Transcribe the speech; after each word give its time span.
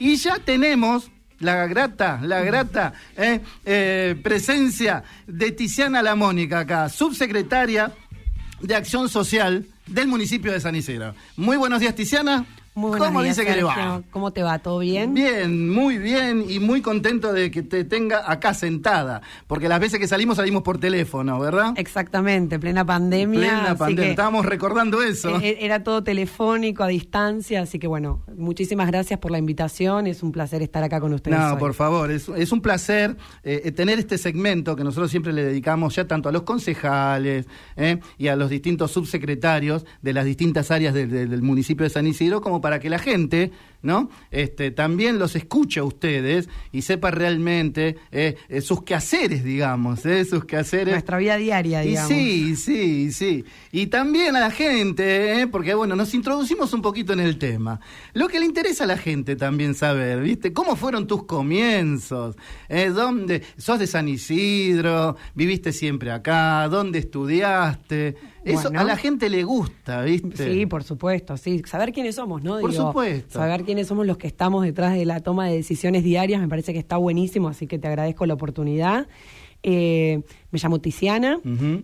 Y 0.00 0.16
ya 0.16 0.38
tenemos 0.38 1.10
la 1.40 1.66
grata, 1.66 2.18
la 2.22 2.40
grata 2.40 2.94
eh, 3.18 3.40
eh, 3.66 4.16
presencia 4.22 5.04
de 5.26 5.52
Tiziana 5.52 6.02
Lamónica 6.02 6.60
acá, 6.60 6.88
subsecretaria 6.88 7.92
de 8.62 8.74
Acción 8.74 9.10
Social 9.10 9.66
del 9.86 10.08
municipio 10.08 10.52
de 10.52 10.60
San 10.60 10.74
Isidro. 10.74 11.14
Muy 11.36 11.58
buenos 11.58 11.80
días, 11.80 11.94
Tiziana. 11.94 12.46
Muy 12.74 12.98
¿Cómo 12.98 13.22
días, 13.22 13.36
dice 13.36 13.50
que 13.50 13.56
le 13.56 13.64
va? 13.64 14.00
¿Cómo 14.12 14.32
te 14.32 14.44
va? 14.44 14.60
¿Todo 14.60 14.78
bien? 14.78 15.12
Bien, 15.12 15.68
muy 15.68 15.98
bien 15.98 16.44
y 16.48 16.60
muy 16.60 16.80
contento 16.82 17.32
de 17.32 17.50
que 17.50 17.62
te 17.62 17.84
tenga 17.84 18.30
acá 18.30 18.54
sentada, 18.54 19.22
porque 19.48 19.68
las 19.68 19.80
veces 19.80 19.98
que 19.98 20.06
salimos 20.06 20.36
salimos 20.36 20.62
por 20.62 20.78
teléfono, 20.78 21.40
¿verdad? 21.40 21.74
Exactamente, 21.76 22.60
plena 22.60 22.84
pandemia. 22.84 23.40
Plena 23.40 23.74
pandemia, 23.74 24.10
estábamos 24.10 24.46
recordando 24.46 25.02
eso. 25.02 25.40
eh, 25.40 25.58
Era 25.60 25.82
todo 25.82 26.04
telefónico, 26.04 26.84
a 26.84 26.86
distancia, 26.88 27.62
así 27.62 27.80
que 27.80 27.88
bueno, 27.88 28.22
muchísimas 28.36 28.86
gracias 28.86 29.18
por 29.18 29.32
la 29.32 29.38
invitación, 29.38 30.06
es 30.06 30.22
un 30.22 30.30
placer 30.30 30.62
estar 30.62 30.84
acá 30.84 31.00
con 31.00 31.12
ustedes. 31.12 31.38
No, 31.38 31.54
hoy. 31.54 31.58
por 31.58 31.74
favor, 31.74 32.12
es, 32.12 32.28
es 32.28 32.52
un 32.52 32.60
placer 32.60 33.16
eh, 33.42 33.62
eh, 33.64 33.72
tener 33.72 33.98
este 33.98 34.16
segmento 34.16 34.76
que 34.76 34.84
nosotros 34.84 35.10
siempre 35.10 35.32
le 35.32 35.42
dedicamos 35.44 35.96
ya 35.96 36.06
tanto 36.06 36.28
a 36.28 36.32
los 36.32 36.42
concejales 36.42 37.46
eh, 37.76 37.98
y 38.16 38.28
a 38.28 38.36
los 38.36 38.48
distintos 38.48 38.92
subsecretarios 38.92 39.84
de 40.02 40.12
las 40.12 40.24
distintas 40.24 40.70
áreas 40.70 40.94
del 40.94 41.42
municipio 41.42 41.82
de 41.82 41.90
San 41.90 42.06
Isidro, 42.06 42.40
como 42.40 42.59
para 42.60 42.80
que 42.80 42.90
la 42.90 42.98
gente, 42.98 43.50
¿no? 43.82 44.10
Este, 44.30 44.70
también 44.70 45.18
los 45.18 45.36
escuche 45.36 45.80
a 45.80 45.84
ustedes 45.84 46.48
y 46.72 46.82
sepa 46.82 47.10
realmente 47.10 47.96
eh, 48.12 48.36
eh, 48.48 48.60
sus 48.60 48.82
quehaceres, 48.82 49.42
digamos, 49.44 50.04
eh, 50.06 50.24
sus 50.24 50.44
quehaceres. 50.44 50.92
Nuestra 50.94 51.18
vida 51.18 51.36
diaria, 51.36 51.84
Y 51.84 51.88
digamos. 51.88 52.08
sí, 52.08 52.56
sí, 52.56 53.12
sí. 53.12 53.44
Y 53.72 53.86
también 53.86 54.36
a 54.36 54.40
la 54.40 54.50
gente, 54.50 55.40
¿eh? 55.40 55.46
porque 55.46 55.74
bueno, 55.74 55.96
nos 55.96 56.12
introducimos 56.14 56.72
un 56.72 56.82
poquito 56.82 57.12
en 57.12 57.20
el 57.20 57.38
tema. 57.38 57.80
Lo 58.12 58.28
que 58.28 58.38
le 58.40 58.46
interesa 58.46 58.84
a 58.84 58.86
la 58.86 58.98
gente 58.98 59.36
también 59.36 59.74
saber, 59.74 60.20
¿viste? 60.20 60.52
¿Cómo 60.52 60.76
fueron 60.76 61.06
tus 61.06 61.24
comienzos? 61.24 62.36
¿Dónde? 62.94 63.42
¿Sos 63.56 63.78
de 63.78 63.86
San 63.86 64.08
Isidro? 64.08 65.16
¿Viviste 65.34 65.72
siempre 65.72 66.10
acá? 66.10 66.68
¿Dónde 66.68 66.98
estudiaste? 66.98 68.16
Eso 68.44 68.64
Bueno. 68.64 68.80
a 68.80 68.84
la 68.84 68.96
gente 68.96 69.28
le 69.28 69.44
gusta, 69.44 70.02
¿viste? 70.02 70.52
Sí, 70.52 70.66
por 70.66 70.82
supuesto, 70.82 71.36
sí. 71.36 71.62
Saber 71.66 71.92
quiénes 71.92 72.14
somos, 72.14 72.42
¿no? 72.42 72.58
Por 72.60 72.72
supuesto. 72.72 73.38
Saber 73.38 73.64
quiénes 73.64 73.86
somos 73.86 74.06
los 74.06 74.16
que 74.16 74.26
estamos 74.26 74.64
detrás 74.64 74.94
de 74.94 75.04
la 75.04 75.20
toma 75.20 75.46
de 75.46 75.56
decisiones 75.56 76.04
diarias, 76.04 76.40
me 76.40 76.48
parece 76.48 76.72
que 76.72 76.78
está 76.78 76.96
buenísimo, 76.96 77.48
así 77.48 77.66
que 77.66 77.78
te 77.78 77.88
agradezco 77.88 78.24
la 78.26 78.34
oportunidad. 78.34 79.06
Eh, 79.62 80.22
me 80.50 80.58
llamo 80.58 80.80
Tiziana, 80.80 81.38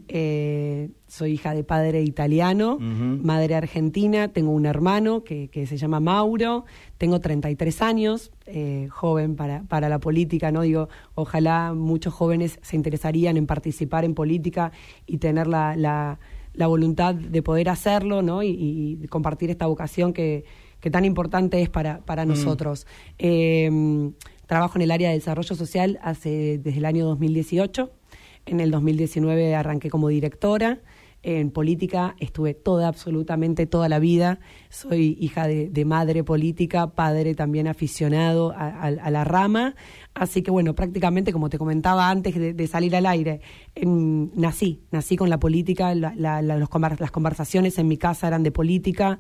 eh, 0.09 0.89
soy 1.09 1.33
hija 1.33 1.53
de 1.53 1.63
padre 1.63 2.01
italiano, 2.03 2.79
madre 2.81 3.55
argentina, 3.55 4.29
tengo 4.29 4.51
un 4.53 4.65
hermano 4.65 5.25
que, 5.25 5.49
que 5.49 5.67
se 5.67 5.77
llama 5.77 6.01
Mauro, 6.01 6.65
tengo 6.97 7.21
33 7.21 7.83
años, 7.83 8.33
eh, 8.47 8.89
joven 8.91 9.37
para, 9.37 9.63
para 9.65 9.91
la 9.91 9.99
política, 9.99 10.51
¿no? 10.53 10.63
Digo, 10.63 10.89
ojalá 11.15 11.75
muchos 11.75 12.15
jóvenes 12.15 12.59
se 12.63 12.77
interesarían 12.77 13.37
en 13.37 13.47
participar 13.47 14.07
en 14.07 14.15
política 14.15 14.73
y 15.07 15.19
tener 15.19 15.47
la, 15.47 15.77
la, 15.77 16.19
la 16.57 16.67
voluntad 16.67 17.15
de 17.15 17.43
poder 17.43 17.69
hacerlo, 17.69 18.23
¿no? 18.23 18.43
Y, 18.43 18.99
y 19.03 19.07
compartir 19.09 19.51
esta 19.51 19.67
vocación 19.67 20.13
que, 20.13 20.45
que 20.81 20.91
tan 20.91 21.05
importante 21.05 21.61
es 21.63 21.69
para, 21.69 22.01
para 22.01 22.25
nosotros. 22.25 22.87
Eh, 23.19 24.11
trabajo 24.47 24.79
en 24.79 24.83
el 24.83 24.91
área 24.91 25.09
de 25.09 25.17
desarrollo 25.17 25.55
social 25.57 25.99
hace 26.03 26.59
desde 26.59 26.79
el 26.79 26.85
año 26.85 27.05
2018. 27.07 27.91
En 28.47 28.61
el 28.61 28.71
2019 28.71 29.55
arranqué 29.55 29.91
como 29.91 30.09
directora. 30.09 30.81
En 31.23 31.51
política 31.51 32.15
estuve 32.21 32.55
toda, 32.55 32.87
absolutamente 32.87 33.67
toda 33.67 33.89
la 33.89 33.99
vida. 33.99 34.39
Soy 34.69 35.17
hija 35.21 35.49
de, 35.49 35.69
de 35.71 35.85
madre 35.85 36.23
política, 36.23 36.95
padre 36.95 37.35
también 37.35 37.67
aficionado 37.67 38.53
a, 38.53 38.69
a- 38.69 38.87
a 38.87 39.11
la 39.11 39.25
rama. 39.25 39.75
Así 40.15 40.43
que 40.43 40.53
bueno, 40.53 40.75
prácticamente 40.75 41.33
como 41.33 41.49
te 41.49 41.59
comentaba 41.59 42.11
antes 42.11 42.35
de, 42.37 42.55
de 42.55 42.67
salir 42.69 42.95
al 42.95 43.07
aire, 43.07 43.41
en- 43.75 44.31
nací, 44.37 44.83
nací 44.93 45.17
con 45.17 45.29
la 45.29 45.41
política, 45.41 45.93
la- 45.97 46.15
la- 46.17 46.43
la- 46.43 46.57
los 46.59 46.69
las 47.01 47.11
conversaciones 47.11 47.79
en 47.79 47.89
mi 47.89 47.97
casa 47.97 48.29
eran 48.29 48.45
de 48.45 48.53
política. 48.53 49.19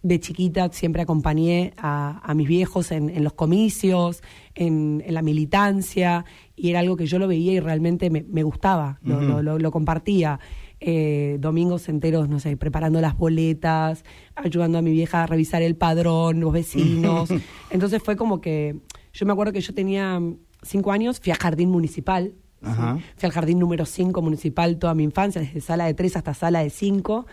De 0.00 0.20
chiquita 0.20 0.68
siempre 0.70 1.02
acompañé 1.02 1.72
a, 1.76 2.20
a 2.22 2.34
mis 2.34 2.46
viejos 2.46 2.92
en, 2.92 3.10
en 3.10 3.24
los 3.24 3.32
comicios, 3.32 4.22
en, 4.54 5.02
en 5.04 5.12
la 5.12 5.22
militancia, 5.22 6.24
y 6.54 6.70
era 6.70 6.78
algo 6.78 6.96
que 6.96 7.06
yo 7.06 7.18
lo 7.18 7.26
veía 7.26 7.52
y 7.54 7.58
realmente 7.58 8.08
me, 8.10 8.22
me 8.22 8.44
gustaba, 8.44 9.00
lo 9.02 9.70
compartía. 9.72 10.38
Eh, 10.80 11.38
domingos 11.40 11.88
enteros, 11.88 12.28
no 12.28 12.38
sé, 12.38 12.56
preparando 12.56 13.00
las 13.00 13.16
boletas, 13.16 14.04
ayudando 14.36 14.78
a 14.78 14.82
mi 14.82 14.92
vieja 14.92 15.24
a 15.24 15.26
revisar 15.26 15.62
el 15.62 15.76
padrón, 15.76 16.40
los 16.40 16.52
vecinos. 16.52 17.30
Entonces 17.70 18.02
fue 18.02 18.16
como 18.16 18.40
que, 18.40 18.76
yo 19.12 19.26
me 19.26 19.32
acuerdo 19.32 19.52
que 19.52 19.60
yo 19.60 19.74
tenía 19.74 20.20
cinco 20.62 20.92
años, 20.92 21.20
fui 21.20 21.32
a 21.32 21.36
jardín 21.36 21.70
municipal. 21.70 22.34
Ajá. 22.60 22.98
fui 23.16 23.26
al 23.26 23.30
jardín 23.30 23.60
número 23.60 23.86
5 23.86 24.20
municipal 24.20 24.78
toda 24.78 24.92
mi 24.92 25.04
infancia, 25.04 25.40
desde 25.40 25.60
sala 25.60 25.84
de 25.84 25.94
3 25.94 26.16
hasta 26.16 26.34
sala 26.34 26.58
de 26.58 26.70
5, 26.70 27.24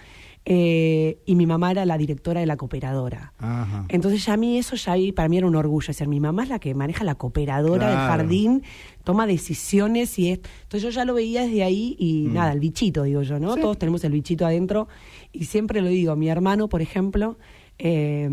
y 0.47 1.35
mi 1.35 1.45
mamá 1.47 1.71
era 1.71 1.85
la 1.85 1.97
directora 1.97 2.39
de 2.39 2.45
la 2.45 2.55
cooperadora. 2.55 3.33
Ajá. 3.39 3.85
Entonces 3.89 4.23
ya 4.25 4.33
a 4.33 4.37
mí 4.37 4.57
eso 4.59 4.75
ya 4.75 4.91
ahí 4.91 5.11
para 5.11 5.27
mí 5.27 5.37
era 5.37 5.47
un 5.47 5.55
orgullo, 5.55 5.89
es 5.89 5.97
decir, 5.97 6.07
mi 6.07 6.19
mamá 6.19 6.43
es 6.43 6.49
la 6.49 6.59
que 6.59 6.75
maneja 6.75 7.03
la 7.03 7.15
cooperadora 7.15 7.87
del 7.87 7.95
Claro. 7.95 8.11
jardín, 8.11 8.63
toma 9.03 9.25
decisiones 9.25 10.17
y 10.19 10.31
es, 10.31 10.39
entonces 10.63 10.83
yo 10.83 10.89
ya 10.91 11.03
lo 11.05 11.15
veía 11.15 11.41
desde 11.43 11.63
ahí 11.63 11.95
y 11.97 12.27
nada, 12.31 12.51
el 12.51 12.59
bichito 12.59 13.03
digo 13.03 13.23
yo, 13.23 13.39
¿no? 13.39 13.51
Mm. 13.51 13.55
Sí. 13.55 13.61
Todos 13.61 13.77
tenemos 13.79 14.03
el 14.03 14.11
bichito 14.11 14.45
adentro 14.45 14.87
y 15.33 15.45
siempre 15.45 15.81
lo 15.81 15.87
digo, 15.89 16.15
mi 16.15 16.29
hermano, 16.29 16.69
por 16.69 16.81
ejemplo, 16.83 17.37
eh, 17.79 18.29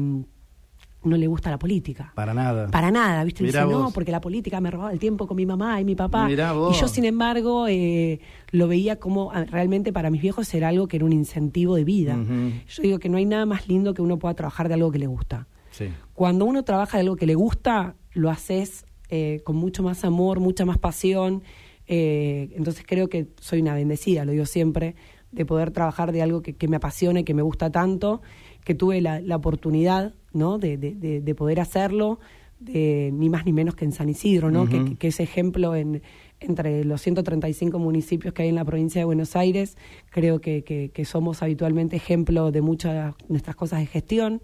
no 1.05 1.17
le 1.17 1.27
gusta 1.27 1.51
la 1.51 1.59
política. 1.59 2.13
Para 2.15 2.33
nada. 2.35 2.69
Para 2.69 2.91
nada, 2.91 3.25
¿viste? 3.25 3.43
Mirá 3.43 3.65
Dice, 3.65 3.77
no, 3.77 3.91
porque 3.91 4.13
la 4.13 4.21
política 4.21 4.61
me 4.61 4.71
robaba 4.71 4.93
el 4.93 4.99
tiempo 4.99 5.27
con 5.27 5.37
mi 5.37 5.47
mamá 5.47 5.81
y 5.81 5.85
mi 5.85 5.95
papá. 5.95 6.27
Mirá 6.27 6.53
vos. 6.53 6.77
Y 6.77 6.81
yo, 6.81 6.89
sin 6.89 7.05
embargo, 7.05 7.67
eh, 7.69 8.21
lo 8.51 8.69
veía 8.69 8.97
como 9.01 9.33
realmente 9.33 9.93
para 9.93 10.11
mis 10.11 10.23
viejos 10.23 10.53
era 10.55 10.69
algo 10.69 10.87
que 10.89 10.97
era 10.97 11.05
un 11.05 11.13
incentivo 11.13 11.75
de 11.77 11.85
vida. 11.85 12.17
Yo 12.69 12.83
digo 12.83 12.99
que 12.99 13.09
no 13.09 13.17
hay 13.17 13.25
nada 13.27 13.47
más 13.47 13.69
lindo 13.69 13.95
que 13.95 14.03
uno 14.03 14.19
pueda 14.19 14.35
trabajar 14.35 14.69
de 14.69 14.75
algo 14.75 14.91
que 14.91 14.99
le 14.99 15.07
gusta. 15.07 15.47
Sí. 15.71 15.87
Cuando 16.15 16.45
uno 16.45 16.63
trabaja 16.65 16.99
de 16.99 17.03
algo 17.03 17.17
que 17.17 17.27
le 17.27 17.35
gusta, 17.35 17.97
lo 18.13 18.31
haces 18.31 18.85
eh, 19.09 19.41
con 19.45 19.57
mucho 19.57 19.83
más 19.83 20.05
amor, 20.05 20.41
mucha 20.41 20.65
más 20.65 20.79
pasión. 20.79 21.43
eh, 21.87 22.51
entonces 22.57 22.85
creo 22.87 23.09
que 23.09 23.29
soy 23.41 23.61
una 23.61 23.75
bendecida, 23.75 24.25
lo 24.25 24.33
digo 24.33 24.47
siempre, 24.47 24.95
de 25.33 25.45
poder 25.47 25.71
trabajar 25.71 26.13
de 26.13 26.23
algo 26.23 26.43
que, 26.43 26.55
que 26.55 26.69
me 26.69 26.77
apasiona 26.77 27.21
y 27.21 27.25
que 27.25 27.35
me 27.35 27.43
gusta 27.43 27.71
tanto, 27.71 28.21
que 28.65 28.75
tuve 28.75 29.01
la, 29.01 29.21
la 29.21 29.37
oportunidad 29.37 30.15
¿no? 30.33 30.59
de, 30.59 30.77
de- 30.77 30.95
de- 30.95 31.21
de 31.21 31.35
poder 31.35 31.61
hacerlo, 31.61 32.19
de, 32.61 33.11
ni 33.13 33.29
más 33.29 33.45
ni 33.45 33.53
menos 33.53 33.75
que 33.75 33.85
en 33.85 33.93
San 33.93 34.09
Isidro, 34.09 34.51
¿no? 34.51 34.69
que, 34.69 34.77
Ujú. 34.77 34.85
que- 34.91 34.97
que 34.97 35.09
ese 35.09 35.23
ejemplo 35.25 35.75
en, 35.75 36.03
entre 36.41 36.85
los 36.85 37.01
135 37.03 37.79
municipios 37.79 38.33
que 38.35 38.43
hay 38.43 38.49
en 38.49 38.55
la 38.57 38.65
provincia 38.65 39.01
de 39.01 39.05
Buenos 39.05 39.35
Aires, 39.37 39.77
creo 40.11 40.41
que, 40.41 40.63
que- 40.63 40.91
que 40.91 41.05
somos 41.05 41.43
habitualmente 41.43 41.97
ejemplo 41.97 42.51
de 42.53 42.61
muchas 42.63 43.17
de 43.17 43.25
nuestras 43.29 43.57
cosas 43.57 43.81
de 43.81 43.87
gestión. 43.87 44.41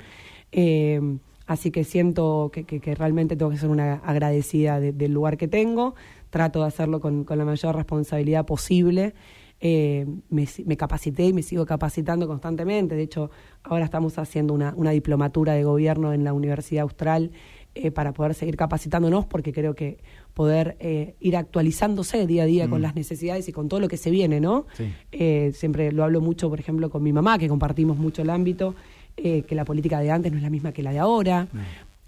Eh, 0.52 1.00
así 1.46 1.70
que 1.70 1.84
siento 1.84 2.50
que, 2.52 2.64
que- 2.64 2.80
que 2.80 2.94
realmente 2.94 3.36
tengo 3.36 3.50
que 3.50 3.56
ser 3.58 3.70
una 3.70 3.94
agradecida 3.94 4.80
de- 4.80 4.92
del 4.92 5.12
lugar 5.12 5.36
que 5.36 5.48
tengo. 5.48 5.94
Trato 6.30 6.60
de 6.60 6.66
hacerlo 6.66 7.00
con, 7.00 7.24
con 7.24 7.38
la 7.38 7.44
mayor 7.44 7.74
responsabilidad 7.76 8.44
posible. 8.46 9.14
Eh, 9.60 10.06
me, 10.30 10.76
capacité 10.76 11.24
y 11.26 11.32
me 11.32 11.42
sigo 11.42 11.66
capacitando 11.66 12.28
constantemente. 12.28 12.94
De 12.94 13.02
hecho, 13.02 13.30
ahora 13.64 13.84
estamos 13.84 14.16
haciendo 14.18 14.54
una, 14.54 14.72
una 14.76 14.90
diplomatura 14.92 15.54
de 15.54 15.64
gobierno 15.64 16.12
en 16.12 16.22
la 16.22 16.32
Universidad 16.32 16.82
Austral 16.82 17.32
eh, 17.74 17.90
para 17.90 18.12
poder 18.12 18.34
seguir 18.34 18.56
capacitándonos, 18.56 19.26
porque 19.26 19.52
creo 19.52 19.74
que 19.74 19.98
poder 20.34 20.76
eh, 20.78 21.16
ir 21.20 21.36
actualizándose 21.36 22.26
día 22.26 22.44
a 22.44 22.46
día 22.46 22.68
con 22.68 22.78
Mm. 22.80 22.82
las 22.82 22.94
necesidades 22.94 23.48
y 23.48 23.52
con 23.52 23.68
todo 23.68 23.80
lo 23.80 23.88
que 23.88 23.96
se 23.96 24.10
viene, 24.10 24.40
¿no? 24.40 24.66
Sí. 24.74 24.92
Eh, 25.10 25.50
siempre 25.54 25.90
lo 25.90 26.04
hablo 26.04 26.20
mucho, 26.20 26.48
por 26.48 26.60
ejemplo, 26.60 26.88
con 26.90 27.02
mi 27.02 27.12
mamá, 27.12 27.38
que 27.38 27.48
compartimos 27.48 27.98
mucho 27.98 28.22
el 28.22 28.30
ámbito, 28.30 28.76
eh, 29.16 29.42
que 29.42 29.56
la 29.56 29.64
política 29.64 29.98
de 29.98 30.12
antes 30.12 30.30
no 30.30 30.38
es 30.38 30.44
la 30.44 30.50
misma 30.50 30.70
que 30.70 30.84
la 30.84 30.92
de 30.92 31.00
ahora. 31.00 31.48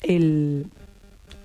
El, 0.01 0.67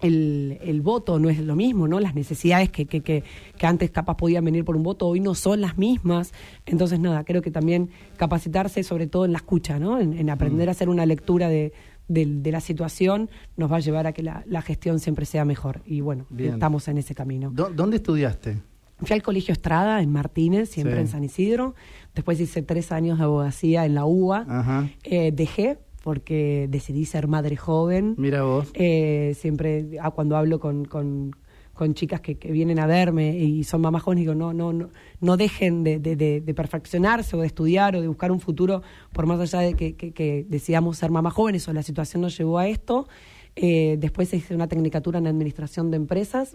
el, 0.06 0.58
el 0.62 0.82
voto 0.82 1.20
no 1.20 1.30
es 1.30 1.40
lo 1.40 1.56
mismo, 1.56 1.88
¿no? 1.88 2.00
Las 2.00 2.16
necesidades 2.16 2.70
que, 2.70 2.86
que, 2.86 3.02
que, 3.02 3.24
que 3.58 3.66
antes 3.66 3.92
capaz 3.92 4.16
podían 4.18 4.46
venir 4.46 4.64
por 4.66 4.76
un 4.76 4.84
voto 4.84 5.08
hoy 5.08 5.20
no 5.20 5.36
son 5.36 5.62
las 5.62 5.78
mismas. 5.78 6.34
Entonces, 6.66 7.00
nada, 7.00 7.24
creo 7.24 7.42
que 7.42 7.52
también 7.52 7.90
capacitarse 8.18 8.84
sobre 8.84 9.08
todo 9.08 9.26
en 9.26 9.32
la 9.32 9.38
escucha, 9.38 9.80
¿no? 9.80 10.00
En, 10.00 10.14
en 10.18 10.30
aprender 10.30 10.70
a 10.70 10.72
hacer 10.72 10.90
una 10.90 11.06
lectura 11.06 11.50
de, 11.50 11.74
de, 12.08 12.26
de 12.26 12.52
la 12.52 12.62
situación 12.62 13.30
nos 13.58 13.72
va 13.72 13.78
a 13.78 13.80
llevar 13.80 14.08
a 14.08 14.14
que 14.14 14.24
la, 14.24 14.44
la 14.48 14.62
gestión 14.62 15.00
siempre 15.00 15.26
sea 15.26 15.46
mejor. 15.46 15.82
Y 15.86 16.02
bueno, 16.02 16.26
Bien. 16.30 16.54
estamos 16.54 16.88
en 16.88 16.98
ese 16.98 17.16
camino. 17.16 17.52
¿Dó- 17.54 17.70
¿Dónde 17.74 17.98
estudiaste? 17.98 18.58
Fui 18.98 19.14
al 19.14 19.22
Colegio 19.22 19.52
Estrada 19.52 20.02
en 20.02 20.10
Martínez, 20.12 20.70
siempre 20.70 20.96
Sí. 20.96 21.02
en 21.02 21.08
San 21.10 21.24
Isidro. 21.26 21.76
Después 22.14 22.40
hice 22.40 22.62
tres 22.62 22.94
años 22.94 23.18
de 23.18 23.26
abogacía 23.26 23.86
en 23.86 23.94
la 23.94 24.06
UBA. 24.06 24.46
Ajá. 24.48 24.90
Eh, 25.04 25.34
dejé 25.34 25.80
porque 26.06 26.68
decidí 26.70 27.06
ser 27.06 27.28
madre 27.28 27.56
joven. 27.58 28.14
Mira 28.20 28.44
vos. 28.44 28.70
Eh, 28.76 29.34
siempre 29.36 29.98
ah, 30.00 30.12
cuando 30.12 30.38
hablo 30.38 30.60
con, 30.60 30.86
con, 30.86 31.36
con 31.74 31.96
chicas 31.96 32.22
que, 32.22 32.38
que 32.38 32.52
vienen 32.52 32.78
a 32.78 32.86
verme 32.86 33.36
y 33.40 33.64
son 33.64 33.82
mamás 33.82 34.04
jóvenes, 34.04 34.22
digo, 34.22 34.36
no, 34.36 34.54
no, 34.54 34.72
no, 34.72 34.92
no 35.20 35.36
dejen 35.36 35.84
de, 35.84 35.98
de- 35.98 36.16
de- 36.16 36.42
de 36.42 36.54
perfeccionarse 36.54 37.36
o 37.36 37.40
de 37.42 37.48
estudiar 37.48 37.96
o 37.96 38.02
de 38.02 38.08
buscar 38.08 38.32
un 38.32 38.40
futuro, 38.40 38.84
por 39.14 39.26
más 39.26 39.40
allá 39.40 39.62
de 39.66 39.74
que, 39.74 39.96
que- 39.96 40.12
que 40.14 40.46
decidamos 40.48 41.00
ser 41.00 41.10
mamás 41.10 41.34
jóvenes 41.34 41.68
o 41.68 41.74
la 41.74 41.82
situación 41.82 42.22
nos 42.22 42.38
llevó 42.38 42.60
a 42.60 42.68
esto. 42.68 43.08
Eh, 43.56 43.96
después 44.00 44.32
hice 44.32 44.54
una 44.54 44.68
tecnicatura 44.68 45.18
en 45.18 45.26
administración 45.26 45.90
de 45.90 45.98
empresas. 45.98 46.54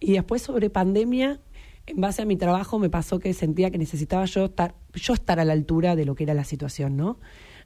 Y 0.00 0.12
después 0.12 0.42
sobre 0.42 0.68
pandemia, 0.68 1.40
en 1.86 2.00
base 2.00 2.20
a 2.20 2.26
mi 2.26 2.36
trabajo, 2.36 2.78
me 2.78 2.90
pasó 2.90 3.18
que 3.18 3.32
sentía 3.32 3.70
que 3.70 3.78
necesitaba 3.78 4.26
yo 4.26 4.44
estar, 4.44 4.74
yo 4.92 5.14
estar 5.14 5.40
a 5.40 5.44
la 5.46 5.54
altura 5.54 5.96
de 5.96 6.04
lo 6.04 6.14
que 6.14 6.24
era 6.24 6.34
la 6.34 6.44
situación, 6.44 6.96
¿no? 6.96 7.18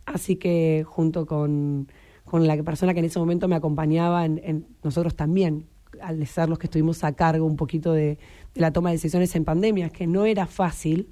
Así 0.06 0.36
que 0.36 0.84
junto 0.86 1.26
con, 1.26 1.88
con 2.24 2.46
la 2.46 2.62
persona 2.62 2.94
que 2.94 3.00
en 3.00 3.06
ese 3.06 3.18
momento 3.18 3.48
me 3.48 3.56
acompañaba, 3.56 4.24
en, 4.24 4.66
nosotros 4.82 5.14
también, 5.14 5.66
al 6.00 6.26
ser 6.26 6.48
los 6.48 6.58
que 6.58 6.66
estuvimos 6.66 7.04
a 7.04 7.12
cargo 7.12 7.46
un 7.46 7.56
poquito 7.56 7.92
de, 7.92 8.18
la 8.54 8.72
toma 8.72 8.90
de 8.90 8.96
decisiones 8.96 9.34
en 9.36 9.44
pandemia, 9.44 9.90
que 9.90 10.06
no 10.06 10.26
era 10.26 10.46
fácil, 10.46 11.08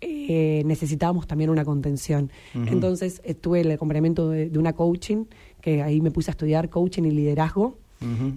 eh, 0.00 0.62
necesitábamos 0.64 1.26
también 1.26 1.50
una 1.50 1.64
contención. 1.64 2.30
Entonces 2.54 3.20
estuve 3.24 3.62
el 3.62 3.70
acompañamiento 3.70 4.30
de, 4.30 4.56
una 4.58 4.72
coaching, 4.72 5.24
que 5.60 5.82
ahí 5.82 6.00
me 6.00 6.10
puse 6.10 6.30
a 6.30 6.32
estudiar 6.32 6.70
coaching 6.70 7.04
y 7.04 7.10
liderazgo, 7.10 7.78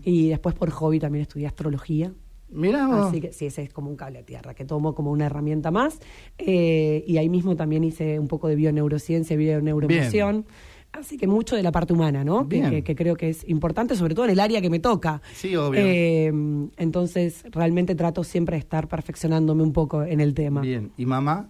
y 0.04 0.30
después 0.30 0.56
por 0.56 0.72
hobby 0.72 1.00
también 1.00 1.22
estudié 1.24 1.48
astrología. 1.48 2.12
Mira. 2.52 3.08
Así 3.08 3.22
que 3.22 3.32
sí, 3.32 3.46
ese 3.46 3.64
es 3.64 3.74
como 3.74 3.90
un 3.90 3.96
cable 3.96 4.20
a 4.20 4.24
tierra, 4.24 4.54
que 4.54 4.66
tomo 4.66 4.94
como 4.94 5.12
una 5.12 5.26
herramienta 5.26 5.72
más. 5.72 6.00
Eh, 6.38 7.04
y 7.08 7.18
ahí 7.18 7.30
mismo 7.30 7.56
también 7.56 7.84
hice 7.84 8.20
un 8.20 8.28
poco 8.28 8.48
de 8.48 8.56
bioneurociencia, 8.56 9.36
bioneuroemoción. 9.38 10.46
Así 10.94 11.18
que 11.18 11.26
mucho 11.26 11.56
de 11.56 11.64
la 11.64 11.72
parte 11.72 11.94
humana, 11.94 12.26
¿no? 12.26 12.50
Que, 12.50 12.84
creo 12.84 13.16
que 13.16 13.30
es 13.30 13.48
importante, 13.48 13.96
sobre 13.96 14.14
todo 14.14 14.26
en 14.26 14.32
el 14.32 14.40
área 14.42 14.62
que 14.62 14.70
me 14.70 14.80
toca. 14.80 15.22
Sí, 15.34 15.56
obvio. 15.56 15.80
Eh, 15.82 16.28
entonces, 16.76 17.46
realmente 17.50 17.96
trato 17.96 18.26
siempre 18.26 18.58
de 18.58 18.60
estar 18.60 18.90
perfeccionándome 18.90 19.64
un 19.64 19.72
poco 19.72 20.04
en 20.04 20.20
el 20.20 20.34
tema. 20.34 20.60
Bien. 20.60 20.92
¿Y 20.98 21.06
mamá? 21.06 21.50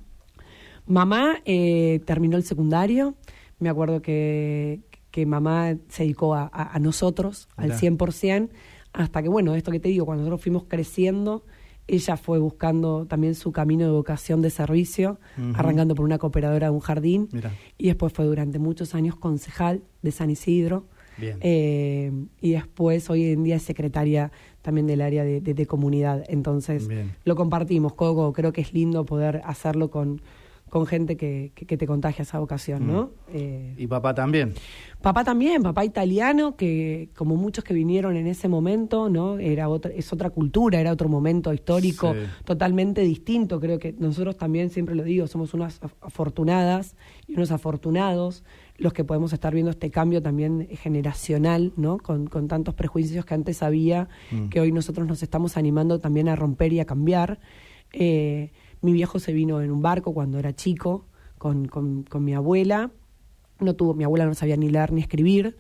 Mamá 0.86 1.42
eh, 1.46 2.02
terminó 2.06 2.38
el 2.38 2.44
secundario. 2.44 3.16
Me 3.58 3.70
acuerdo 3.70 4.02
que, 4.02 4.82
que 5.10 5.26
mamá 5.26 5.76
se 5.88 6.04
dedicó 6.04 6.36
a, 6.36 6.50
a, 6.52 6.78
nosotros 6.80 7.50
al 7.56 7.72
100%, 7.74 8.50
hasta 8.94 9.22
que, 9.22 9.30
bueno, 9.30 9.56
esto 9.56 9.72
que 9.72 9.80
te 9.80 9.90
digo, 9.90 10.06
cuando 10.06 10.24
nosotros 10.24 10.42
fuimos 10.42 10.64
creciendo, 10.68 11.44
ella 11.88 12.18
fue 12.18 12.40
buscando 12.40 13.06
también 13.06 13.36
su 13.36 13.52
camino 13.52 13.86
de 13.86 13.92
vocación 13.92 14.42
de 14.42 14.50
servicio, 14.50 15.20
arrancando 15.54 15.96
por 15.96 16.06
una 16.06 16.18
cooperadora 16.18 16.68
de 16.68 16.74
un 16.74 16.80
jardín, 16.80 17.30
y 17.78 17.88
después 17.88 18.14
fue 18.14 18.26
durante 18.26 18.60
muchos 18.60 18.96
años 18.96 19.16
concejal 19.16 19.82
de 20.02 20.12
San 20.12 20.30
Isidro. 20.30 20.86
Eh, 21.20 22.12
y 22.40 22.52
después 22.52 23.08
hoy 23.10 23.26
en 23.26 23.44
día 23.44 23.58
es 23.58 23.64
secretaria 23.64 24.32
también 24.64 24.88
del 24.88 25.02
área 25.02 25.24
de, 25.24 25.66
comunidad. 25.68 26.24
Entonces 26.30 26.88
lo 27.24 27.36
compartimos, 27.36 27.94
Coco. 27.94 28.34
Creo 28.34 28.54
que 28.54 28.62
es 28.62 28.74
lindo 28.74 29.06
poder 29.06 29.42
hacerlo 29.46 29.92
con, 29.92 30.22
con 30.72 30.86
gente 30.86 31.18
que, 31.18 31.52
que, 31.54 31.78
te 31.78 31.86
contagia 31.86 32.24
esa 32.24 32.40
vocación, 32.40 32.88
¿no? 32.88 33.04
Mm. 33.04 33.10
Eh, 33.34 33.74
¿Y 33.78 33.88
papá 33.88 34.16
también? 34.16 34.54
Papá 35.02 35.26
también, 35.26 35.62
papá 35.62 35.84
italiano, 35.84 36.56
que 36.56 37.10
como 37.14 37.36
muchos 37.36 37.66
que 37.66 37.74
vinieron 37.74 38.16
en 38.16 38.26
ese 38.26 38.48
momento, 38.48 39.10
¿no? 39.10 39.38
Era 39.38 39.68
otra, 39.68 39.92
es 39.92 40.14
otra 40.14 40.30
cultura, 40.30 40.80
era 40.80 40.94
otro 40.94 41.10
momento 41.10 41.54
histórico 41.54 42.14
totalmente 42.46 43.02
distinto. 43.02 43.60
Creo 43.60 43.80
que 43.80 43.94
nosotros 44.00 44.38
también, 44.38 44.70
siempre 44.70 44.96
lo 44.96 45.04
digo, 45.04 45.28
somos 45.28 45.54
unas 45.54 45.82
afortunadas 46.00 46.96
y 47.28 47.34
unos 47.34 47.52
afortunados 47.52 48.46
los 48.78 48.94
que 48.94 49.04
podemos 49.04 49.34
estar 49.34 49.54
viendo 49.54 49.72
este 49.72 49.92
cambio 49.92 50.22
también 50.22 50.70
generacional, 50.72 51.74
¿no? 51.76 51.98
Con, 51.98 52.28
con 52.28 52.48
tantos 52.48 52.76
prejuicios 52.76 53.26
que 53.26 53.34
antes 53.34 53.62
había, 53.62 54.08
mm. 54.32 54.48
que 54.48 54.62
hoy 54.62 54.72
nosotros 54.72 55.06
nos 55.06 55.22
estamos 55.22 55.58
animando 55.58 56.00
también 56.00 56.30
a 56.30 56.38
romper 56.38 56.72
y 56.72 56.80
a 56.80 56.86
cambiar. 56.86 57.42
Eh, 57.92 58.52
mi 58.82 58.94
viejo 58.94 59.20
se 59.20 59.34
vino 59.34 59.62
en 59.62 59.72
un 59.72 59.82
barco 59.82 60.14
cuando 60.14 60.40
era 60.40 60.54
chico 60.54 61.06
con, 61.38 61.68
con, 61.68 62.04
con 62.04 62.24
mi 62.24 62.34
abuela. 62.34 62.92
No 63.60 63.76
tuvo, 63.76 63.94
mi 63.94 64.04
abuela 64.04 64.26
no 64.26 64.34
sabía 64.34 64.58
ni 64.58 64.70
leer 64.70 64.92
ni 64.92 65.02
escribir. 65.02 65.58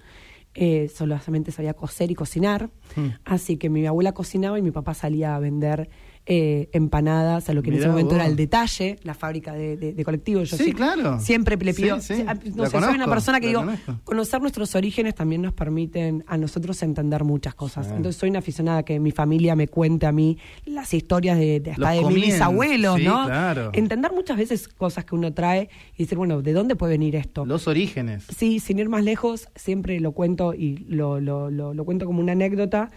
Eh, 0.53 0.89
solamente 0.89 1.51
sabía 1.51 1.73
coser 1.73 2.11
y 2.11 2.15
cocinar. 2.15 2.69
Hmm. 2.95 3.09
Así 3.25 3.57
que 3.57 3.69
mi 3.69 3.85
abuela 3.85 4.13
cocinaba 4.13 4.59
y 4.59 4.61
mi 4.61 4.71
papá 4.71 4.93
salía 4.93 5.35
a 5.35 5.39
vender 5.39 5.89
eh, 6.27 6.69
empanadas, 6.71 7.49
a 7.49 7.53
lo 7.53 7.63
que 7.63 7.71
en 7.71 7.77
ese 7.77 7.87
momento 7.87 8.13
era 8.15 8.27
el 8.27 8.35
detalle, 8.35 8.99
la 9.03 9.15
fábrica 9.15 9.53
de, 9.53 9.75
de, 9.75 10.03
colectivos. 10.03 10.51
Yo 10.51 10.57
sí, 10.57 10.71
claro. 10.71 11.19
Siempre 11.19 11.57
le 11.57 11.73
pido. 11.73 11.95
no 11.95 12.01
sé, 12.01 12.25
soy 12.25 12.95
una 12.95 13.07
persona 13.07 13.39
que 13.39 13.47
digo, 13.47 13.65
conocer 14.03 14.39
nuestros 14.39 14.75
orígenes 14.75 15.15
también 15.15 15.41
nos 15.41 15.53
permiten 15.53 16.23
a 16.27 16.37
nosotros 16.37 16.81
entender 16.83 17.23
muchas 17.23 17.55
cosas. 17.55 17.87
Entonces 17.87 18.17
soy 18.17 18.29
una 18.29 18.39
aficionada 18.39 18.83
que 18.83 18.99
mi 18.99 19.11
familia 19.11 19.55
me 19.55 19.67
cuente 19.67 20.05
a 20.05 20.11
mí 20.11 20.37
las 20.65 20.93
historias 20.93 21.39
de, 21.39 21.63
hasta 21.71 21.91
de 21.91 22.05
mis 22.05 22.39
abuelos, 22.39 23.01
¿no? 23.01 23.27
Entender 23.73 24.11
muchas 24.11 24.37
veces 24.37 24.67
cosas 24.67 25.05
que 25.05 25.15
uno 25.15 25.33
trae 25.33 25.69
y 25.95 26.03
decir, 26.03 26.17
bueno, 26.17 26.41
¿de 26.41 26.53
dónde 26.53 26.75
puede 26.75 26.93
venir 26.93 27.15
esto? 27.15 27.45
Los 27.45 27.67
orígenes. 27.67 28.25
Sí, 28.35 28.59
sin 28.59 28.79
ir 28.79 28.89
más 28.89 29.03
lejos, 29.03 29.47
siempre 29.55 29.99
lo 29.99 30.11
cuento 30.11 30.53
y 30.53 30.85
lo, 30.87 31.19
lo, 31.19 31.49
lo, 31.49 31.73
lo 31.73 31.85
cuento 31.85 32.05
como 32.05 32.21
una 32.21 32.33
anécdota 32.33 32.91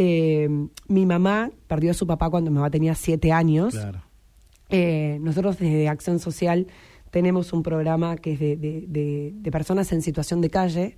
eh, 0.00 0.48
mi 0.86 1.06
mamá 1.06 1.50
perdió 1.66 1.90
a 1.90 1.94
su 1.94 2.06
papá 2.06 2.30
cuando 2.30 2.52
mi 2.52 2.54
mamá 2.54 2.70
tenía 2.70 2.94
siete 2.94 3.32
años. 3.32 3.76
Eh, 4.68 5.18
nosotros 5.20 5.58
desde 5.58 5.88
Acción 5.88 6.20
Social 6.20 6.68
tenemos 7.10 7.52
un 7.52 7.64
programa 7.64 8.16
que 8.16 8.34
es 8.34 8.38
de, 8.38 9.50
personas 9.50 9.90
en 9.90 10.02
situación 10.02 10.40
de 10.40 10.50
calle. 10.50 10.96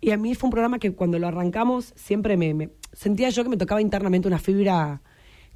Y 0.00 0.10
a 0.10 0.16
mí 0.16 0.34
fue 0.34 0.48
un 0.48 0.50
programa 0.50 0.80
que 0.80 0.92
cuando 0.92 1.20
lo 1.20 1.28
arrancamos 1.28 1.92
siempre 1.94 2.36
me, 2.36 2.70
sentía 2.92 3.28
yo 3.28 3.44
que 3.44 3.48
me 3.48 3.56
tocaba 3.56 3.80
internamente 3.80 4.26
una 4.26 4.40
fibra 4.40 5.02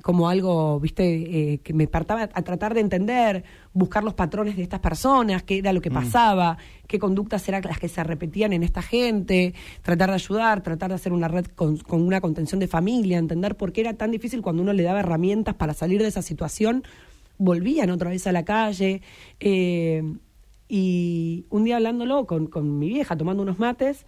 como 0.02 0.28
algo, 0.28 0.78
viste, 0.78 1.04
eh, 1.54 1.58
que 1.58 1.72
me 1.72 1.88
partaba 1.88 2.28
a 2.32 2.43
tratar 2.43 2.75
de 2.75 2.81
entender, 2.81 3.44
buscar 3.72 4.04
los 4.04 4.14
patrones 4.14 4.56
de 4.56 4.62
estas 4.62 4.81
personas, 4.81 5.43
qué 5.43 5.58
era 5.58 5.72
lo 5.72 5.81
que 5.81 5.90
mm. 5.90 5.94
pasaba, 5.94 6.58
qué 6.87 6.98
conductas 6.98 7.48
eran 7.48 7.62
las 7.62 7.78
que 7.78 7.88
se 7.88 8.04
repetían 8.04 8.52
en 8.52 8.62
esta 8.62 8.82
gente, 8.82 9.54
tratar 9.82 10.10
de 10.10 10.14
ayudar, 10.14 10.62
tratar 10.62 10.90
de 10.90 10.94
hacer 10.94 11.12
una 11.12 11.28
red 11.28 11.46
con, 11.46 11.81
una 11.90 12.20
contención 12.20 12.60
de 12.60 12.69
familia, 12.69 13.19
entender 13.19 13.56
por 13.56 13.72
qué 13.72 13.81
era 13.81 13.94
tan 13.94 14.10
difícil 14.10 14.43
cuando 14.43 14.62
uno 14.62 14.72
le 14.72 14.82
daba 14.82 15.00
herramientas 15.00 15.54
para 15.54 15.75
salir 15.75 16.00
de 16.00 16.08
esa 16.08 16.22
situación, 16.22 16.84
volvían 17.38 17.90
otra 17.90 18.10
vez 18.10 18.26
a 18.26 18.32
la 18.32 18.44
calle. 18.44 19.02
Eh, 19.40 20.02
y 20.69 21.46
un 21.50 21.64
día 21.64 21.76
hablándolo 21.76 22.26
con, 22.26 22.46
con, 22.46 22.78
mi 22.78 22.88
vieja, 22.88 23.16
tomando 23.16 23.42
unos 23.42 23.58
mates, 23.58 24.06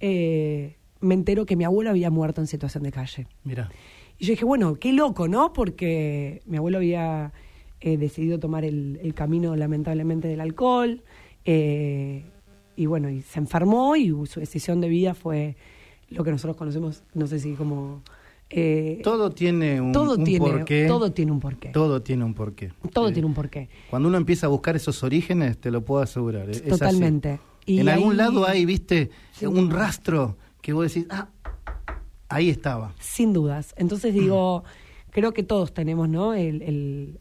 eh, 0.00 0.76
me 1.00 1.14
entero 1.14 1.46
que 1.46 1.56
mi 1.56 1.64
abuelo 1.64 1.90
había 1.90 2.10
muerto 2.10 2.40
en 2.40 2.46
situación 2.46 2.84
de 2.84 2.92
calle. 2.92 3.26
Mira. 3.44 3.70
Y 4.20 4.26
yo 4.26 4.32
dije, 4.32 4.44
bueno, 4.44 4.74
qué 4.74 4.92
loco, 4.92 5.28
¿no? 5.28 5.54
Porque 5.54 6.42
mi 6.44 6.58
abuelo 6.58 6.76
había 6.76 7.32
eh, 7.80 7.96
decidido 7.96 8.38
tomar 8.38 8.66
el, 8.66 9.12
camino, 9.14 9.56
lamentablemente, 9.56 10.28
del 10.28 10.42
alcohol. 10.42 11.02
Eh, 11.46 12.24
y 12.76 12.86
bueno, 12.86 13.08
y 13.08 13.22
se 13.22 13.38
enfermó 13.38 13.96
y 13.96 14.08
su 14.26 14.38
decisión 14.38 14.82
de 14.82 14.90
vida 14.90 15.14
fue 15.14 15.56
lo 16.10 16.22
que 16.22 16.30
nosotros 16.32 16.56
conocemos, 16.56 17.02
no 17.14 17.26
sé 17.26 17.40
si 17.40 17.54
como... 17.54 18.02
Eh, 18.50 19.00
todo 19.04 19.30
tiene 19.30 19.80
un, 19.80 19.92
todo 19.92 20.18
tiene, 20.18 20.38
porqué. 20.38 20.86
Todo 20.86 21.12
tiene 21.12 21.32
un 21.32 21.40
porqué. 21.40 21.68
Todo 21.68 22.02
tiene 22.02 22.24
un 22.24 22.34
porqué. 22.34 22.72
Todo 22.92 23.12
tiene 23.12 23.26
un 23.26 23.32
porqué. 23.32 23.68
Cuando 23.88 24.08
uno 24.08 24.18
empieza 24.18 24.46
a 24.46 24.50
buscar 24.50 24.76
esos 24.76 25.02
orígenes, 25.02 25.56
te 25.56 25.70
lo 25.70 25.82
puedo 25.82 26.02
asegurar. 26.02 26.50
Totalmente. 26.68 27.40
en 27.66 27.88
algún 27.88 28.18
lado 28.18 28.46
hay, 28.46 28.66
viste, 28.66 29.10
un 29.42 29.70
rastro 29.70 30.36
que 30.60 30.72
vos 30.74 30.92
decís, 30.92 31.06
ah, 31.10 31.28
Ahí 32.30 32.48
estaba. 32.48 32.94
Sin 32.98 33.32
dudas. 33.32 33.74
Entonces 33.76 34.14
digo, 34.14 34.64
creo 35.10 35.32
que 35.32 35.42
todos 35.42 35.74
tenemos, 35.74 36.08
¿no? 36.08 36.32
El, 36.32 37.18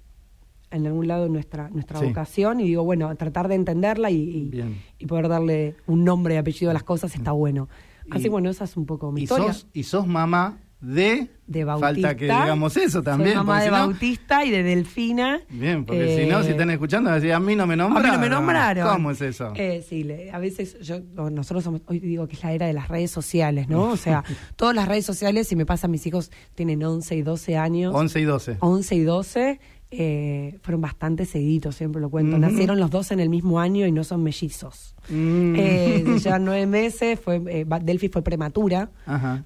en 0.71 0.85
algún 0.85 1.07
lado 1.07 1.27
nuestra 1.27 1.69
nuestra 1.69 1.99
vocación 1.99 2.59
y 2.59 2.65
digo, 2.65 2.83
bueno, 2.83 3.13
tratar 3.15 3.47
de 3.47 3.55
entenderla 3.55 4.11
y, 4.11 4.51
y, 4.99 5.05
poder 5.07 5.27
darle 5.27 5.75
un 5.87 6.05
nombre 6.05 6.35
y 6.35 6.37
apellido 6.37 6.69
a 6.69 6.73
las 6.73 6.83
cosas 6.83 7.15
está 7.15 7.31
bueno. 7.31 7.67
Así 8.11 8.29
bueno, 8.29 8.49
esa 8.49 8.63
es 8.63 8.77
un 8.77 8.85
poco 8.85 9.11
mi 9.11 9.21
y 9.21 9.23
historia. 9.23 9.53
Sos, 9.53 9.67
y 9.73 9.83
sos 9.83 10.07
mamá 10.07 10.59
de, 10.81 11.29
de 11.45 11.63
Bautista. 11.65 11.87
Falta 11.87 12.15
que 12.15 12.25
digamos 12.25 12.77
eso 12.77 13.03
también. 13.03 13.31
Soy 13.31 13.37
mamá 13.37 13.61
de 13.61 13.69
Bautista 13.69 14.45
y 14.45 14.51
de 14.51 14.63
Delfina. 14.63 15.41
Bien, 15.49 15.83
porque 15.83 16.17
si 16.17 16.25
no, 16.25 16.41
si 16.41 16.49
eh, 16.49 16.51
están 16.51 16.69
escuchando, 16.69 17.11
decir, 17.11 17.33
a 17.33 17.39
mí 17.39 17.55
no 17.55 17.67
me 17.67 17.75
nombraron. 17.75 18.09
A 18.09 18.13
mí 18.13 18.17
no 18.17 18.21
me 18.21 18.29
nombraron. 18.29 18.87
¿Cómo 18.87 19.11
es 19.11 19.21
eso? 19.21 19.51
Eh, 19.55 19.85
sí, 19.87 20.07
a 20.31 20.39
veces 20.39 20.79
yo, 20.79 20.99
nosotros 21.29 21.63
somos, 21.63 21.81
hoy 21.85 21.99
digo 21.99 22.27
que 22.27 22.35
es 22.35 22.43
la 22.43 22.53
era 22.53 22.67
de 22.67 22.73
las 22.73 22.87
redes 22.87 23.11
sociales, 23.11 23.67
¿no? 23.67 23.89
O 23.89 23.97
sea, 23.97 24.23
todas 24.55 24.73
las 24.73 24.87
redes 24.87 25.05
sociales, 25.05 25.47
si 25.47 25.55
me 25.55 25.65
pasa, 25.65 25.87
mis 25.87 26.05
hijos 26.07 26.31
tienen 26.55 26.81
11 26.81 27.15
y 27.15 27.21
12 27.23 27.57
años. 27.57 27.93
11 27.93 28.19
y 28.19 28.23
12. 28.23 28.57
11 28.59 28.95
y 28.95 29.01
12 29.01 29.59
eh, 29.91 30.59
fueron 30.61 30.81
bastante 30.81 31.25
seguidos, 31.25 31.75
siempre 31.75 32.01
lo 32.01 32.09
cuento. 32.09 32.37
Nacieron 32.37 32.79
los 32.79 32.91
dos 32.91 33.11
en 33.11 33.19
el 33.19 33.29
mismo 33.29 33.59
año 33.59 33.87
y 33.87 33.91
no 33.91 34.03
son 34.03 34.23
mellizos. 34.23 34.95
Mm. 35.09 35.55
Eh, 35.57 36.05
ya 36.19 36.37
nueve 36.39 36.65
meses, 36.67 37.19
fue 37.19 37.41
eh, 37.47 37.65
Delphi 37.81 38.09
fue 38.09 38.21
prematura, 38.21 38.91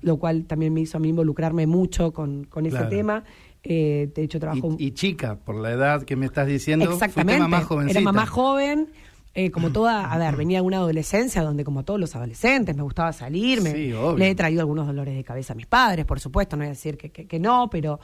lo 0.02 0.18
cual 0.18 0.46
también 0.46 0.74
me 0.74 0.82
hizo 0.82 0.98
a 0.98 1.00
mí 1.00 1.10
involucrarme 1.10 1.66
mucho 1.68 2.12
con, 2.12 2.46
con 2.46 2.66
ese 2.66 2.84
tema. 2.86 3.24
Eh, 3.64 4.12
de 4.14 4.24
hecho, 4.24 4.40
trabajo... 4.40 4.76
Y, 4.78 4.92
chica, 4.92 5.38
por 5.38 5.56
la 5.56 5.72
edad 5.72 6.04
que 6.04 6.16
me 6.16 6.26
estás 6.26 6.48
diciendo, 6.48 6.92
Exactamente. 6.92 7.40
mamá 7.42 7.62
jovencita. 7.62 8.00
Era 8.00 8.04
mamá 8.04 8.26
joven. 8.26 8.90
Eh, 9.36 9.50
como 9.50 9.72
toda, 9.72 10.06
a 10.14 10.18
ver, 10.18 10.36
venía 10.36 10.60
de 10.60 10.64
una 10.64 10.78
adolescencia 10.78 11.42
donde 11.42 11.64
como 11.64 11.84
todos 11.84 12.00
los 12.00 12.16
adolescentes 12.16 12.76
me 12.76 12.84
gustaba 12.84 13.14
salir, 13.14 13.62
me, 13.62 13.74
le 13.74 14.30
he 14.30 14.36
traído 14.36 14.62
algunos 14.62 14.86
dolores 14.86 15.16
de 15.16 15.24
cabeza 15.24 15.54
a 15.54 15.56
mis 15.56 15.66
padres, 15.66 16.06
por 16.06 16.20
supuesto, 16.20 16.56
no 16.56 16.62
voy 16.62 16.68
a 16.68 16.70
decir 16.72 16.98
que, 16.98 17.10
que, 17.10 17.26
que 17.26 17.40
no, 17.40 17.70
pero 17.72 18.00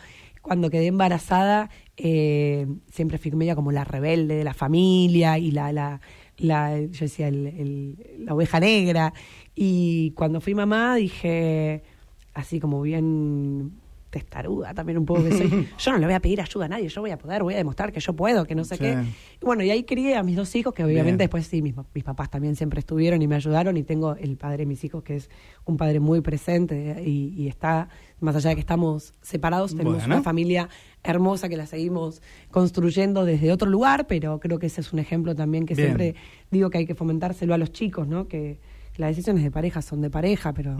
cuando 0.49 0.71
quedé 0.71 0.87
embarazada, 0.87 1.69
eh, 1.95 2.65
siempre 2.91 3.19
fui 3.19 3.29
media 3.29 3.53
como 3.53 3.71
la 3.71 3.83
rebelde 3.83 4.33
de 4.33 4.43
la 4.43 4.55
familia 4.55 5.37
y 5.37 5.51
la, 5.51 5.71
la, 5.71 6.01
la, 6.39 6.75
yo 6.75 7.01
decía, 7.01 7.29
la 7.29 8.33
oveja 8.33 8.59
negra. 8.59 9.13
Y 9.53 10.09
cuando 10.15 10.41
fui 10.41 10.55
mamá 10.55 10.95
dije, 10.95 11.83
así 12.33 12.59
como 12.59 12.81
bien 12.81 13.73
testaruda 14.09 14.73
también 14.73 14.97
un 14.97 15.05
poco 15.05 15.23
que 15.23 15.31
soy. 15.31 15.67
Yo 15.77 15.91
no 15.91 15.97
le 15.97 16.05
voy 16.05 16.15
a 16.15 16.19
pedir 16.19 16.41
ayuda 16.41 16.65
a 16.65 16.67
nadie, 16.67 16.89
yo 16.89 17.01
voy 17.01 17.11
a 17.11 17.17
poder, 17.17 17.43
voy 17.43 17.53
a 17.53 17.57
demostrar 17.57 17.91
que 17.91 17.99
yo 17.99 18.13
puedo, 18.13 18.45
que 18.45 18.55
no 18.55 18.63
sé 18.63 18.77
qué. 18.77 18.97
Y 19.41 19.45
bueno, 19.45 19.63
y 19.63 19.69
ahí 19.69 19.83
crié 19.83 20.15
a 20.15 20.23
mis 20.23 20.35
dos 20.35 20.55
hijos, 20.55 20.73
que 20.73 20.83
obviamente 20.83 21.23
después 21.23 21.45
sí, 21.47 21.61
mis, 21.61 21.75
mis, 21.93 22.03
papás 22.03 22.29
también 22.29 22.55
siempre 22.55 22.79
estuvieron 22.79 23.21
y 23.21 23.27
me 23.27 23.35
ayudaron, 23.35 23.77
y 23.77 23.83
tengo 23.83 24.15
el 24.15 24.37
padre 24.37 24.57
de 24.57 24.65
mis 24.65 24.83
hijos, 24.83 25.03
que 25.03 25.15
es 25.15 25.29
un 25.65 25.77
padre 25.77 25.99
muy 25.99 26.21
presente 26.21 27.03
y, 27.05 27.47
está, 27.47 27.89
más 28.19 28.35
allá 28.35 28.49
de 28.49 28.55
que 28.55 28.61
estamos 28.61 29.13
separados, 29.21 29.75
tenemos 29.75 30.05
una 30.05 30.21
familia 30.23 30.69
hermosa 31.03 31.47
que 31.47 31.57
la 31.57 31.65
seguimos 31.65 32.21
construyendo 32.51 33.25
desde 33.25 33.51
otro 33.51 33.69
lugar, 33.69 34.07
pero 34.07 34.39
creo 34.39 34.59
que 34.59 34.67
ese 34.67 34.81
es 34.81 34.91
un 34.91 34.99
ejemplo 34.99 35.35
también 35.35 35.65
que 35.65 35.75
siempre 35.75 36.15
digo 36.51 36.69
que 36.69 36.79
hay 36.79 36.85
que 36.85 36.95
fomentárselo 36.95 37.53
a 37.53 37.57
los 37.57 37.71
chicos, 37.71 38.07
¿no? 38.07 38.27
Que 38.27 38.59
las 38.97 39.11
decisiones 39.11 39.43
de 39.43 39.51
pareja 39.51 39.81
son 39.81 40.01
de 40.01 40.09
pareja, 40.09 40.53
pero 40.53 40.77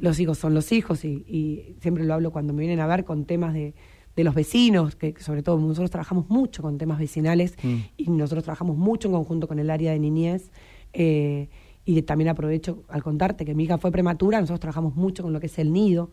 los 0.00 0.18
hijos 0.18 0.38
son 0.38 0.54
los 0.54 0.72
hijos 0.72 1.04
y, 1.04 1.76
siempre 1.80 2.04
lo 2.04 2.14
hablo 2.14 2.32
cuando 2.32 2.52
me 2.52 2.60
vienen 2.60 2.80
a 2.80 2.86
ver 2.86 3.04
con 3.04 3.24
temas 3.24 3.54
de, 3.54 3.74
los 4.16 4.34
vecinos, 4.34 4.96
que 4.96 5.14
sobre 5.18 5.42
todo 5.42 5.58
nosotros 5.58 5.90
trabajamos 5.90 6.28
mucho 6.28 6.60
con 6.60 6.76
temas 6.76 6.98
vecinales 6.98 7.54
mm. 7.62 7.76
y 7.96 8.10
nosotros 8.10 8.44
trabajamos 8.44 8.76
mucho 8.76 9.08
en 9.08 9.14
conjunto 9.14 9.48
con 9.48 9.58
el 9.58 9.70
área 9.70 9.92
de 9.92 9.98
niñez. 9.98 10.50
Eh, 10.92 11.48
y 11.86 12.02
también 12.02 12.28
aprovecho 12.28 12.84
al 12.88 13.02
contarte 13.02 13.44
que 13.44 13.54
mi 13.54 13.64
hija 13.64 13.78
fue 13.78 13.90
prematura, 13.90 14.38
nosotros 14.38 14.60
trabajamos 14.60 14.94
mucho 14.94 15.22
con 15.22 15.32
lo 15.32 15.40
que 15.40 15.46
es 15.46 15.58
el 15.58 15.72
nido, 15.72 16.10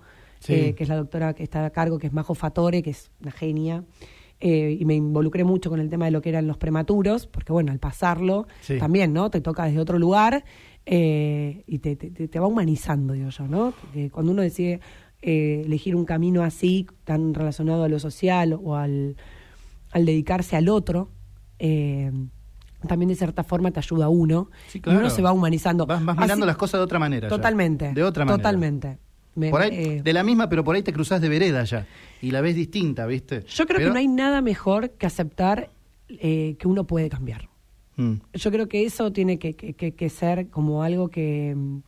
eh, 0.47 0.73
que 0.73 0.83
es 0.83 0.89
la 0.89 0.95
doctora 0.95 1.33
que 1.33 1.43
está 1.43 1.65
a 1.65 1.69
cargo, 1.71 1.99
que 1.99 2.07
es 2.07 2.13
Majo 2.13 2.33
Fatore, 2.33 2.81
que 2.81 2.91
es 2.91 3.11
una 3.21 3.31
genia. 3.31 3.83
Eh, 4.39 4.77
y 4.79 4.85
me 4.85 4.93
involucré 4.93 5.43
mucho 5.43 5.69
con 5.69 5.79
el 5.79 5.89
tema 5.89 6.05
de 6.05 6.11
lo 6.11 6.21
que 6.21 6.29
eran 6.29 6.47
los 6.47 6.57
prematuros, 6.57 7.25
porque 7.25 7.51
bueno, 7.51 7.71
al 7.71 7.79
pasarlo 7.79 8.47
también, 8.79 9.11
¿no? 9.11 9.31
Te 9.31 9.41
toca 9.41 9.65
desde 9.65 9.79
otro 9.79 9.97
lugar 9.97 10.45
eh, 10.89 11.65
y 11.67 11.79
te, 11.79 11.97
te, 11.97 12.39
va 12.39 12.47
humanizando, 12.47 13.13
digo 13.13 13.29
yo, 13.29 13.45
¿no? 13.45 13.73
Porque 13.79 14.09
cuando 14.09 14.31
uno 14.31 14.41
decide 14.41 14.79
eh, 15.21 15.63
elegir 15.65 15.97
un 15.97 16.05
camino 16.05 16.43
así, 16.43 16.87
tan 17.03 17.33
relacionado 17.33 17.83
a 17.83 17.89
lo 17.89 17.99
social 17.99 18.57
o 18.63 18.77
al, 18.77 19.17
al 19.91 20.05
dedicarse 20.05 20.55
al 20.55 20.69
otro, 20.69 21.09
eh, 21.59 22.09
también 22.87 23.09
de 23.09 23.15
cierta 23.15 23.43
forma 23.43 23.69
te 23.71 23.81
ayuda 23.81 24.05
a 24.05 24.09
uno. 24.09 24.49
y 24.73 24.89
uno 24.89 25.09
se 25.09 25.21
va 25.21 25.33
humanizando. 25.33 25.85
Vas, 25.85 26.01
mirando 26.01 26.45
las 26.45 26.55
cosas 26.55 26.79
de 26.79 26.85
otra 26.85 26.99
manera. 26.99 27.27
Totalmente. 27.27 27.91
De 27.91 28.03
otra 28.05 28.23
manera. 28.23 28.37
Totalmente. 28.37 28.97
de 29.35 30.13
la 30.13 30.23
misma, 30.23 30.47
pero 30.47 30.63
por 30.63 30.77
ahí 30.77 30.83
te 30.83 30.93
cruzas 30.93 31.19
de 31.19 31.27
vereda 31.27 31.65
ya. 31.65 31.85
Y 32.21 32.31
la 32.31 32.39
ves 32.39 32.55
distinta, 32.55 33.05
¿viste? 33.05 33.43
Yo 33.45 33.65
creo 33.65 33.79
que 33.79 33.89
no 33.89 33.99
hay 33.99 34.07
nada 34.07 34.39
mejor 34.39 34.91
que 34.91 35.05
aceptar 35.05 35.69
que 36.07 36.57
uno 36.63 36.87
puede 36.87 37.09
cambiar. 37.09 37.49
Mm. 37.97 38.13
Yo 38.33 38.51
creo 38.51 38.67
que 38.69 38.85
eso 38.85 39.11
tiene 39.11 39.39
que, 39.39 39.55
que, 39.55 40.09
ser 40.09 40.49
como 40.49 40.83
algo 40.83 41.09
que... 41.09 41.53
Mm, 41.55 41.79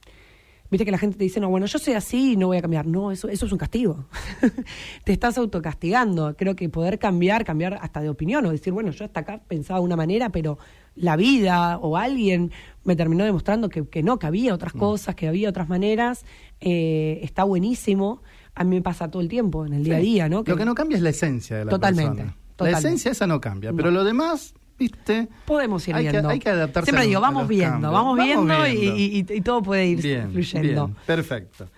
viste 0.71 0.85
que 0.85 0.91
la 0.91 0.97
gente 0.97 1.17
te 1.17 1.23
dice, 1.23 1.39
no, 1.39 1.49
bueno, 1.49 1.65
yo 1.65 1.79
soy 1.79 1.93
así 1.93 2.33
y 2.33 2.35
no 2.35 2.47
voy 2.47 2.57
a 2.57 2.61
cambiar. 2.61 2.85
No, 2.85 3.11
eso, 3.11 3.29
eso 3.29 3.45
es 3.45 3.51
un 3.51 3.57
castigo. 3.57 4.05
te 5.03 5.13
estás 5.13 5.37
autocastigando. 5.37 6.35
Creo 6.35 6.55
que 6.55 6.67
poder 6.67 6.99
cambiar, 6.99 7.45
cambiar 7.45 7.79
hasta 7.81 8.01
de 8.01 8.09
opinión 8.09 8.45
o 8.45 8.51
decir, 8.51 8.73
bueno, 8.73 8.91
yo 8.91 9.05
hasta 9.05 9.21
acá 9.21 9.41
pensaba 9.47 9.79
de 9.79 9.85
una 9.85 9.95
manera, 9.95 10.29
pero 10.29 10.57
la 10.95 11.15
vida 11.15 11.77
o 11.77 11.95
alguien 11.95 12.51
me 12.83 12.95
terminó 12.95 13.23
demostrando 13.23 13.69
que, 13.69 13.87
que 13.87 14.03
no, 14.03 14.19
que 14.19 14.27
había 14.27 14.53
otras 14.53 14.75
mm. 14.75 14.79
cosas, 14.79 15.15
que 15.15 15.27
había 15.27 15.49
otras 15.49 15.69
maneras. 15.69 16.25
Eh, 16.59 17.19
está 17.23 17.43
buenísimo. 17.43 18.21
A 18.55 18.63
mí 18.63 18.75
me 18.75 18.81
pasa 18.81 19.09
todo 19.09 19.21
el 19.21 19.29
tiempo, 19.29 19.65
en 19.65 19.73
el 19.73 19.83
día 19.83 19.97
a 19.97 19.99
día, 19.99 20.29
¿no? 20.29 20.43
lo 20.45 20.57
que 20.57 20.65
no 20.65 20.75
cambia 20.75 20.97
es 20.97 21.03
la 21.03 21.11
esencia 21.11 21.57
de 21.57 21.65
la 21.65 21.71
totalmente, 21.71 22.23
persona. 22.23 22.35
La 22.59 22.77
esencia 22.77 23.11
esa 23.11 23.25
no 23.25 23.39
cambia, 23.39 23.71
pero 23.71 23.89
lo 23.89 24.03
demás 24.03 24.53
¿viste? 24.79 25.27
Podemos 25.45 25.85
ir 25.87 25.95
hay 25.95 26.07
viendo. 26.07 26.29
Que, 26.29 26.33
hay 26.33 26.39
que 26.39 26.49
adaptarse 26.49 26.85
Siempre 26.89 27.05
digo, 27.05 27.21
vamos 27.21 27.47
viendo, 27.47 27.91
vamos, 27.91 28.17
viendo, 28.17 28.67
Y, 28.67 29.41
todo 29.41 29.61
puede 29.61 29.85
ir 29.87 30.01
fluyendo. 30.31 30.87
Bien, 30.87 30.97
perfecto. 31.05 31.69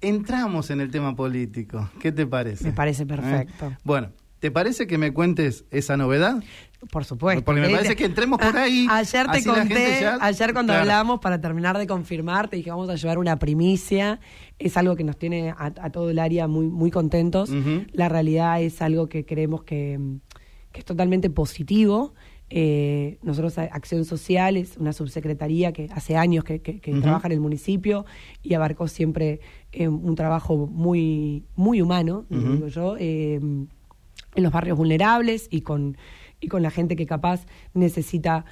Entramos 0.00 0.70
en 0.70 0.80
el 0.80 0.90
tema 0.90 1.16
político. 1.16 1.90
¿Qué 2.00 2.12
te 2.12 2.26
parece? 2.26 2.64
Me 2.64 2.72
parece 2.72 3.06
perfecto. 3.06 3.66
¿Eh? 3.66 3.78
Bueno, 3.84 4.12
¿te 4.38 4.50
parece 4.50 4.86
que 4.86 4.98
me 4.98 5.12
cuentes 5.12 5.64
esa 5.70 5.96
novedad? 5.96 6.42
Por 6.90 7.06
supuesto. 7.06 7.42
Porque 7.42 7.62
me 7.62 7.70
parece 7.70 7.96
que 7.96 8.04
entremos 8.04 8.38
por 8.38 8.54
ahí. 8.56 8.86
ayer 8.90 9.26
te 9.30 9.42
conté, 9.42 10.06
ayer 10.20 10.52
cuando 10.52 10.74
hablamos, 10.74 11.20
para 11.20 11.40
terminar 11.40 11.78
de 11.78 11.86
confirmar, 11.86 12.48
te 12.48 12.56
dije 12.56 12.70
vamos 12.70 12.90
a 12.90 12.96
llevar 12.96 13.18
una 13.18 13.38
primicia. 13.38 14.20
Es 14.58 14.76
algo 14.76 14.94
que 14.94 15.04
nos 15.04 15.16
tiene 15.16 15.54
a, 15.56 15.90
todo 15.90 16.10
el 16.10 16.18
área 16.18 16.46
muy, 16.46 16.66
muy 16.66 16.90
contentos. 16.90 17.50
La 17.92 18.10
realidad 18.10 18.60
es 18.60 18.82
algo 18.82 19.08
que 19.08 19.24
creemos 19.24 19.64
que, 19.64 19.98
que 20.70 20.80
es 20.80 20.84
totalmente 20.84 21.30
positivo 21.30 22.14
eh, 22.56 23.18
nosotros, 23.24 23.58
Acción 23.58 24.04
Social, 24.04 24.56
es 24.56 24.76
una 24.76 24.92
subsecretaría 24.92 25.72
que 25.72 25.88
hace 25.92 26.16
años 26.16 26.44
que, 26.44 26.60
trabaja 27.02 27.26
en 27.26 27.32
el 27.32 27.40
municipio 27.40 28.06
y 28.44 28.54
abarcó 28.54 28.86
siempre 28.86 29.40
eh, 29.72 29.88
un 29.88 30.14
trabajo 30.14 30.68
muy, 30.68 31.42
muy 31.56 31.82
humano, 31.82 32.26
digo 32.30 32.68
yo, 32.68 32.96
eh, 32.96 33.40
en 33.42 33.68
los 34.36 34.52
barrios 34.52 34.78
vulnerables 34.78 35.48
y 35.50 35.62
con, 35.62 35.96
y 36.38 36.46
con 36.46 36.62
la 36.62 36.70
gente 36.70 36.94
que 36.94 37.06
capaz 37.06 37.44
necesita 37.74 38.44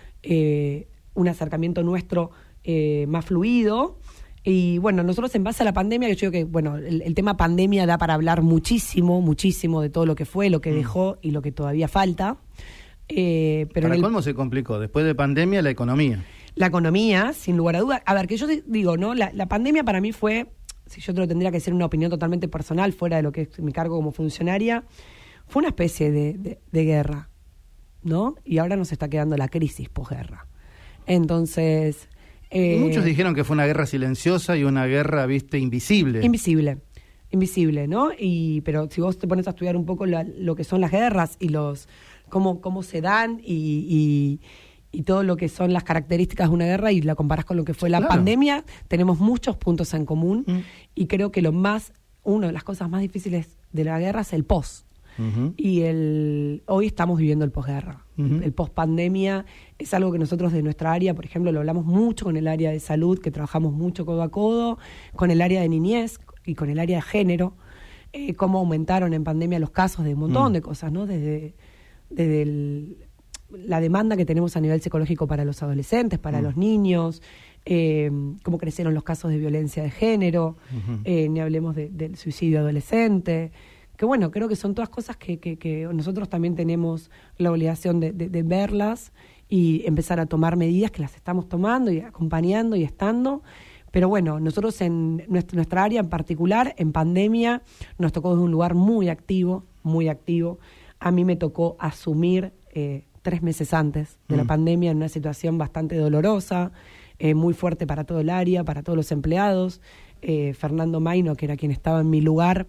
un 1.14 1.28
acercamiento 1.28 1.84
nuestro 1.84 2.32
más 3.06 3.24
fluido. 3.24 4.00
Y 4.42 4.78
bueno, 4.78 5.04
nosotros 5.04 5.32
en 5.36 5.44
base 5.44 5.62
a 5.62 5.64
la 5.64 5.72
pandemia, 5.72 6.08
yo 6.08 6.16
creo 6.16 6.32
que, 6.32 6.42
bueno, 6.42 6.76
el, 6.76 7.14
tema 7.14 7.36
pandemia 7.36 7.86
da 7.86 7.98
para 7.98 8.14
hablar 8.14 8.42
muchísimo, 8.42 9.20
muchísimo 9.20 9.80
de 9.80 9.90
todo 9.90 10.06
lo 10.06 10.16
que 10.16 10.24
fue, 10.24 10.50
lo 10.50 10.60
que 10.60 10.72
mm. 10.72 10.74
dejó 10.74 11.18
y 11.22 11.30
lo 11.30 11.40
que 11.40 11.52
todavía 11.52 11.86
falta. 11.86 12.38
Eh, 13.08 13.66
pero 13.72 13.88
¿Para 13.88 14.00
cómo 14.00 14.22
se 14.22 14.34
complicó? 14.34 14.78
Después 14.78 15.04
de 15.04 15.14
pandemia, 15.14 15.62
la 15.62 15.70
economía. 15.70 16.24
La 16.54 16.66
economía, 16.66 17.32
sin 17.32 17.56
lugar 17.56 17.76
a 17.76 17.80
dudas. 17.80 18.02
A 18.04 18.14
ver, 18.14 18.26
que 18.26 18.36
yo 18.36 18.46
digo, 18.66 18.96
¿no? 18.96 19.14
La, 19.14 19.46
pandemia 19.46 19.84
para 19.84 20.00
mí 20.00 20.12
fue, 20.12 20.48
si 20.86 21.00
yo 21.00 21.14
te 21.14 21.20
lo 21.20 21.28
tendría 21.28 21.50
que 21.50 21.60
ser 21.60 21.74
una 21.74 21.86
opinión 21.86 22.10
totalmente 22.10 22.48
personal, 22.48 22.92
fuera 22.92 23.16
de 23.16 23.22
lo 23.22 23.32
que 23.32 23.42
es 23.42 23.60
mi 23.60 23.72
cargo 23.72 23.96
como 23.96 24.12
funcionaria, 24.12 24.84
fue 25.46 25.60
una 25.60 25.68
especie 25.68 26.10
de, 26.10 26.58
guerra, 26.72 27.30
¿no? 28.02 28.36
Y 28.44 28.58
ahora 28.58 28.76
nos 28.76 28.92
está 28.92 29.08
quedando 29.08 29.36
la 29.36 29.48
crisis 29.48 29.88
posguerra. 29.88 30.46
Entonces. 31.06 32.08
Eh, 32.50 32.78
muchos 32.78 33.04
dijeron 33.04 33.34
que 33.34 33.44
fue 33.44 33.54
una 33.54 33.64
guerra 33.64 33.86
silenciosa 33.86 34.56
y 34.56 34.64
una 34.64 34.86
guerra, 34.86 35.24
viste, 35.26 35.58
invisible. 35.58 36.22
Invisible 36.22 36.78
invisible, 37.32 37.88
¿no? 37.88 38.10
Y 38.16 38.60
pero 38.60 38.88
si 38.90 39.00
vos 39.00 39.18
te 39.18 39.26
pones 39.26 39.46
a 39.46 39.50
estudiar 39.50 39.74
un 39.76 39.86
poco 39.86 40.06
lo 40.06 40.54
que 40.54 40.64
son 40.64 40.80
las 40.80 40.92
guerras 40.92 41.36
y 41.40 41.48
los 41.48 41.88
cómo, 42.32 42.62
cómo 42.62 42.82
se 42.82 43.02
dan 43.02 43.40
y, 43.44 44.40
y, 44.90 45.02
todo 45.02 45.22
lo 45.22 45.36
que 45.36 45.48
son 45.48 45.72
las 45.72 45.84
características 45.84 46.48
de 46.48 46.54
una 46.54 46.64
guerra 46.64 46.92
y 46.92 47.02
la 47.02 47.14
comparas 47.14 47.44
con 47.44 47.56
lo 47.56 47.64
que 47.64 47.74
fue 47.74 47.90
la 47.90 48.06
pandemia, 48.06 48.64
tenemos 48.88 49.18
muchos 49.18 49.56
puntos 49.56 49.92
en 49.94 50.06
común 50.06 50.44
mm. 50.46 50.58
y 50.94 51.06
creo 51.08 51.30
que 51.30 51.42
lo 51.42 51.52
más, 51.52 51.92
una 52.22 52.46
de 52.46 52.52
las 52.52 52.64
cosas 52.64 52.88
más 52.88 53.02
difíciles 53.02 53.58
de 53.72 53.84
la 53.84 53.98
guerra 53.98 54.22
es 54.22 54.32
el 54.32 54.44
post. 54.44 54.86
Y 55.58 55.82
el, 55.82 56.62
hoy 56.66 56.86
estamos 56.86 57.18
viviendo 57.18 57.44
el 57.44 57.50
posguerra. 57.50 58.06
El 58.16 58.52
post 58.54 58.72
pandemia 58.72 59.44
es 59.78 59.92
algo 59.92 60.10
que 60.10 60.18
nosotros 60.18 60.52
de 60.52 60.62
nuestra 60.62 60.92
área, 60.92 61.12
por 61.14 61.26
ejemplo, 61.26 61.52
lo 61.52 61.60
hablamos 61.60 61.84
mucho 61.84 62.24
con 62.24 62.36
el 62.38 62.48
área 62.48 62.70
de 62.70 62.80
salud, 62.80 63.18
que 63.18 63.30
trabajamos 63.30 63.74
mucho 63.74 64.06
codo 64.06 64.22
a 64.22 64.30
codo, 64.30 64.78
con 65.14 65.30
el 65.30 65.42
área 65.42 65.60
de 65.60 65.68
niñez 65.68 66.18
y 66.46 66.54
con 66.54 66.70
el 66.70 66.78
área 66.78 66.96
de 66.96 67.02
género, 67.02 67.56
eh, 68.12 68.34
cómo 68.34 68.58
aumentaron 68.58 69.12
en 69.12 69.22
pandemia 69.22 69.58
los 69.58 69.70
casos 69.70 70.04
de 70.06 70.14
un 70.14 70.20
montón 70.20 70.52
mm. 70.52 70.54
de 70.54 70.62
cosas, 70.62 70.92
¿no? 70.92 71.06
Desde 71.06 71.54
desde 72.12 72.96
la 73.50 73.80
demanda 73.80 74.16
que 74.16 74.24
tenemos 74.24 74.56
a 74.56 74.60
nivel 74.60 74.80
psicológico 74.80 75.26
para 75.26 75.44
los 75.44 75.62
adolescentes, 75.62 76.18
para 76.18 76.40
mm. 76.40 76.42
los 76.42 76.56
niños, 76.56 77.22
eh, 77.64 78.10
cómo 78.42 78.58
crecieron 78.58 78.94
los 78.94 79.04
casos 79.04 79.30
de 79.30 79.38
violencia 79.38 79.82
de 79.82 79.90
género, 79.90 80.56
eh, 81.04 81.28
ni 81.28 81.40
hablemos 81.40 81.76
del 81.76 82.16
suicidio 82.16 82.60
adolescente. 82.60 83.52
Que 83.96 84.04
bueno, 84.04 84.30
creo 84.30 84.48
que 84.48 84.56
son 84.56 84.74
todas 84.74 84.88
cosas 84.88 85.16
que, 85.16 85.88
nosotros 85.92 86.28
también 86.28 86.56
tenemos 86.56 87.10
la 87.38 87.52
obligación 87.52 88.00
de, 88.00 88.42
verlas 88.42 89.12
y 89.48 89.86
empezar 89.86 90.18
a 90.18 90.26
tomar 90.26 90.56
medidas 90.56 90.90
que 90.90 91.02
las 91.02 91.14
estamos 91.14 91.48
tomando 91.48 91.92
y 91.92 92.00
acompañando 92.00 92.74
y 92.74 92.82
estando. 92.82 93.42
Pero 93.90 94.08
bueno, 94.08 94.40
nosotros 94.40 94.80
en 94.80 95.22
nuestra, 95.28 95.56
nuestra 95.56 95.84
área 95.84 96.00
en 96.00 96.08
particular, 96.08 96.74
en 96.78 96.92
pandemia, 96.92 97.62
nos 97.98 98.10
tocó 98.12 98.30
desde 98.30 98.44
un 98.44 98.50
lugar 98.50 98.74
muy 98.74 99.10
activo, 99.10 99.66
muy 99.82 100.08
activo 100.08 100.58
a 101.02 101.10
mí 101.10 101.24
me 101.24 101.34
tocó 101.34 101.76
asumir 101.80 102.52
eh, 102.72 103.06
tres 103.22 103.42
meses 103.42 103.74
antes 103.74 104.18
de 104.28 104.36
la 104.36 104.44
mm. 104.44 104.46
pandemia 104.46 104.90
en 104.92 104.98
una 104.98 105.08
situación 105.08 105.58
bastante 105.58 105.96
dolorosa, 105.96 106.70
eh, 107.18 107.34
muy 107.34 107.54
fuerte 107.54 107.88
para 107.88 108.04
todo 108.04 108.20
el 108.20 108.30
área, 108.30 108.62
para 108.62 108.84
todos 108.84 108.96
los 108.96 109.10
empleados. 109.10 109.80
Eh, 110.22 110.54
Fernando 110.54 111.00
Maino, 111.00 111.34
que 111.34 111.46
era 111.46 111.56
quien 111.56 111.72
estaba 111.72 112.00
en 112.00 112.10
mi 112.10 112.20
lugar, 112.20 112.68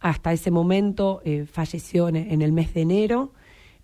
hasta 0.00 0.32
ese 0.32 0.50
momento 0.50 1.22
falleció 1.52 2.08
en, 2.08 2.42
el 2.42 2.52
mes 2.52 2.74
de 2.74 2.80
enero. 2.80 3.32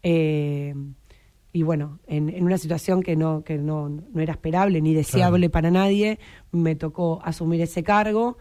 y 0.02 1.62
bueno, 1.62 2.00
en, 2.08 2.42
una 2.42 2.58
situación 2.58 3.00
que 3.04 3.14
no, 3.14 3.44
que 3.44 3.58
no, 3.58 3.88
no 3.88 4.20
era 4.20 4.32
esperable 4.32 4.80
ni 4.80 4.92
deseable 4.92 5.48
para 5.50 5.70
nadie, 5.70 6.18
me 6.50 6.74
tocó 6.74 7.20
asumir 7.22 7.60
ese 7.60 7.84
cargo 7.84 8.36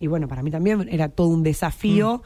y 0.00 0.06
bueno, 0.06 0.28
para 0.28 0.42
mí 0.42 0.50
también 0.50 0.86
era 0.90 1.08
todo 1.08 1.28
un 1.28 1.42
desafío. 1.42 2.18
Mm. 2.18 2.20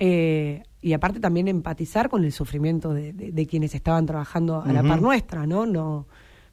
Eh, 0.00 0.62
y 0.80 0.92
aparte 0.92 1.18
también 1.18 1.48
empatizar 1.48 2.08
con 2.08 2.24
el 2.24 2.30
sufrimiento 2.32 2.94
de, 2.94 3.12
de- 3.12 3.32
de 3.32 3.46
quienes 3.46 3.74
estaban 3.74 4.06
trabajando 4.06 4.62
a 4.62 4.72
la 4.72 4.82
par 4.84 5.02
nuestra, 5.02 5.44
¿no? 5.46 5.66
no 5.66 6.06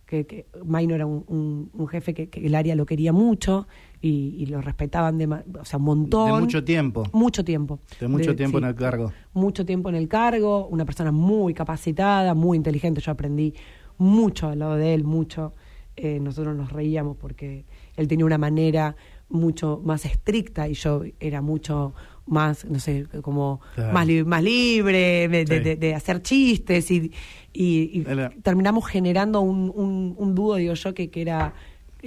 que, 0.08 0.26
que 0.26 0.48
Maino 0.66 0.96
era 0.96 1.06
un, 1.06 1.24
un- 1.28 1.70
un 1.74 1.88
jefe 1.88 2.14
que, 2.16 2.30
que 2.30 2.46
el 2.46 2.56
área 2.56 2.76
lo 2.76 2.86
quería 2.88 3.12
mucho 3.14 3.68
y, 4.02 4.36
y 4.40 4.46
lo 4.48 4.62
respetaban 4.62 5.18
de, 5.20 5.28
o 5.28 5.66
sea, 5.66 5.78
un 5.78 5.86
montón. 5.86 6.34
De 6.34 6.40
mucho 6.42 6.64
tiempo. 6.64 7.04
Mucho 7.14 7.44
tiempo. 7.46 7.80
De 8.00 8.08
mucho 8.08 8.36
tiempo 8.36 8.58
en 8.58 8.64
el 8.66 8.76
cargo. 8.76 9.12
Mucho 9.34 9.64
tiempo 9.66 9.90
en 9.90 9.96
el 9.96 10.08
cargo, 10.08 10.68
una 10.68 10.86
persona 10.86 11.12
muy 11.12 11.54
capacitada, 11.54 12.34
muy 12.34 12.58
inteligente. 12.58 13.02
Yo 13.02 13.12
aprendí 13.12 13.54
mucho 14.00 14.48
al 14.50 14.60
lado 14.60 14.76
de 14.76 14.94
él, 14.96 15.04
mucho. 15.04 15.54
Eh, 15.96 16.20
nosotros 16.20 16.56
nos 16.56 16.72
reíamos 16.72 17.16
porque 17.18 17.66
él 17.96 18.08
tenía 18.08 18.26
una 18.26 18.38
manera 18.38 18.96
mucho 19.30 19.82
más 19.84 20.06
estricta 20.06 20.68
y 20.68 20.74
yo 20.74 21.04
era 21.20 21.42
mucho 21.42 21.94
más, 22.28 22.66
no 22.66 22.80
sé, 22.80 23.06
como 23.22 23.62
Claro. 23.76 23.94
más, 23.94 24.08
li- 24.08 24.24
más 24.24 24.42
libre 24.44 25.28
de, 25.28 25.46
de- 25.46 25.58
Sí. 25.58 25.64
de- 25.64 25.76
de 25.76 25.96
hacer 25.96 26.22
chistes 26.22 26.90
y, 26.92 27.12
y- 27.54 28.02
y 28.02 28.06
terminamos 28.42 28.88
generando 28.88 29.42
un, 29.42 29.72
un, 29.76 30.16
un 30.18 30.36
dúo, 30.36 30.56
digo 30.56 30.74
yo, 30.74 30.94
que, 30.94 31.10
que 31.10 31.22
era 31.22 31.54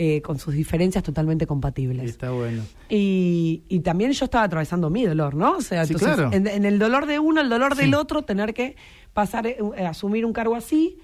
eh, 0.00 0.22
con 0.22 0.38
sus 0.38 0.54
diferencias 0.54 1.02
totalmente 1.02 1.44
compatibles. 1.46 2.08
Está 2.10 2.30
bueno. 2.30 2.62
Y, 2.88 3.62
y 3.68 3.80
también 3.80 4.12
yo 4.12 4.26
estaba 4.26 4.44
atravesando 4.44 4.90
mi 4.90 5.04
dolor, 5.04 5.34
¿no? 5.34 5.56
O 5.56 5.60
sea, 5.60 5.84
Sí, 5.86 5.92
entonces, 5.94 6.16
claro. 6.16 6.32
en, 6.36 6.46
en 6.46 6.64
el 6.64 6.78
dolor 6.78 7.06
de 7.06 7.18
uno, 7.18 7.40
el 7.40 7.48
dolor 7.48 7.74
Sí. 7.74 7.82
del 7.82 7.94
otro, 7.94 8.22
tener 8.22 8.54
que 8.54 8.76
pasar, 9.12 9.46
eh, 9.48 9.56
eh, 9.76 9.86
asumir 9.86 10.24
un 10.24 10.32
cargo 10.32 10.54
así, 10.54 10.98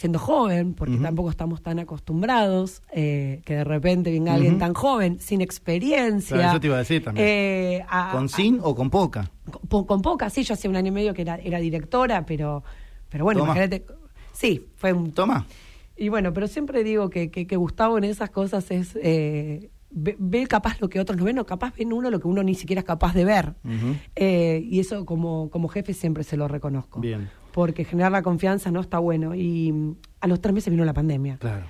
siendo 0.00 0.18
joven, 0.18 0.72
porque 0.72 0.96
tampoco 0.96 1.28
estamos 1.28 1.60
tan 1.62 1.78
acostumbrados, 1.78 2.80
eh, 2.90 3.42
que 3.44 3.54
de 3.56 3.64
repente 3.64 4.10
venga 4.10 4.32
alguien 4.32 4.56
tan 4.58 4.72
joven, 4.72 5.18
sin 5.20 5.42
experiencia. 5.42 6.36
Claro, 6.36 6.52
eso 6.52 6.60
te 6.60 6.66
iba 6.68 6.76
a 6.76 6.78
decir 6.78 7.04
también. 7.04 7.26
eh, 7.28 7.84
a- 7.86 8.12
¿Con 8.12 8.24
a- 8.24 8.28
sin 8.28 8.60
o 8.62 8.74
con 8.74 8.88
poca? 8.88 9.30
con, 9.68 9.84
con 9.84 10.00
poca, 10.00 10.30
sí, 10.30 10.42
yo 10.42 10.54
hacía 10.54 10.70
un 10.70 10.76
año 10.76 10.88
y 10.88 10.92
medio 10.92 11.12
que 11.12 11.20
era, 11.20 11.36
era 11.36 11.58
directora, 11.58 12.24
pero, 12.24 12.62
pero 13.10 13.24
bueno, 13.24 13.40
Toma. 13.40 13.52
imagínate. 13.52 13.84
Sí, 14.32 14.68
fue 14.76 14.94
un 14.94 15.12
Toma. 15.12 15.46
y 15.98 16.08
bueno, 16.08 16.32
pero 16.32 16.46
siempre 16.48 16.82
digo 16.82 17.10
que, 17.10 17.30
que, 17.30 17.46
que 17.46 17.56
Gustavo 17.56 17.98
en 17.98 18.04
esas 18.04 18.30
cosas 18.30 18.70
es. 18.70 18.96
eh, 19.02 19.68
ve, 19.90 20.16
ve 20.18 20.46
capaz 20.46 20.80
lo 20.80 20.88
que 20.88 20.98
otros 21.00 21.18
no 21.18 21.24
ven, 21.24 21.38
o 21.40 21.44
capaz 21.44 21.74
ven 21.76 21.92
uno 21.92 22.08
lo 22.10 22.20
que 22.20 22.26
uno 22.28 22.42
ni 22.42 22.54
siquiera 22.54 22.80
es 22.80 22.86
capaz 22.86 23.12
de 23.12 23.24
ver. 23.26 23.54
Eh, 24.16 24.62
y 24.64 24.80
eso 24.80 25.04
como, 25.04 25.50
como 25.50 25.68
jefe 25.68 25.92
siempre 25.92 26.24
se 26.24 26.36
lo 26.38 26.48
reconozco. 26.48 27.00
Bien. 27.00 27.28
Porque 27.52 27.84
generar 27.84 28.12
la 28.12 28.22
confianza 28.22 28.70
no 28.70 28.80
está 28.80 28.98
bueno. 28.98 29.34
Y 29.34 29.72
mm, 29.72 29.96
a 30.20 30.26
los 30.26 30.40
tres 30.40 30.54
meses 30.54 30.70
vino 30.70 30.84
la 30.84 30.94
pandemia. 30.94 31.36
Claro. 31.38 31.66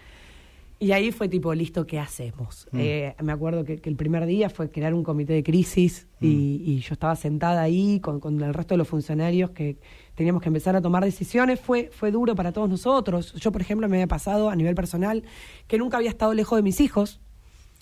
Y 0.79 0.93
ahí 0.93 1.13
fue 1.13 1.29
tipo, 1.29 1.53
listo, 1.53 1.87
¿qué 1.87 1.99
hacemos? 1.99 2.67
Mm. 2.73 2.79
Eh, 2.81 3.17
me 3.23 3.33
acuerdo 3.33 3.65
que, 3.65 3.81
que 3.81 3.91
el 3.91 3.97
primer 3.97 4.25
día 4.27 4.49
fue 4.49 4.71
crear 4.71 4.95
un 4.95 5.03
comité 5.03 5.35
de 5.35 5.43
crisis 5.43 6.07
Mm. 6.21 6.27
y, 6.27 6.63
y 6.73 6.81
yo 6.81 6.93
estaba 6.93 7.17
sentada 7.17 7.63
ahí 7.63 7.99
con, 8.01 8.21
con 8.21 8.41
el 8.41 8.55
resto 8.55 8.75
de 8.75 8.79
los 8.79 8.89
funcionarios 8.89 9.51
que 9.51 9.79
teníamos 10.15 10.43
que 10.43 10.49
empezar 10.49 10.77
a 10.77 10.83
tomar 10.83 11.05
decisiones. 11.05 11.59
Fue, 11.61 11.91
fue 11.93 12.11
duro 12.11 12.35
para 12.35 12.53
todos 12.53 12.69
nosotros. 12.69 13.33
Yo, 13.35 13.51
por 13.53 13.61
ejemplo, 13.61 13.89
me 13.89 13.97
había 13.97 14.07
pasado 14.07 14.51
a 14.51 14.57
nivel 14.57 14.75
personal 14.75 15.25
que 15.67 15.79
nunca 15.79 15.97
había 15.97 16.11
estado 16.11 16.35
lejos 16.35 16.57
de 16.57 16.63
mis 16.63 16.81
hijos. 16.81 17.21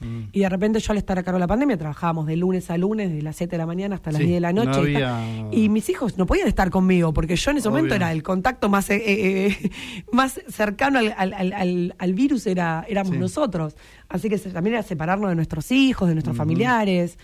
Mm. 0.00 0.28
Y 0.33 0.40
de 0.40 0.49
repente 0.49 0.78
yo 0.81 0.93
al 0.93 0.99
estar 0.99 1.19
a 1.19 1.23
cargo 1.23 1.37
de 1.37 1.40
la 1.40 1.47
pandemia 1.49 1.76
trabajábamos 1.76 2.26
de 2.26 2.37
lunes 2.37 2.71
a 2.71 2.78
lunes, 2.78 3.12
de 3.12 3.23
las 3.23 3.37
7 3.37 3.50
de 3.52 3.59
la 3.59 3.67
mañana 3.67 3.97
hasta 3.97 4.11
las 4.12 4.19
Sí, 4.21 4.26
10 4.26 4.37
de 4.37 4.40
la 4.40 4.52
no 4.52 4.64
noche. 4.64 4.78
y, 4.93 4.95
había- 4.95 5.09
ta- 5.09 5.49
y 5.57 5.69
mis 5.69 5.88
hijos 5.88 6.17
no 6.17 6.26
podían 6.26 6.47
estar 6.49 6.71
conmigo 6.71 7.12
porque 7.12 7.37
yo 7.37 7.50
en 7.50 7.57
ese 7.59 7.69
momento 7.69 7.95
era 7.95 8.12
el 8.12 8.23
contacto 8.23 8.69
más, 8.69 8.88
eh, 8.90 8.97
eh, 8.97 9.47
eh, 9.62 9.71
más 10.12 10.40
cercano 10.49 10.99
al, 11.00 11.12
al- 11.17 11.95
al- 11.99 12.14
virus, 12.14 12.47
era, 12.47 12.85
éramos 12.88 13.12
Sí. 13.14 13.19
nosotros. 13.19 13.76
Así 14.09 14.28
que 14.31 14.38
también 14.38 14.75
era 14.75 14.83
separarnos 14.83 15.28
de 15.28 15.35
nuestros 15.37 15.71
hijos, 15.71 16.09
de 16.09 16.14
nuestros 16.14 16.35
familiares. 16.37 17.19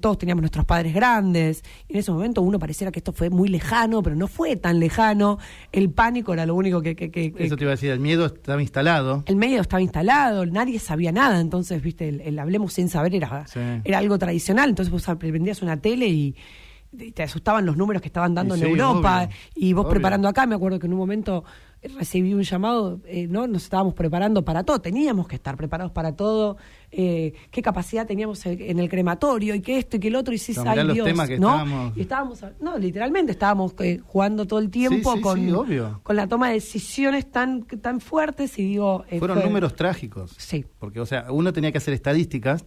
Todos 0.00 0.16
teníamos 0.18 0.40
nuestros 0.42 0.64
padres 0.64 0.94
grandes. 0.94 1.62
Y 1.88 1.94
en 1.94 1.98
ese 1.98 2.12
momento 2.12 2.40
uno 2.42 2.58
pareciera 2.58 2.90
que 2.92 3.00
esto 3.00 3.12
fue 3.12 3.28
muy 3.28 3.48
lejano, 3.48 4.02
pero 4.02 4.16
no 4.16 4.26
fue 4.28 4.56
tan 4.56 4.78
lejano. 4.80 5.38
El 5.72 5.90
pánico 5.90 6.32
era 6.32 6.46
lo 6.46 6.54
único 6.54 6.80
que... 6.80 6.94
que- 6.96 7.10
que- 7.10 7.32
que- 7.32 7.44
Eso 7.44 7.56
te 7.56 7.64
iba 7.64 7.72
a 7.72 7.74
decir, 7.74 7.90
el 7.90 8.00
miedo 8.00 8.24
estaba 8.26 8.62
instalado. 8.62 9.22
el 9.26 9.36
medio 9.36 9.60
estaba 9.60 9.82
instalado, 9.82 10.46
nadie 10.46 10.78
sabía 10.78 11.12
nada, 11.12 11.40
entonces, 11.40 11.82
viste, 11.82 12.08
el, 12.08 12.19
el 12.24 12.38
hablemos 12.38 12.72
sin 12.72 12.88
saber 12.88 13.14
era, 13.14 13.46
Sí. 13.46 13.60
era 13.84 13.98
algo 13.98 14.18
tradicional, 14.18 14.70
entonces 14.70 14.90
vos 14.92 15.06
prendías 15.18 15.62
una 15.62 15.80
tele 15.80 16.06
y 16.08 16.36
y 16.92 17.12
te 17.12 17.22
asustaban 17.22 17.64
los 17.64 17.76
números 17.76 18.02
que 18.02 18.08
estaban 18.08 18.34
dando 18.34 18.56
Y 18.56 18.58
en 18.58 18.64
sí, 18.66 18.70
Europa 18.72 19.22
obvio, 19.26 19.36
y 19.54 19.72
vos 19.74 19.84
obvio. 19.84 19.90
preparando 19.92 20.26
acá, 20.26 20.44
me 20.46 20.56
acuerdo 20.56 20.80
que 20.80 20.88
en 20.88 20.92
un 20.92 20.98
momento 20.98 21.44
recibí 21.96 22.34
un 22.34 22.42
llamado, 22.42 23.00
eh, 23.06 23.26
¿no? 23.26 23.46
Nos 23.46 23.62
estábamos 23.64 23.94
preparando 23.94 24.44
para 24.44 24.64
todo, 24.64 24.80
teníamos 24.80 25.26
que 25.26 25.36
estar 25.36 25.56
preparados 25.56 25.92
para 25.92 26.14
todo, 26.14 26.58
eh, 26.90 27.32
qué 27.50 27.62
capacidad 27.62 28.06
teníamos 28.06 28.44
en 28.44 28.78
el 28.78 28.88
crematorio 28.90 29.54
y 29.54 29.60
qué 29.62 29.78
esto 29.78 29.96
y 29.96 30.00
qué 30.00 30.08
el 30.08 30.16
otro, 30.16 30.34
y 30.34 30.38
si 30.38 30.52
No, 30.52 30.62
ay 30.62 30.68
mirá 30.70 30.84
los 30.84 30.94
Dios, 30.94 31.06
temas 31.06 31.28
que 31.28 31.38
¿no? 31.38 31.48
estábamos- 31.48 31.96
Y 31.96 32.00
estábamos, 32.02 32.44
no, 32.60 32.76
literalmente 32.78 33.32
estábamos 33.32 33.74
eh, 33.78 34.00
jugando 34.04 34.46
todo 34.46 34.58
el 34.58 34.68
tiempo 34.70 35.12
Sí, 35.12 35.16
sí, 35.18 35.22
con, 35.22 35.40
sí, 35.40 35.50
obvio. 35.52 36.00
con 36.02 36.16
la 36.16 36.26
toma 36.26 36.48
de 36.48 36.54
decisiones 36.54 37.30
tan, 37.30 37.62
tan 37.64 38.00
fuertes 38.00 38.58
y 38.58 38.62
digo... 38.64 39.04
Fueron 39.18 39.38
fue- 39.38 39.46
números 39.46 39.74
trágicos. 39.74 40.34
Sí, 40.36 40.66
Porque, 40.78 41.00
o 41.00 41.06
sea, 41.06 41.26
uno 41.30 41.52
tenía 41.52 41.72
que 41.72 41.78
hacer 41.78 41.94
estadísticas 41.94 42.64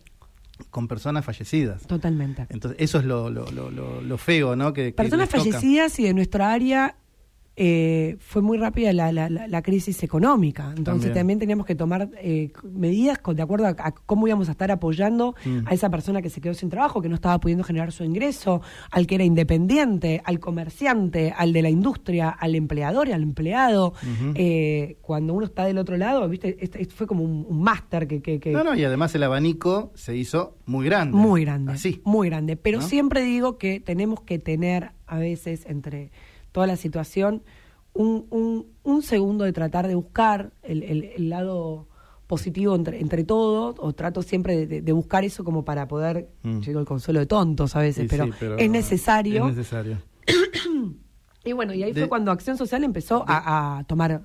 con 0.71 0.87
personas 0.87 1.23
fallecidas. 1.25 1.85
totalmente. 1.85 2.45
Entonces, 2.49 2.79
eso 2.81 2.97
es 2.99 3.05
lo, 3.05 3.29
lo, 3.29 3.45
lo, 3.51 4.17
feo, 4.17 4.55
¿no? 4.55 4.73
Que, 4.73 4.85
que 4.85 4.93
Personas 4.93 5.29
fallecidas 5.29 5.99
y 5.99 6.03
de 6.03 6.13
nuestra 6.13 6.51
área 6.51 6.95
eh, 7.55 8.17
fue 8.19 8.41
muy 8.41 8.57
rápida 8.57 8.91
la, 8.93 9.11
la, 9.11 9.29
la- 9.29 9.61
crisis 9.61 10.01
económica. 10.03 10.73
Entonces 10.75 10.83
También. 10.85 11.13
también, 11.13 11.39
teníamos 11.39 11.65
que 11.67 11.75
tomar 11.75 12.09
eh, 12.21 12.51
medidas 12.71 13.19
con- 13.19 13.35
de 13.35 13.43
acuerdo 13.43 13.67
a, 13.67 13.75
a 13.77 13.91
cómo 13.91 14.27
íbamos 14.27 14.49
a 14.49 14.51
estar 14.53 14.71
apoyando 14.71 15.35
Mm. 15.45 15.67
a 15.67 15.73
esa 15.73 15.89
persona 15.89 16.21
que 16.21 16.29
se 16.29 16.41
quedó 16.41 16.53
sin 16.55 16.69
trabajo, 16.69 17.01
que 17.01 17.09
no 17.09 17.15
estaba 17.15 17.39
pudiendo 17.39 17.63
generar 17.63 17.91
su 17.91 18.03
ingreso, 18.03 18.61
al 18.91 19.05
que 19.07 19.15
era 19.15 19.23
independiente, 19.23 20.21
al 20.25 20.39
comerciante, 20.39 21.33
al 21.37 21.53
de 21.53 21.61
la 21.61 21.69
industria, 21.69 22.29
al 22.29 22.55
empleador 22.55 23.07
y 23.07 23.11
al 23.11 23.21
empleado. 23.23 23.93
Eh, 24.35 24.97
cuando 25.01 25.33
uno 25.33 25.45
está 25.45 25.65
del 25.65 25.77
otro 25.77 25.97
lado, 25.97 26.27
viste, 26.27 26.57
este, 26.59 26.81
este 26.81 26.93
fue 26.95 27.07
como 27.07 27.23
un, 27.23 27.45
un 27.47 27.61
máster 27.61 28.07
que, 28.07 28.21
que, 28.21 28.39
que- 28.39 28.51
No, 28.51 28.63
no, 28.63 28.75
y 28.75 28.83
además 28.83 29.13
el 29.15 29.23
abanico 29.23 29.91
se 29.95 30.15
hizo 30.17 30.57
muy 30.65 30.85
grande. 30.85 31.15
Muy 31.15 31.45
grande. 31.45 31.73
Así. 31.73 32.01
Muy 32.03 32.29
grande. 32.29 32.57
Pero 32.57 32.79
¿No? 32.79 32.85
siempre 32.87 33.21
digo 33.21 33.57
que 33.57 33.79
tenemos 33.79 34.21
que 34.21 34.39
tener 34.39 34.91
a 35.05 35.17
veces 35.17 35.65
entre 35.67 36.11
toda 36.53 36.65
la 36.67 36.77
situación 36.77 37.43
un, 37.93 38.25
un, 38.29 38.67
un 38.83 39.01
segundo 39.01 39.43
de 39.43 39.51
tratar 39.51 39.87
de 39.87 39.95
buscar 39.95 40.53
el, 40.63 40.81
el- 40.83 41.03
el 41.15 41.29
lado 41.29 41.87
positivo 42.27 42.73
entre, 42.75 42.99
entre 43.01 43.23
todos, 43.25 43.75
o 43.77 43.93
trato 43.93 44.21
siempre 44.23 44.65
de, 44.65 44.91
buscar 44.93 45.23
eso 45.25 45.43
como 45.43 45.63
para 45.65 45.87
poder, 45.87 46.29
Mm. 46.43 46.61
digo 46.61 46.79
el 46.79 46.85
consuelo 46.85 47.19
de 47.19 47.25
tontos 47.27 47.75
a 47.75 47.79
veces, 47.81 48.07
pero, 48.09 48.25
sí, 48.25 48.31
pero 48.39 48.57
es 48.57 48.69
necesario. 48.71 49.47
Es 49.49 49.55
necesario. 49.57 49.97
Y 51.45 51.51
bueno, 51.51 51.73
y 51.73 51.83
ahí 51.83 51.91
De- 51.91 51.99
fue 52.01 52.09
cuando 52.09 52.31
Acción 52.31 52.57
Social 52.57 52.83
empezó 52.85 53.25
a, 53.27 53.79
a 53.79 53.83
tomar 53.83 54.21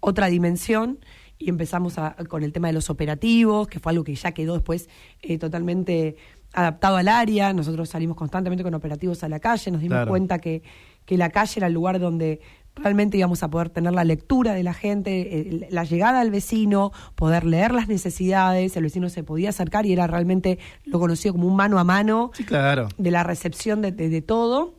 otra 0.00 0.26
dimensión 0.26 0.98
y 1.38 1.48
empezamos 1.48 1.96
a- 1.98 2.14
con 2.28 2.42
el 2.42 2.52
tema 2.52 2.68
de 2.68 2.74
los 2.74 2.90
operativos, 2.90 3.68
que 3.68 3.78
fue 3.80 3.92
algo 3.92 4.04
que 4.04 4.14
ya 4.14 4.32
quedó 4.32 4.52
después 4.54 4.88
eh, 5.22 5.38
totalmente 5.38 6.16
adaptado 6.52 6.96
al 6.96 7.08
área. 7.08 7.52
Nosotros 7.54 7.88
salimos 7.88 8.16
constantemente 8.16 8.62
con 8.62 8.74
operativos 8.74 9.24
a 9.24 9.28
la 9.30 9.40
calle, 9.40 9.70
nos 9.70 9.80
dimos 9.80 9.96
Claro. 9.96 10.10
cuenta 10.10 10.38
que, 10.40 10.62
que 11.08 11.16
la 11.16 11.30
calle 11.30 11.54
era 11.56 11.68
el 11.68 11.72
lugar 11.72 11.98
donde 11.98 12.40
realmente 12.76 13.16
íbamos 13.16 13.42
a 13.42 13.48
poder 13.48 13.70
tener 13.70 13.92
la 13.94 14.04
lectura 14.04 14.52
de 14.52 14.62
la 14.62 14.74
gente, 14.74 15.66
la 15.70 15.84
llegada 15.84 16.20
al 16.20 16.30
vecino, 16.30 16.92
poder 17.14 17.44
leer 17.44 17.72
las 17.72 17.88
necesidades, 17.88 18.76
el 18.76 18.82
vecino 18.84 19.08
se 19.08 19.24
podía 19.24 19.48
acercar 19.48 19.86
y 19.86 19.92
era 19.94 20.06
realmente 20.06 20.58
lo 20.84 21.00
conocido 21.00 21.32
como 21.32 21.46
un 21.48 21.56
mano 21.56 21.78
a 21.78 21.84
mano 21.84 22.30
Sí, 22.34 22.44
claro. 22.44 22.88
de 22.98 23.10
la 23.10 23.24
recepción 23.24 23.80
de, 23.80 23.90
de- 23.92 24.10
de 24.10 24.20
todo. 24.22 24.74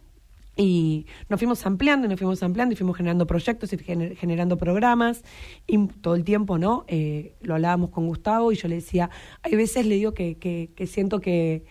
Y 0.56 1.06
nos 1.30 1.40
fuimos 1.40 1.66
ampliando, 1.66 2.06
y 2.06 2.10
nos 2.10 2.20
fuimos 2.20 2.44
ampliando 2.44 2.74
y 2.74 2.76
fuimos 2.76 2.96
generando 2.98 3.26
proyectos 3.26 3.72
y 3.74 3.78
gener- 3.78 4.16
generando 4.18 4.58
programas. 4.58 5.24
Y 5.68 5.88
todo 5.88 6.16
el 6.16 6.24
tiempo, 6.26 6.58
¿no? 6.58 6.84
Eh, 6.90 7.34
lo 7.42 7.56
hablábamos 7.56 7.90
con 7.92 8.08
Gustavo 8.08 8.52
y 8.52 8.56
yo 8.56 8.68
le 8.68 8.76
decía, 8.76 9.10
hay 9.42 9.56
veces 9.56 9.86
le 9.86 9.96
digo 9.96 10.14
que, 10.14 10.38
que, 10.38 10.72
que 10.76 10.86
siento 10.86 11.20
que, 11.22 11.64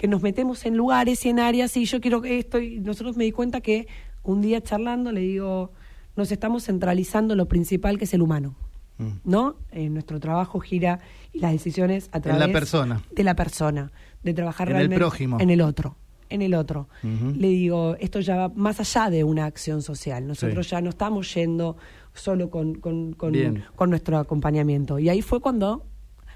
que 0.00 0.08
nos 0.08 0.22
metemos 0.22 0.64
en 0.64 0.78
lugares 0.78 1.26
y 1.26 1.28
en 1.28 1.38
áreas 1.38 1.76
y 1.76 1.84
yo 1.84 2.00
quiero 2.00 2.22
que 2.22 2.38
esto. 2.38 2.58
Y 2.58 2.80
nosotros 2.80 3.18
me 3.18 3.24
di 3.24 3.32
cuenta 3.32 3.60
que 3.60 3.86
un 4.22 4.40
día 4.40 4.62
charlando 4.62 5.12
le 5.12 5.20
digo, 5.20 5.72
nos 6.16 6.32
estamos 6.32 6.64
centralizando 6.64 7.36
lo 7.36 7.46
principal 7.48 7.98
que 7.98 8.04
es 8.06 8.14
el 8.14 8.22
humano. 8.22 8.54
Mm. 8.96 9.08
¿no? 9.24 9.56
Eh, 9.72 9.90
nuestro 9.90 10.18
trabajo 10.18 10.58
gira 10.58 11.00
y 11.34 11.40
las 11.40 11.52
decisiones 11.52 12.08
a 12.12 12.16
En 12.16 12.22
través 12.22 12.40
la 12.46 12.50
persona. 12.50 13.02
de 13.10 13.24
la 13.24 13.34
persona, 13.36 13.92
de 14.22 14.32
trabajar 14.32 14.68
En 14.68 14.72
el 14.72 14.78
realmente 14.78 14.96
prójimo. 15.00 15.36
en 15.38 15.50
el 15.50 15.60
otro, 15.60 15.96
en 16.30 16.40
el 16.40 16.54
otro. 16.54 16.88
Le 17.02 17.48
digo, 17.48 17.94
esto 18.00 18.20
ya 18.20 18.36
va 18.36 18.48
más 18.54 18.80
allá 18.80 19.10
de 19.10 19.22
una 19.22 19.44
acción 19.44 19.82
social. 19.82 20.26
Nosotros 20.26 20.64
Sí. 20.66 20.70
ya 20.72 20.80
no 20.80 20.88
estamos 20.88 21.34
yendo 21.34 21.76
solo 22.14 22.48
con, 22.48 22.76
con, 22.76 23.12
con, 23.12 23.34
con 23.76 23.90
nuestro 23.90 24.16
acompañamiento. 24.16 24.98
Y 24.98 25.10
ahí 25.10 25.20
fue 25.20 25.40
cuando 25.40 25.84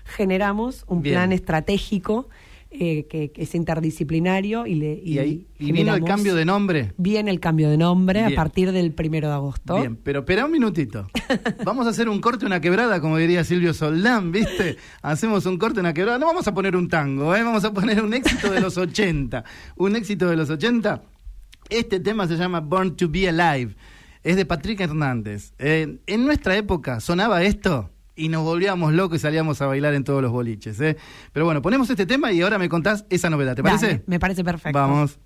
generamos 0.04 0.84
un 0.86 1.00
Bien. 1.00 1.14
plan 1.14 1.32
estratégico 1.32 2.28
eh, 2.76 3.06
que, 3.06 3.30
que 3.30 3.42
es 3.42 3.54
interdisciplinario 3.54 4.66
y 4.66 4.74
le 4.74 5.00
Y, 5.04 5.18
ahí 5.18 5.46
y 5.60 5.70
vino 5.70 5.94
el 5.94 6.02
cambio 6.02 6.34
de 6.34 6.44
nombre. 6.44 6.92
Viene 6.96 7.30
el 7.30 7.38
cambio 7.38 7.70
de 7.70 7.76
nombre 7.76 8.20
Bien. 8.20 8.32
a 8.32 8.34
partir 8.34 8.72
del 8.72 8.92
primero 8.92 9.28
de 9.28 9.34
agosto. 9.34 9.76
Bien, 9.76 9.94
pero 9.94 10.20
espera 10.20 10.44
un 10.44 10.50
minutito. 10.50 11.06
Vamos 11.64 11.86
a 11.86 11.90
hacer 11.90 12.08
un 12.08 12.20
corte, 12.20 12.46
una 12.46 12.60
quebrada, 12.60 13.00
como 13.00 13.16
diría 13.16 13.44
Silvio 13.44 13.74
Soldán, 13.74 14.32
¿viste? 14.32 14.76
Hacemos 15.02 15.46
un 15.46 15.56
corte, 15.56 15.78
una 15.78 15.94
quebrada. 15.94 16.18
No 16.18 16.26
vamos 16.26 16.48
a 16.48 16.54
poner 16.54 16.74
un 16.74 16.88
tango, 16.88 17.34
¿eh? 17.36 17.44
Vamos 17.44 17.64
a 17.64 17.72
poner 17.72 18.02
un 18.02 18.12
éxito 18.12 18.50
de 18.50 18.60
los 18.60 18.76
80. 18.76 19.44
Un 19.76 19.94
éxito 19.94 20.28
de 20.28 20.36
los 20.36 20.50
80. 20.50 21.00
Este 21.70 22.00
tema 22.00 22.26
se 22.26 22.36
llama 22.36 22.58
Born 22.58 22.96
to 22.96 23.08
Be 23.08 23.28
Alive. 23.28 23.76
Es 24.24 24.34
de 24.34 24.46
Patrick 24.46 24.80
Hernández. 24.80 25.52
Eh, 25.58 25.98
en 26.06 26.24
nuestra 26.24 26.56
época 26.56 26.98
sonaba 26.98 27.44
esto 27.44 27.90
y 28.16 28.28
nos 28.28 28.44
volvíamos 28.44 28.92
locos 28.92 29.16
y 29.16 29.20
salíamos 29.20 29.60
a 29.62 29.66
bailar 29.66 29.94
en 29.94 30.04
todos 30.04 30.22
los 30.22 30.32
boliches. 30.32 30.80
¿eh? 30.80 30.96
Pero 31.32 31.44
bueno, 31.44 31.62
ponemos 31.62 31.88
este 31.90 32.06
tema 32.06 32.32
y 32.32 32.42
ahora 32.42 32.58
me 32.58 32.68
contás 32.68 33.04
esa 33.10 33.30
novedad. 33.30 33.56
¿Te 33.56 33.62
parece? 33.62 33.86
Dale, 33.86 34.04
me 34.06 34.20
parece 34.20 34.44
perfecto. 34.44 34.78
Vamos. 34.78 35.18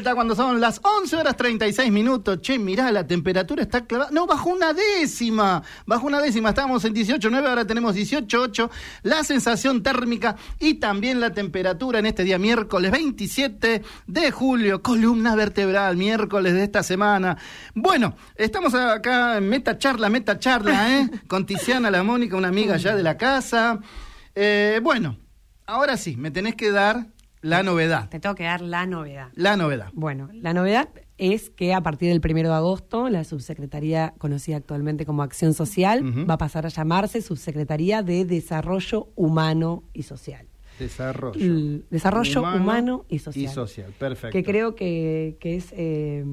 Vuelta 0.00 0.14
cuando 0.14 0.34
son 0.34 0.60
las 0.60 0.80
11 0.82 1.16
horas 1.16 1.36
36 1.36 1.92
minutos. 1.92 2.40
Che, 2.40 2.58
mirá, 2.58 2.90
la 2.90 3.06
temperatura 3.06 3.62
está 3.62 3.84
clavada. 3.84 4.10
No, 4.10 4.26
bajó 4.26 4.48
una 4.48 4.72
décima. 4.72 5.62
Bajó 5.84 6.06
una 6.06 6.22
décima. 6.22 6.48
Estábamos 6.50 6.86
en 6.86 6.94
18.9, 6.94 7.46
ahora 7.46 7.66
tenemos 7.66 7.94
18.8. 7.94 8.70
La 9.02 9.22
sensación 9.24 9.82
térmica 9.82 10.36
y 10.58 10.74
también 10.74 11.20
la 11.20 11.34
temperatura 11.34 11.98
en 11.98 12.06
este 12.06 12.24
día 12.24 12.38
miércoles 12.38 12.90
27 12.90 13.82
de 14.06 14.30
julio. 14.30 14.80
Columna 14.80 15.36
vertebral, 15.36 15.98
miércoles 15.98 16.54
de 16.54 16.64
esta 16.64 16.82
semana. 16.82 17.36
Bueno, 17.74 18.16
estamos 18.36 18.72
acá 18.74 19.36
en 19.36 19.50
Meta 19.50 19.76
Charla, 19.76 20.08
Meta 20.08 20.38
Charla, 20.38 20.98
¿eh? 20.98 21.10
Con 21.28 21.44
Tiziana 21.44 21.90
La 21.90 22.02
Mónica, 22.02 22.36
una 22.36 22.48
amiga 22.48 22.78
ya 22.78 22.96
de 22.96 23.02
la 23.02 23.18
casa. 23.18 23.80
Eh, 24.34 24.80
bueno, 24.82 25.18
ahora 25.66 25.98
sí, 25.98 26.16
me 26.16 26.30
tenés 26.30 26.54
que 26.54 26.70
dar 26.70 27.06
la 27.42 27.62
novedad. 27.62 28.08
Te 28.08 28.20
tengo 28.20 28.34
que 28.34 28.44
dar 28.44 28.60
la 28.60 28.86
novedad. 28.86 29.28
La 29.34 29.56
novedad. 29.56 29.88
Bueno, 29.94 30.28
la 30.32 30.52
novedad 30.52 30.88
es 31.16 31.50
que 31.50 31.74
a 31.74 31.82
partir 31.82 32.10
del 32.10 32.20
primero 32.20 32.48
de 32.48 32.54
agosto 32.54 33.08
la 33.08 33.24
subsecretaría 33.24 34.14
conocida 34.18 34.56
actualmente 34.56 35.06
como 35.06 35.22
Acción 35.22 35.54
Social 35.54 36.28
va 36.28 36.34
a 36.34 36.38
pasar 36.38 36.66
a 36.66 36.68
llamarse 36.68 37.22
Subsecretaría 37.22 38.02
de 38.02 38.24
Desarrollo 38.24 39.08
Humano 39.16 39.84
y 39.92 40.02
Social. 40.02 40.46
Desarrollo. 40.78 41.82
Desarrollo 41.90 42.42
humano, 42.42 43.04
y 43.08 43.18
social. 43.18 43.44
Y 43.44 43.48
social, 43.48 43.92
perfecto. 43.98 44.32
Que 44.32 44.42
creo 44.42 44.74
que, 44.74 45.36
que 45.38 45.56
es 45.56 45.74
eh, 45.76 46.24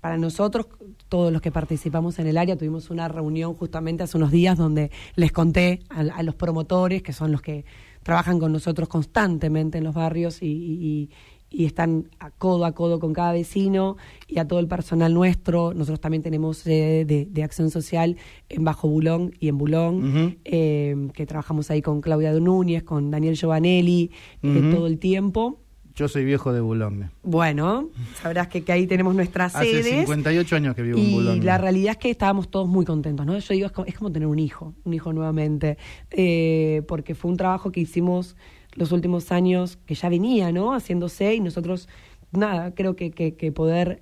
para 0.00 0.16
nosotros, 0.16 0.66
todos 1.08 1.32
los 1.32 1.42
que 1.42 1.50
participamos 1.50 2.18
en 2.20 2.28
el 2.28 2.38
área, 2.38 2.56
tuvimos 2.56 2.90
una 2.90 3.08
reunión 3.08 3.54
justamente 3.54 4.04
hace 4.04 4.16
unos 4.16 4.30
días 4.30 4.56
donde 4.56 4.90
les 5.16 5.32
conté 5.32 5.80
a, 5.90 6.00
a 6.00 6.22
los 6.22 6.36
promotores, 6.36 7.02
que 7.02 7.12
son 7.12 7.32
los 7.32 7.42
que 7.42 7.64
trabajan 8.02 8.38
con 8.38 8.52
nosotros 8.52 8.88
constantemente 8.88 9.78
en 9.78 9.84
los 9.84 9.94
barrios 9.94 10.42
y, 10.42 10.46
y- 10.46 11.10
y 11.54 11.66
están 11.66 12.08
a 12.18 12.30
codo 12.30 12.64
a 12.64 12.72
codo 12.72 12.98
con 12.98 13.12
cada 13.12 13.32
vecino 13.32 13.98
y 14.26 14.38
a 14.38 14.48
todo 14.48 14.58
el 14.58 14.68
personal 14.68 15.12
nuestro. 15.12 15.74
Nosotros 15.74 16.00
también 16.00 16.22
tenemos 16.22 16.56
sede 16.56 17.04
de, 17.04 17.26
de 17.26 17.42
acción 17.42 17.70
social 17.70 18.16
en 18.48 18.64
Bajo 18.64 18.88
Bulón 18.88 19.34
y 19.38 19.48
en 19.48 19.58
Bulón, 19.58 20.38
eh, 20.46 20.96
que 21.12 21.26
trabajamos 21.26 21.70
ahí 21.70 21.82
con 21.82 22.00
Claudia 22.00 22.32
Núñez, 22.32 22.84
con 22.84 23.10
Daniel 23.10 23.34
Giovanelli, 23.36 24.10
eh, 24.42 24.70
todo 24.74 24.86
el 24.86 24.98
tiempo. 24.98 25.58
Yo 25.94 26.08
soy 26.08 26.24
viejo 26.24 26.52
de 26.52 26.60
Boulogne. 26.60 27.10
Bueno, 27.22 27.90
sabrás 28.20 28.48
que, 28.48 28.64
que 28.64 28.72
ahí 28.72 28.86
tenemos 28.86 29.14
nuestras 29.14 29.54
Hace 29.54 29.82
sedes. 29.82 30.00
58 30.00 30.56
años 30.56 30.74
que 30.74 30.82
vivo 30.82 30.98
en 30.98 31.04
Y 31.04 31.12
Boulogne. 31.14 31.44
la 31.44 31.58
realidad 31.58 31.92
es 31.92 31.96
que 31.98 32.10
estábamos 32.10 32.50
todos 32.50 32.66
muy 32.68 32.84
contentos, 32.84 33.26
¿no? 33.26 33.38
Yo 33.38 33.54
digo, 33.54 33.66
es 33.66 33.72
como, 33.72 33.86
es 33.86 33.94
como 33.94 34.10
tener 34.10 34.26
un 34.26 34.38
hijo, 34.38 34.74
un 34.84 34.94
hijo 34.94 35.12
nuevamente, 35.12 35.76
eh, 36.10 36.82
porque 36.88 37.14
fue 37.14 37.30
un 37.30 37.36
trabajo 37.36 37.70
que 37.72 37.80
hicimos 37.80 38.36
los 38.74 38.90
últimos 38.92 39.32
años, 39.32 39.76
que 39.84 39.94
ya 39.94 40.08
venía, 40.08 40.50
¿no? 40.50 40.72
Haciéndose 40.74 41.34
y 41.34 41.40
nosotros, 41.40 41.88
nada, 42.30 42.74
creo 42.74 42.96
que, 42.96 43.10
que, 43.10 43.34
que 43.34 43.52
poder 43.52 44.00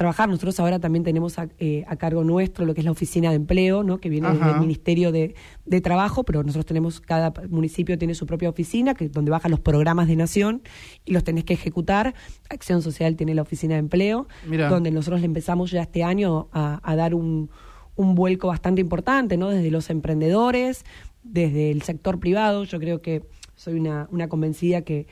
trabajar. 0.00 0.30
Nosotros 0.30 0.58
ahora 0.60 0.78
también 0.78 1.04
tenemos 1.04 1.38
a, 1.38 1.50
eh, 1.58 1.84
a 1.86 1.96
cargo 1.96 2.24
nuestro 2.24 2.64
lo 2.64 2.72
que 2.72 2.80
es 2.80 2.86
la 2.86 2.90
oficina 2.90 3.28
de 3.28 3.36
empleo, 3.36 3.82
¿no? 3.82 3.98
que 3.98 4.08
viene 4.08 4.28
Ajá. 4.28 4.38
desde 4.38 4.50
el 4.52 4.60
Ministerio 4.60 5.12
de, 5.12 5.34
de 5.66 5.80
Trabajo, 5.82 6.24
pero 6.24 6.42
nosotros 6.42 6.64
tenemos, 6.64 7.02
cada 7.02 7.34
municipio 7.50 7.98
tiene 7.98 8.14
su 8.14 8.24
propia 8.24 8.48
oficina, 8.48 8.94
que 8.94 9.10
donde 9.10 9.30
bajan 9.30 9.50
los 9.50 9.60
programas 9.60 10.08
de 10.08 10.16
nación 10.16 10.62
y 11.04 11.12
los 11.12 11.22
tenés 11.22 11.44
que 11.44 11.52
ejecutar. 11.52 12.14
Acción 12.48 12.80
Social 12.80 13.14
tiene 13.14 13.34
la 13.34 13.42
oficina 13.42 13.74
de 13.74 13.80
empleo, 13.80 14.26
Mira. 14.46 14.70
donde 14.70 14.90
nosotros 14.90 15.20
le 15.20 15.26
empezamos 15.26 15.70
ya 15.70 15.82
este 15.82 16.02
año 16.02 16.48
a, 16.50 16.80
a 16.82 16.96
dar 16.96 17.14
un, 17.14 17.50
un 17.94 18.14
vuelco 18.14 18.48
bastante 18.48 18.80
importante, 18.80 19.36
¿no? 19.36 19.50
Desde 19.50 19.70
los 19.70 19.90
emprendedores, 19.90 20.86
desde 21.22 21.70
el 21.70 21.82
sector 21.82 22.18
privado. 22.20 22.64
Yo 22.64 22.78
creo 22.80 23.02
que 23.02 23.26
soy 23.54 23.74
una, 23.74 24.08
una 24.10 24.28
convencida 24.30 24.80
que, 24.80 25.06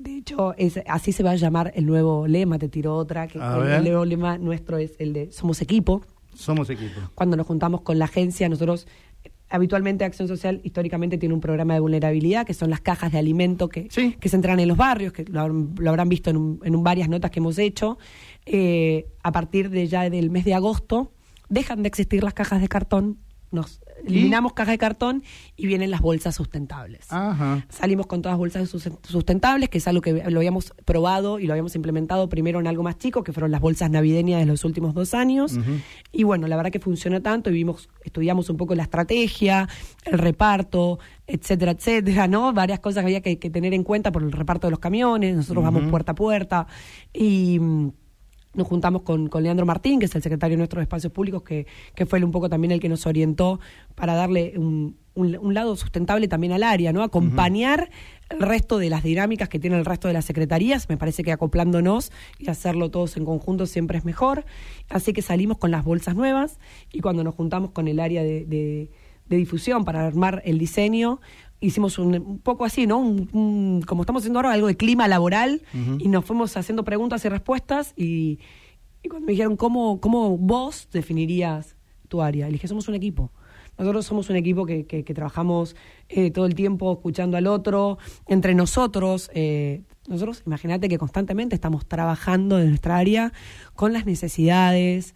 de 0.00 0.16
hecho, 0.18 0.54
es, 0.56 0.80
así 0.86 1.12
se 1.12 1.22
va 1.22 1.32
a 1.32 1.36
llamar 1.36 1.72
el 1.74 1.86
nuevo 1.86 2.26
lema, 2.26 2.58
te 2.58 2.68
tiro 2.68 2.96
otra, 2.96 3.26
que 3.28 3.38
A 3.40 3.56
el, 3.56 3.62
ver. 3.64 3.82
nuevo 3.82 4.04
lema 4.04 4.38
nuestro 4.38 4.78
es 4.78 4.94
el 4.98 5.12
de 5.12 5.30
Somos 5.30 5.60
Equipo. 5.62 6.02
Somos 6.34 6.70
equipo. 6.70 7.00
Cuando 7.14 7.36
nos 7.36 7.46
juntamos 7.46 7.82
con 7.82 7.98
la 7.98 8.04
agencia, 8.06 8.48
nosotros 8.48 8.86
eh, 9.24 9.30
habitualmente 9.50 10.04
Acción 10.04 10.28
Social 10.28 10.60
históricamente 10.64 11.18
tiene 11.18 11.34
un 11.34 11.40
programa 11.40 11.74
de 11.74 11.80
vulnerabilidad, 11.80 12.46
que 12.46 12.54
son 12.54 12.70
las 12.70 12.80
cajas 12.80 13.10
de 13.12 13.18
alimento 13.18 13.68
que, 13.68 13.88
Sí. 13.90 14.16
que 14.20 14.28
se 14.28 14.36
entran 14.36 14.58
en 14.60 14.68
los 14.68 14.76
barrios, 14.76 15.12
que 15.12 15.24
lo, 15.24 15.40
habrán- 15.40 15.74
lo 15.76 15.90
habrán 15.90 16.08
visto 16.08 16.30
en, 16.30 16.36
un- 16.36 16.60
en 16.64 16.76
un 16.76 16.82
varias 16.84 17.08
notas 17.08 17.30
que 17.32 17.40
hemos 17.40 17.58
hecho. 17.58 17.98
Eh, 18.46 19.06
a 19.22 19.32
partir 19.32 19.70
de 19.70 19.86
ya 19.86 20.08
del 20.08 20.30
mes 20.30 20.44
de 20.44 20.54
agosto, 20.54 21.12
dejan 21.48 21.82
de 21.82 21.88
existir 21.88 22.22
las 22.22 22.32
cajas 22.32 22.60
de 22.60 22.68
cartón, 22.68 23.18
nos 23.52 23.80
eliminamos 24.06 24.54
cajas 24.54 24.72
de 24.72 24.78
cartón 24.78 25.22
y 25.56 25.66
vienen 25.66 25.90
las 25.90 26.00
bolsas 26.00 26.34
sustentables. 26.34 27.06
Ajá. 27.10 27.66
Salimos 27.68 28.06
con 28.06 28.22
todas 28.22 28.38
bolsas 28.38 28.68
sus- 28.70 28.88
sustentables, 29.02 29.68
que 29.68 29.76
es 29.78 29.86
algo 29.88 30.00
que 30.00 30.12
lo 30.30 30.38
habíamos 30.38 30.72
probado 30.86 31.38
y 31.38 31.46
lo 31.46 31.52
habíamos 31.52 31.74
implementado 31.76 32.28
primero 32.30 32.60
en 32.60 32.66
algo 32.66 32.82
más 32.82 32.96
chico, 32.96 33.22
que 33.22 33.32
fueron 33.34 33.50
las 33.50 33.60
bolsas 33.60 33.90
navideñas 33.90 34.40
de 34.40 34.46
los 34.46 34.64
últimos 34.64 34.94
dos 34.94 35.12
años. 35.12 35.58
Y 36.12 36.22
bueno, 36.22 36.46
la 36.46 36.56
verdad 36.56 36.70
que 36.72 36.80
funciona 36.80 37.20
tanto 37.20 37.50
y 37.50 37.52
vimos, 37.52 37.90
estudiamos 38.02 38.48
un 38.48 38.56
poco 38.56 38.74
la 38.74 38.84
estrategia, 38.84 39.68
el 40.06 40.18
reparto, 40.18 40.98
etcétera, 41.26 41.72
etcétera, 41.72 42.26
¿no? 42.26 42.52
Varias 42.54 42.80
cosas 42.80 43.02
que 43.02 43.06
había 43.08 43.20
que, 43.20 43.38
que 43.38 43.50
tener 43.50 43.74
en 43.74 43.84
cuenta 43.84 44.10
por 44.12 44.22
el 44.22 44.32
reparto 44.32 44.66
de 44.66 44.70
los 44.70 44.80
camiones, 44.80 45.36
nosotros 45.36 45.62
vamos 45.62 45.90
puerta 45.90 46.12
a 46.12 46.14
puerta 46.14 46.66
y... 47.12 47.60
nos 48.54 48.66
juntamos 48.66 49.02
con, 49.02 49.28
con 49.28 49.42
Leandro 49.42 49.64
Martín, 49.66 50.00
que 50.00 50.06
es 50.06 50.14
el 50.14 50.22
secretario 50.22 50.54
de 50.54 50.58
nuestros 50.58 50.82
espacios 50.82 51.12
públicos, 51.12 51.42
que, 51.42 51.66
que 51.94 52.06
fue 52.06 52.22
un 52.24 52.32
poco 52.32 52.48
también 52.48 52.72
el 52.72 52.80
que 52.80 52.88
nos 52.88 53.06
orientó 53.06 53.60
para 53.94 54.14
darle 54.14 54.54
un, 54.56 54.96
un- 55.14 55.38
un 55.40 55.54
lado 55.54 55.76
sustentable 55.76 56.26
también 56.26 56.52
al 56.52 56.62
área, 56.64 56.92
¿no? 56.92 57.02
Acompañar 57.04 57.90
el 58.28 58.40
resto 58.40 58.78
de 58.78 58.90
las 58.90 59.02
dinámicas 59.04 59.48
que 59.48 59.58
tiene 59.60 59.76
el 59.78 59.84
resto 59.84 60.08
de 60.08 60.14
las 60.14 60.24
secretarías. 60.24 60.88
Me 60.88 60.96
parece 60.96 61.22
que 61.22 61.30
acoplándonos 61.32 62.10
y 62.38 62.48
hacerlo 62.50 62.90
todos 62.90 63.16
en 63.16 63.24
conjunto 63.24 63.66
siempre 63.66 63.98
es 63.98 64.04
mejor. 64.04 64.44
Así 64.88 65.12
que 65.12 65.22
salimos 65.22 65.58
con 65.58 65.70
las 65.70 65.84
bolsas 65.84 66.16
nuevas 66.16 66.58
y 66.92 67.00
cuando 67.00 67.22
nos 67.22 67.34
juntamos 67.34 67.70
con 67.70 67.86
el 67.88 68.00
área 68.00 68.22
de, 68.24 68.44
de- 68.46 68.90
de 69.28 69.36
difusión 69.36 69.84
para 69.84 70.04
armar 70.08 70.42
el 70.44 70.58
diseño, 70.58 71.20
hicimos 71.60 71.98
un, 71.98 72.14
un 72.14 72.38
poco 72.38 72.64
así, 72.64 72.86
¿no? 72.86 72.98
Un- 72.98 73.28
un- 73.32 73.82
como 73.86 74.02
estamos 74.02 74.22
haciendo 74.22 74.38
ahora, 74.38 74.52
algo 74.52 74.66
de 74.66 74.76
clima 74.76 75.06
laboral 75.08 75.62
y 75.98 76.08
nos 76.08 76.24
fuimos 76.24 76.56
haciendo 76.56 76.84
preguntas 76.84 77.24
y 77.24 77.28
respuestas 77.28 77.92
y, 77.96 78.38
y 79.02 79.08
cuando 79.08 79.26
me 79.26 79.32
dijeron, 79.32 79.56
¿cómo, 79.56 80.00
¿cómo 80.00 80.36
vos 80.38 80.88
definirías 80.92 81.76
tu 82.08 82.22
área? 82.22 82.46
Le 82.46 82.52
dije, 82.52 82.66
somos 82.68 82.88
un 82.88 82.94
equipo. 82.94 83.30
Nosotros 83.78 84.04
somos 84.04 84.28
un 84.28 84.36
equipo 84.36 84.66
que, 84.66 84.84
que- 84.86 85.04
que 85.04 85.14
trabajamos 85.14 85.74
eh, 86.08 86.30
todo 86.30 86.44
el 86.46 86.54
tiempo 86.54 86.92
escuchando 86.92 87.36
al 87.36 87.46
otro, 87.46 87.98
entre 88.26 88.54
nosotros. 88.54 89.30
eh, 89.34 89.82
nosotros, 90.08 90.42
imagínate 90.46 90.88
que 90.88 90.98
constantemente 90.98 91.54
estamos 91.54 91.86
trabajando 91.86 92.58
en 92.58 92.68
nuestra 92.70 92.96
área 92.98 93.32
con 93.74 93.92
las 93.92 94.06
necesidades, 94.06 95.14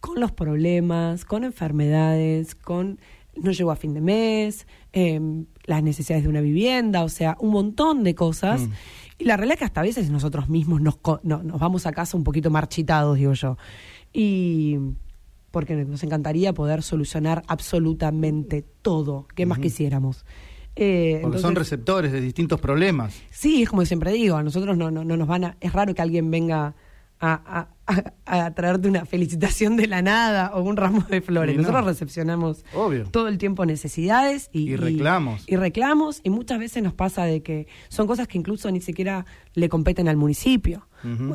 con 0.00 0.20
los 0.20 0.30
problemas, 0.32 1.24
con 1.24 1.42
enfermedades, 1.44 2.54
con 2.54 3.00
no 3.42 3.50
llegó 3.52 3.70
a 3.70 3.76
fin 3.76 3.94
de 3.94 4.00
mes, 4.00 4.66
eh, 4.92 5.20
las 5.64 5.82
necesidades 5.82 6.24
de 6.24 6.30
una 6.30 6.40
vivienda, 6.40 7.02
o 7.04 7.08
sea, 7.08 7.36
un 7.40 7.50
montón 7.50 8.02
de 8.04 8.14
cosas. 8.14 8.62
Mm. 8.62 8.72
Y 9.18 9.24
la 9.24 9.36
realidad 9.36 9.54
es 9.54 9.58
que 9.60 9.64
hasta 9.64 9.80
a 9.80 9.84
veces 9.84 10.10
nosotros 10.10 10.48
mismos 10.48 10.80
nos, 10.80 10.98
no- 11.22 11.42
nos 11.42 11.58
vamos 11.60 11.86
a 11.86 11.92
casa 11.92 12.16
un 12.16 12.24
poquito 12.24 12.50
marchitados, 12.50 13.16
digo 13.16 13.32
yo. 13.32 13.56
Y 14.12 14.76
porque 15.50 15.74
nos 15.74 16.02
encantaría 16.02 16.52
poder 16.52 16.82
solucionar 16.82 17.42
absolutamente 17.48 18.62
todo, 18.82 19.26
¿qué 19.34 19.46
más 19.46 19.58
quisiéramos? 19.58 20.24
Eh, 20.78 21.20
Porque 21.22 21.38
son 21.38 21.54
receptores 21.54 22.12
de 22.12 22.20
distintos 22.20 22.60
problemas. 22.60 23.18
Sí, 23.30 23.62
es 23.62 23.68
como 23.70 23.82
siempre 23.86 24.12
digo, 24.12 24.36
a 24.36 24.42
nosotros 24.42 24.76
no, 24.76 24.90
no, 24.90 25.04
no 25.04 25.16
nos 25.16 25.26
van 25.26 25.44
a... 25.44 25.56
Es 25.60 25.72
raro 25.72 25.94
que 25.94 26.02
alguien 26.02 26.30
venga 26.30 26.74
a, 27.18 27.68
a- 27.86 28.12
a- 28.26 28.50
traerte 28.54 28.88
una 28.88 29.06
felicitación 29.06 29.76
de 29.76 29.86
la 29.86 30.02
nada 30.02 30.50
o 30.54 30.60
un 30.62 30.76
ramo 30.76 31.02
de 31.08 31.20
flores. 31.20 31.56
No. 31.56 31.62
Nosotros 31.62 31.86
recepcionamos 31.86 32.64
Obvio. 32.74 33.04
todo 33.10 33.28
el 33.28 33.38
tiempo 33.38 33.64
necesidades 33.64 34.50
y, 34.52 34.70
Y 34.72 34.76
reclamos. 34.76 35.44
Y, 35.46 35.56
reclamos 35.56 36.20
y 36.24 36.30
muchas 36.30 36.58
veces 36.58 36.82
nos 36.82 36.92
pasa 36.94 37.24
de 37.24 37.42
que 37.42 37.68
son 37.88 38.06
cosas 38.06 38.26
que 38.28 38.36
incluso 38.38 38.70
ni 38.70 38.80
siquiera 38.80 39.24
le 39.54 39.68
competen 39.68 40.08
al 40.08 40.16
municipio. 40.16 40.88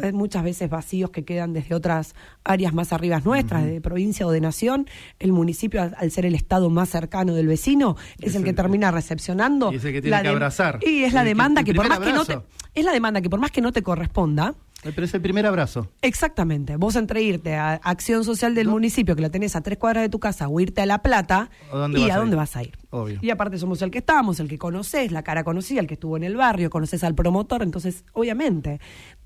Hay 0.03 0.11
muchas 0.11 0.43
veces 0.43 0.69
vacíos 0.69 1.11
que 1.11 1.23
quedan 1.23 1.53
desde 1.53 1.73
otras 1.75 2.13
áreas 2.43 2.73
más 2.73 2.91
arriba 2.91 3.21
nuestras, 3.23 3.63
de 3.63 3.79
provincia 3.79 4.27
o 4.27 4.31
de 4.31 4.41
nación. 4.41 4.85
El 5.17 5.31
municipio, 5.31 5.81
al, 5.81 5.95
al 5.97 6.11
ser 6.11 6.25
el 6.25 6.35
estado 6.35 6.69
más 6.69 6.89
cercano 6.89 7.33
del 7.35 7.47
vecino, 7.47 7.95
es, 8.19 8.31
Es 8.31 8.35
el 8.35 8.43
que 8.43 8.51
termina 8.51 8.91
recepcionando. 8.91 9.71
y 9.71 9.77
es 9.77 9.85
el 9.85 9.93
que 9.93 10.01
tiene 10.01 10.17
la 10.17 10.23
que 10.23 10.27
abrazar. 10.27 10.79
Y 10.81 11.03
es 11.03 11.13
la 11.13 11.21
El 11.21 11.25
que- 11.25 11.29
demanda 11.29 11.63
que 11.63 11.73
por 11.73 11.87
más 11.87 11.99
que 11.99 12.11
no 12.11 12.25
te, 12.25 12.37
es 12.73 12.83
la 12.83 12.91
demanda 12.91 13.21
que 13.21 13.29
por 13.29 13.39
más 13.39 13.51
que 13.51 13.61
no 13.61 13.71
te 13.71 13.81
corresponda, 13.81 14.55
Pero 14.83 15.03
es 15.03 15.13
el 15.13 15.21
primer 15.21 15.45
abrazo. 15.45 15.91
Exactamente. 16.01 16.75
Vos 16.75 16.95
entre 16.95 17.21
irte 17.21 17.55
a 17.55 17.75
Acción 17.75 18.23
Social 18.23 18.55
del 18.55 18.67
municipio, 18.67 19.15
que 19.15 19.21
la 19.21 19.29
tenés 19.29 19.55
a 19.55 19.61
tres 19.61 19.77
cuadras 19.77 20.01
de 20.03 20.09
tu 20.09 20.19
casa, 20.19 20.47
o 20.47 20.59
irte 20.59 20.81
a 20.81 20.85
La 20.87 21.01
Plata, 21.03 21.49
¿A 21.71 21.75
dónde 21.77 21.99
y 21.99 22.03
vas 22.03 22.11
a 22.11 22.15
a 22.15 22.17
dónde 22.17 22.33
ir? 22.33 22.37
vas 22.37 22.55
a 22.55 22.63
ir. 22.63 22.77
Obvio. 22.89 23.19
Y 23.21 23.29
aparte 23.29 23.57
somos 23.57 23.81
el 23.83 23.91
que 23.91 23.99
estamos, 23.99 24.39
el 24.39 24.47
que 24.49 24.57
conoces, 24.57 25.11
la 25.11 25.23
cara 25.23 25.43
conocida, 25.43 25.79
el 25.81 25.87
que 25.87 25.93
estuvo 25.93 26.17
en 26.17 26.23
el 26.23 26.35
barrio, 26.35 26.69
conoces 26.69 27.03
al 27.03 27.15
promotor, 27.15 27.61
entonces, 27.63 28.03
obviamente, 28.13 28.79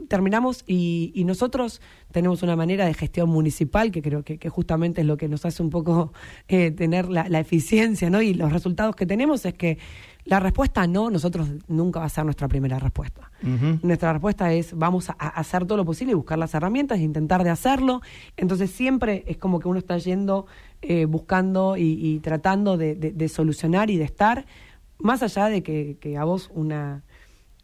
terminamos 0.10 0.64
y, 0.68 1.12
y 1.16 1.24
nosotros 1.24 1.82
tenemos 2.12 2.44
una 2.44 2.56
manera 2.56 2.86
de 2.86 2.94
gestión 2.94 3.30
municipal 3.30 3.92
que 3.92 4.02
creo 4.02 4.24
que, 4.24 4.38
que 4.38 4.50
justamente 4.50 5.02
es 5.02 5.08
lo 5.08 5.18
que 5.18 5.28
nos 5.30 5.46
hace 5.46 5.64
un 5.64 5.70
poco 5.70 6.14
eh, 6.48 6.72
tener 6.72 7.10
la, 7.10 7.28
la 7.30 7.40
eficiencia, 7.40 8.10
¿no? 8.10 8.22
Y 8.22 8.34
los 8.34 8.52
resultados 8.52 8.96
que 8.96 9.06
tenemos 9.06 9.46
es 9.46 9.54
que 9.54 9.78
la 10.26 10.40
respuesta 10.40 10.88
no, 10.88 11.10
nosotros 11.12 11.48
nunca 11.68 12.00
va 12.00 12.08
a 12.08 12.10
ser 12.10 12.26
nuestra 12.26 12.48
primera 12.48 12.80
respuesta. 12.80 13.32
Nuestra 13.84 14.12
respuesta 14.12 14.52
es 14.54 14.76
vamos 14.76 15.10
a, 15.10 15.14
hacer 15.14 15.66
todo 15.66 15.78
lo 15.78 15.86
posible 15.86 16.12
y 16.14 16.16
buscar 16.16 16.38
las 16.40 16.54
herramientas 16.56 16.98
e 17.00 17.04
intentar 17.04 17.44
de 17.44 17.52
hacerlo. 17.52 18.02
Entonces 18.36 18.72
siempre 18.72 19.24
es 19.28 19.38
como 19.38 19.60
que 19.60 19.68
uno 19.68 19.78
está 19.78 19.98
yendo, 20.00 20.48
eh, 20.82 21.06
buscando 21.06 21.78
y, 21.78 21.84
y 22.02 22.20
tratando 22.22 22.76
de, 22.76 22.96
de- 22.96 23.12
de 23.14 23.30
solucionar 23.30 23.90
y 23.92 23.98
de 23.98 24.04
estar, 24.06 24.46
más 24.98 25.22
allá 25.22 25.46
de 25.48 25.62
que, 25.62 25.98
que 26.00 26.18
a 26.18 26.24
vos 26.24 26.50
una, 26.54 27.04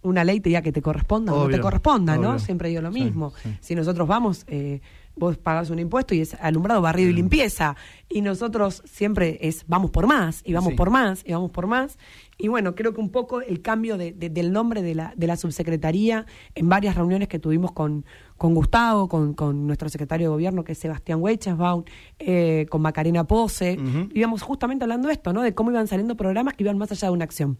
una 0.04 0.24
ley 0.24 0.39
te 0.39 0.50
diga 0.50 0.62
que 0.62 0.71
te 0.71 0.82
corresponda 0.84 1.34
o 1.34 1.45
no 1.45 1.50
te 1.50 1.60
corresponda, 1.60 2.15
¿no? 2.17 2.38
Siempre 2.39 2.69
digo 2.69 2.82
lo 2.82 2.91
Sí, 2.93 3.04
mismo. 3.04 3.34
sí. 3.41 3.58
Si 3.60 3.76
nosotros 3.76 4.08
vamos... 4.08 4.43
eh, 4.47 4.82
Vos 5.15 5.38
pagás 5.38 5.69
un 5.69 5.80
impuesto 5.80 6.15
y 6.15 6.21
es 6.21 6.34
alumbrado, 6.36 6.82
barrido 6.82 7.10
y 7.10 7.13
limpieza. 7.13 7.76
Y 8.10 8.21
nosotros 8.21 8.82
siempre 8.86 9.38
es 9.41 9.65
vamos 9.67 9.91
por 9.91 10.08
más, 10.08 10.41
y 10.45 10.54
vamos 10.54 10.71
Sí. 10.71 10.76
por 10.76 10.89
más, 10.89 11.24
y 11.26 11.34
vamos 11.34 11.52
por 11.52 11.67
más. 11.67 11.97
Y 12.38 12.47
bueno, 12.47 12.74
creo 12.76 12.93
que 12.93 13.02
un 13.02 13.10
poco 13.12 13.41
el 13.41 13.62
cambio 13.62 13.97
de- 13.97 14.13
de- 14.13 14.30
del 14.30 14.52
nombre 14.52 14.82
de 14.82 14.95
la, 14.95 15.13
de 15.15 15.28
la 15.28 15.36
subsecretaría 15.38 16.26
en 16.56 16.69
varias 16.69 16.95
reuniones 16.95 17.28
que 17.28 17.39
tuvimos 17.39 17.71
con, 17.71 18.06
con 18.38 18.56
Gustavo, 18.56 19.08
con, 19.10 19.34
con 19.34 19.67
nuestro 19.67 19.89
secretario 19.89 20.28
de 20.28 20.34
gobierno, 20.34 20.63
que 20.63 20.71
es 20.71 20.78
Sebastián 20.78 21.21
Weichesbaum, 21.21 21.84
eh, 22.19 22.65
con 22.69 22.82
Macarena 22.82 23.26
Pose, 23.26 23.78
íbamos 24.13 24.41
justamente 24.41 24.86
hablando 24.86 25.08
de 25.08 25.13
esto, 25.13 25.34
¿no? 25.34 25.41
De 25.41 25.54
cómo 25.54 25.71
iban 25.71 25.88
saliendo 25.88 26.15
programas 26.15 26.56
que 26.56 26.63
iban 26.63 26.78
más 26.78 26.91
allá 26.91 27.10
de 27.10 27.13
una 27.13 27.26
acción 27.26 27.60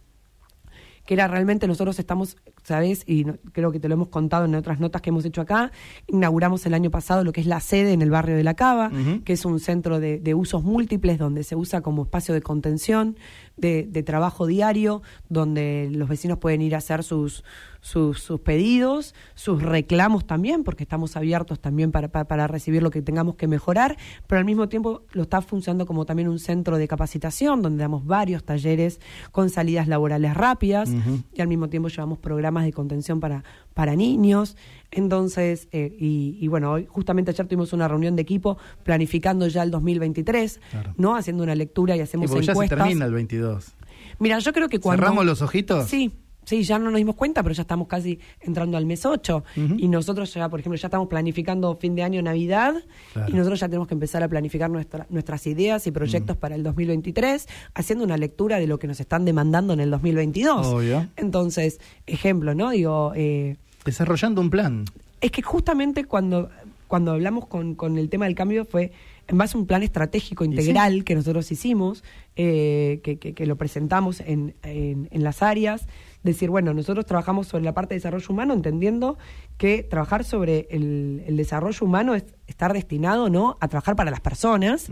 que 1.06 1.14
era 1.14 1.26
realmente 1.28 1.66
nosotros 1.66 1.98
estamos, 1.98 2.36
¿sabes? 2.62 3.02
Y 3.06 3.24
no- 3.24 3.36
creo 3.52 3.72
que 3.72 3.80
te 3.80 3.88
lo 3.88 3.94
hemos 3.94 4.08
contado 4.08 4.44
en 4.44 4.54
otras 4.54 4.78
notas 4.80 5.02
que 5.02 5.10
hemos 5.10 5.24
hecho 5.24 5.40
acá, 5.40 5.72
inauguramos 6.06 6.64
el 6.66 6.74
año 6.74 6.90
pasado 6.90 7.24
lo 7.24 7.32
que 7.32 7.40
es 7.40 7.46
la 7.46 7.60
sede 7.60 7.92
en 7.92 8.02
el 8.02 8.10
barrio 8.10 8.36
de 8.36 8.44
La 8.44 8.54
Cava, 8.54 8.90
que 9.24 9.32
es 9.32 9.44
un 9.44 9.58
centro 9.60 9.98
de, 10.00 10.18
de 10.20 10.34
usos 10.34 10.62
múltiples 10.62 11.18
donde 11.18 11.42
se 11.44 11.56
usa 11.56 11.80
como 11.80 12.02
espacio 12.04 12.34
de 12.34 12.42
contención, 12.42 13.16
de, 13.56 13.86
de 13.90 14.02
trabajo 14.02 14.46
diario, 14.46 15.02
donde 15.28 15.88
los 15.92 16.08
vecinos 16.08 16.38
pueden 16.38 16.62
ir 16.62 16.74
a 16.74 16.78
hacer 16.78 17.02
sus, 17.02 17.42
sus, 17.82 18.20
sus 18.22 18.40
pedidos, 18.40 19.14
sus 19.34 19.60
reclamos 19.60 20.24
también, 20.24 20.62
porque 20.62 20.84
estamos 20.84 21.16
abiertos 21.16 21.60
también 21.60 21.90
para, 21.92 22.08
para, 22.08 22.24
para 22.26 22.46
recibir 22.46 22.80
lo 22.82 22.90
que 22.90 23.02
tengamos 23.02 23.34
que 23.34 23.48
mejorar, 23.48 23.98
pero 24.28 24.38
al 24.38 24.44
mismo 24.44 24.68
tiempo 24.68 25.02
lo 25.12 25.22
está 25.22 25.42
funcionando 25.42 25.84
como 25.84 26.06
también 26.06 26.28
un 26.28 26.38
centro 26.38 26.78
de 26.78 26.86
capacitación, 26.88 27.60
donde 27.60 27.82
damos 27.82 28.06
varios 28.06 28.44
talleres 28.44 29.00
con 29.32 29.50
salidas 29.50 29.88
laborales 29.88 30.32
rápidas 30.34 30.90
y 31.34 31.40
al 31.40 31.48
mismo 31.48 31.68
tiempo 31.68 31.88
llevamos 31.88 32.18
programas 32.20 32.64
de 32.64 32.72
contención 32.72 33.18
para, 33.20 33.42
para 33.74 33.96
niños. 33.96 34.56
Entonces, 34.92 35.68
eh, 35.72 35.94
y, 35.98 36.38
y 36.40 36.48
bueno, 36.48 36.70
hoy 36.72 36.86
justamente 36.88 37.32
ayer 37.32 37.46
tuvimos 37.46 37.72
una 37.72 37.88
reunión 37.88 38.14
de 38.14 38.22
equipo 38.22 38.58
planificando 38.84 39.48
ya 39.48 39.62
el 39.64 39.70
2023, 39.72 40.60
Claro. 40.70 40.94
¿no? 40.96 41.16
Haciendo 41.16 41.42
una 41.42 41.54
lectura 41.56 41.96
y 41.96 42.00
hacemos 42.00 42.30
porque 42.30 42.46
ya 42.46 42.52
se 42.52 42.58
encuestas. 42.58 42.78
termina 42.78 43.06
el 43.06 43.12
22. 43.12 43.72
Mira, 44.20 44.38
yo 44.38 44.52
creo 44.52 44.68
que 44.68 44.78
cuando... 44.78 45.02
¿Cerramos 45.02 45.24
los 45.26 45.42
ojitos? 45.42 45.88
Sí, 45.88 46.12
Sí, 46.44 46.64
ya 46.64 46.78
no 46.78 46.86
nos 46.90 46.98
dimos 46.98 47.14
cuenta, 47.14 47.42
pero 47.42 47.54
ya 47.54 47.62
estamos 47.62 47.86
casi 47.86 48.18
entrando 48.40 48.76
al 48.76 48.84
mes 48.84 49.06
8. 49.06 49.44
Ujú. 49.56 49.74
Y 49.78 49.86
nosotros 49.88 50.34
ya, 50.34 50.48
por 50.48 50.58
ejemplo, 50.60 50.76
ya 50.76 50.88
estamos 50.88 51.06
planificando 51.08 51.76
fin 51.76 51.94
de 51.94 52.02
año, 52.02 52.20
Navidad, 52.20 52.74
Claro. 53.12 53.30
y 53.32 53.36
nosotros 53.36 53.60
ya 53.60 53.68
tenemos 53.68 53.86
que 53.86 53.94
empezar 53.94 54.22
a 54.24 54.28
planificar 54.28 54.68
nuestra- 54.68 55.06
nuestras 55.08 55.46
ideas 55.46 55.86
y 55.86 55.92
proyectos 55.92 56.36
para 56.36 56.56
el 56.56 56.62
2023, 56.64 57.46
haciendo 57.74 58.04
una 58.04 58.16
lectura 58.16 58.58
de 58.58 58.66
lo 58.66 58.78
que 58.78 58.88
nos 58.88 58.98
están 58.98 59.24
demandando 59.24 59.72
en 59.72 59.80
el 59.80 59.90
2022. 59.90 60.66
Obvio. 60.66 61.06
Entonces, 61.16 61.80
ejemplo, 62.06 62.54
¿no? 62.54 62.70
Digo, 62.70 63.12
eh, 63.14 63.56
Desarrollando 63.84 64.40
un 64.40 64.50
plan. 64.50 64.84
es 65.20 65.30
que 65.30 65.42
justamente 65.42 66.04
cuando, 66.04 66.50
cuando 66.88 67.12
hablamos 67.12 67.46
con, 67.46 67.74
con 67.76 67.98
el 67.98 68.08
tema 68.08 68.24
del 68.26 68.34
cambio 68.34 68.64
fue 68.64 68.90
en 69.28 69.38
base 69.38 69.56
a 69.56 69.60
un 69.60 69.66
plan 69.66 69.84
estratégico 69.84 70.44
sí. 70.44 70.50
integral 70.50 71.04
que 71.04 71.14
nosotros 71.14 71.50
hicimos, 71.52 72.02
eh, 72.34 73.00
que, 73.04 73.18
que- 73.18 73.32
que 73.34 73.46
lo 73.46 73.54
presentamos 73.56 74.18
en, 74.20 74.54
en- 74.64 75.08
en 75.12 75.22
las 75.22 75.42
áreas. 75.42 75.86
Decir, 76.22 76.50
bueno, 76.50 76.72
nosotros 76.72 77.04
trabajamos 77.04 77.48
sobre 77.48 77.64
la 77.64 77.74
parte 77.74 77.94
de 77.94 77.98
desarrollo 77.98 78.26
humano, 78.30 78.54
entendiendo 78.54 79.18
que 79.58 79.82
trabajar 79.82 80.22
sobre 80.24 80.68
el, 80.70 81.22
el 81.26 81.36
desarrollo 81.36 81.84
humano 81.84 82.14
es 82.14 82.24
estar 82.46 82.72
destinado 82.72 83.28
¿no? 83.28 83.56
a 83.60 83.68
trabajar 83.68 83.96
para 83.96 84.10
las 84.10 84.20
personas, 84.20 84.88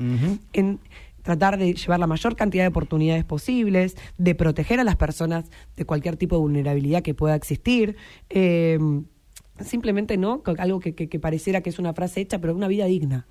en 0.53 0.81
tratar 1.23 1.59
de 1.59 1.75
llevar 1.75 2.01
la 2.01 2.07
mayor 2.07 2.35
cantidad 2.35 2.65
de 2.65 2.69
oportunidades 2.69 3.25
posibles, 3.25 3.97
de 4.19 4.35
proteger 4.35 4.81
a 4.81 4.85
las 4.85 4.97
personas 4.97 5.45
de 5.77 5.85
cualquier 5.85 6.17
tipo 6.17 6.35
de 6.37 6.41
vulnerabilidad 6.41 7.03
que 7.03 7.15
pueda 7.15 7.35
existir. 7.37 7.97
Eh, 8.31 8.79
simplemente 9.63 10.17
no 10.17 10.43
algo 10.59 10.81
que, 10.81 10.95
que- 10.95 11.09
que 11.09 11.21
pareciera 11.21 11.61
que 11.61 11.71
es 11.71 11.79
una 11.79 11.93
frase 11.93 12.23
hecha 12.23 12.39
pero 12.41 12.55
una 12.55 12.67
vida 12.67 12.87
digna 12.87 13.27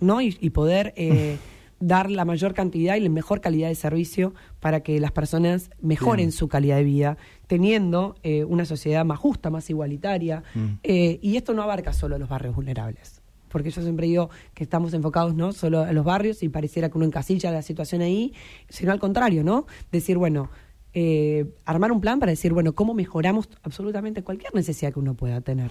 no 0.00 0.22
y, 0.22 0.34
y 0.40 0.50
poder 0.50 0.94
eh, 0.96 1.36
dar 1.86 2.10
la 2.10 2.24
mayor 2.24 2.54
cantidad 2.54 2.96
y 2.96 3.00
la 3.00 3.10
mejor 3.10 3.40
calidad 3.40 3.68
de 3.68 3.74
servicio 3.74 4.34
para 4.60 4.80
que 4.80 4.98
las 5.00 5.12
personas 5.12 5.70
mejoren 5.80 6.26
Bien. 6.26 6.32
su 6.32 6.48
calidad 6.48 6.76
de 6.76 6.84
vida 6.84 7.18
teniendo 7.46 8.16
eh, 8.22 8.44
una 8.44 8.64
sociedad 8.64 9.04
más 9.04 9.18
justa 9.18 9.50
más 9.50 9.68
igualitaria 9.70 10.42
Mm. 10.54 10.78
Eh, 10.82 11.18
y 11.22 11.36
esto 11.36 11.54
no 11.54 11.62
abarca 11.62 11.92
solo 11.92 12.18
los 12.18 12.28
barrios 12.28 12.54
vulnerables 12.54 13.22
porque 13.48 13.70
yo 13.70 13.82
siempre 13.82 14.06
digo 14.06 14.30
que 14.52 14.64
estamos 14.64 14.94
enfocados 14.94 15.34
no 15.34 15.52
solo 15.52 15.80
a 15.80 15.92
los 15.92 16.04
barrios 16.04 16.42
y 16.42 16.48
pareciera 16.48 16.88
que 16.88 16.98
uno 16.98 17.06
encasilla 17.06 17.52
la 17.52 17.62
situación 17.62 18.02
ahí, 18.02 18.32
sino 18.68 18.90
al 18.90 18.98
contrario, 18.98 19.44
¿no? 19.44 19.66
Decir, 19.92 20.18
bueno, 20.18 20.50
eh, 20.92 21.46
armar 21.64 21.92
un 21.92 22.00
plan 22.00 22.18
para 22.18 22.30
decir, 22.30 22.52
bueno, 22.52 22.74
cómo 22.74 22.94
mejoramos 22.94 23.48
absolutamente 23.62 24.24
cualquier 24.24 24.54
necesidad 24.54 24.92
que 24.92 24.98
uno 24.98 25.14
pueda 25.14 25.40
tener. 25.40 25.70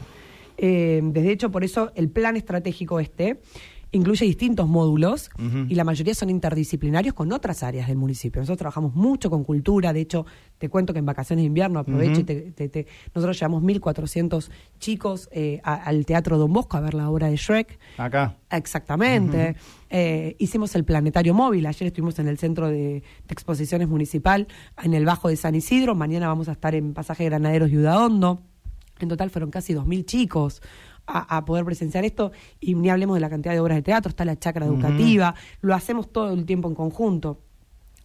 De 0.58 1.32
hecho, 1.32 1.52
por 1.52 1.64
eso 1.66 1.92
el 1.96 2.10
plan 2.10 2.38
estratégico 2.38 3.02
este 3.02 3.42
incluye 3.94 4.26
distintos 4.26 4.68
módulos 4.68 5.30
y 5.70 5.76
la 5.76 5.84
mayoría 5.86 6.14
son 6.14 6.30
interdisciplinarios 6.30 7.14
con 7.14 7.32
otras 7.32 7.64
áreas 7.64 7.88
del 7.88 7.98
municipio. 7.98 8.42
Nosotros 8.42 8.58
trabajamos 8.58 8.94
mucho 8.96 9.30
con 9.30 9.44
cultura, 9.46 9.94
de 9.94 10.02
hecho, 10.02 10.26
te 10.58 10.68
cuento 10.68 10.92
que 10.94 11.00
en 11.00 11.06
vacaciones 11.06 11.44
de 11.44 11.48
invierno 11.48 11.80
aprovecho 11.80 12.12
Ujú. 12.14 12.22
y 12.22 12.24
te, 12.26 12.36
te- 12.52 12.70
te- 12.70 12.88
nosotros 13.16 13.40
llevamos 13.40 13.64
1.400 13.64 14.50
chicos 14.80 15.30
eh, 15.32 15.62
a- 15.64 15.76
al 15.76 16.06
Teatro 16.06 16.38
Don 16.38 16.52
Bosco 16.52 16.76
a 16.76 16.82
ver 16.82 16.94
la 16.94 17.10
obra 17.10 17.28
de 17.30 17.38
Shrek. 17.38 17.80
Acá. 17.98 18.36
Exactamente. 18.52 19.56
Eh, 19.90 20.36
hicimos 20.40 20.76
el 20.76 20.84
planetario 20.84 21.34
móvil. 21.34 21.66
Ayer 21.68 21.88
estuvimos 21.88 22.18
en 22.20 22.28
el 22.28 22.38
centro 22.38 22.68
de, 22.68 22.76
de 22.78 23.04
exposiciones 23.30 23.88
municipal 23.88 24.48
en 24.84 24.94
el 24.94 25.06
Bajo 25.06 25.30
de 25.30 25.36
San 25.38 25.56
Isidro. 25.56 25.96
Mañana 25.96 26.28
vamos 26.28 26.50
a 26.50 26.54
estar 26.54 26.74
en 26.76 26.94
Pasaje 26.94 27.26
Granaderos 27.26 27.70
y 27.70 27.78
Udaondo. 27.78 28.42
En 29.00 29.10
total 29.10 29.30
fueron 29.30 29.50
casi 29.52 29.74
2.000 29.74 30.06
chicos 30.06 30.62
a, 31.08 31.38
a 31.38 31.46
poder 31.46 31.66
presenciar 31.66 32.06
esto. 32.06 32.32
Y 32.60 32.76
ni 32.76 32.90
hablemos 32.90 33.16
de 33.16 33.22
la 33.22 33.30
cantidad 33.30 33.54
de 33.54 33.60
obras 33.60 33.78
de 33.78 33.82
teatro. 33.84 34.10
Está 34.10 34.26
la 34.26 34.38
chacra 34.38 34.66
educativa. 34.66 35.36
Lo 35.62 35.74
hacemos 35.76 36.12
todo 36.12 36.34
el 36.34 36.46
tiempo 36.46 36.68
en 36.70 36.76
conjunto. 36.76 37.40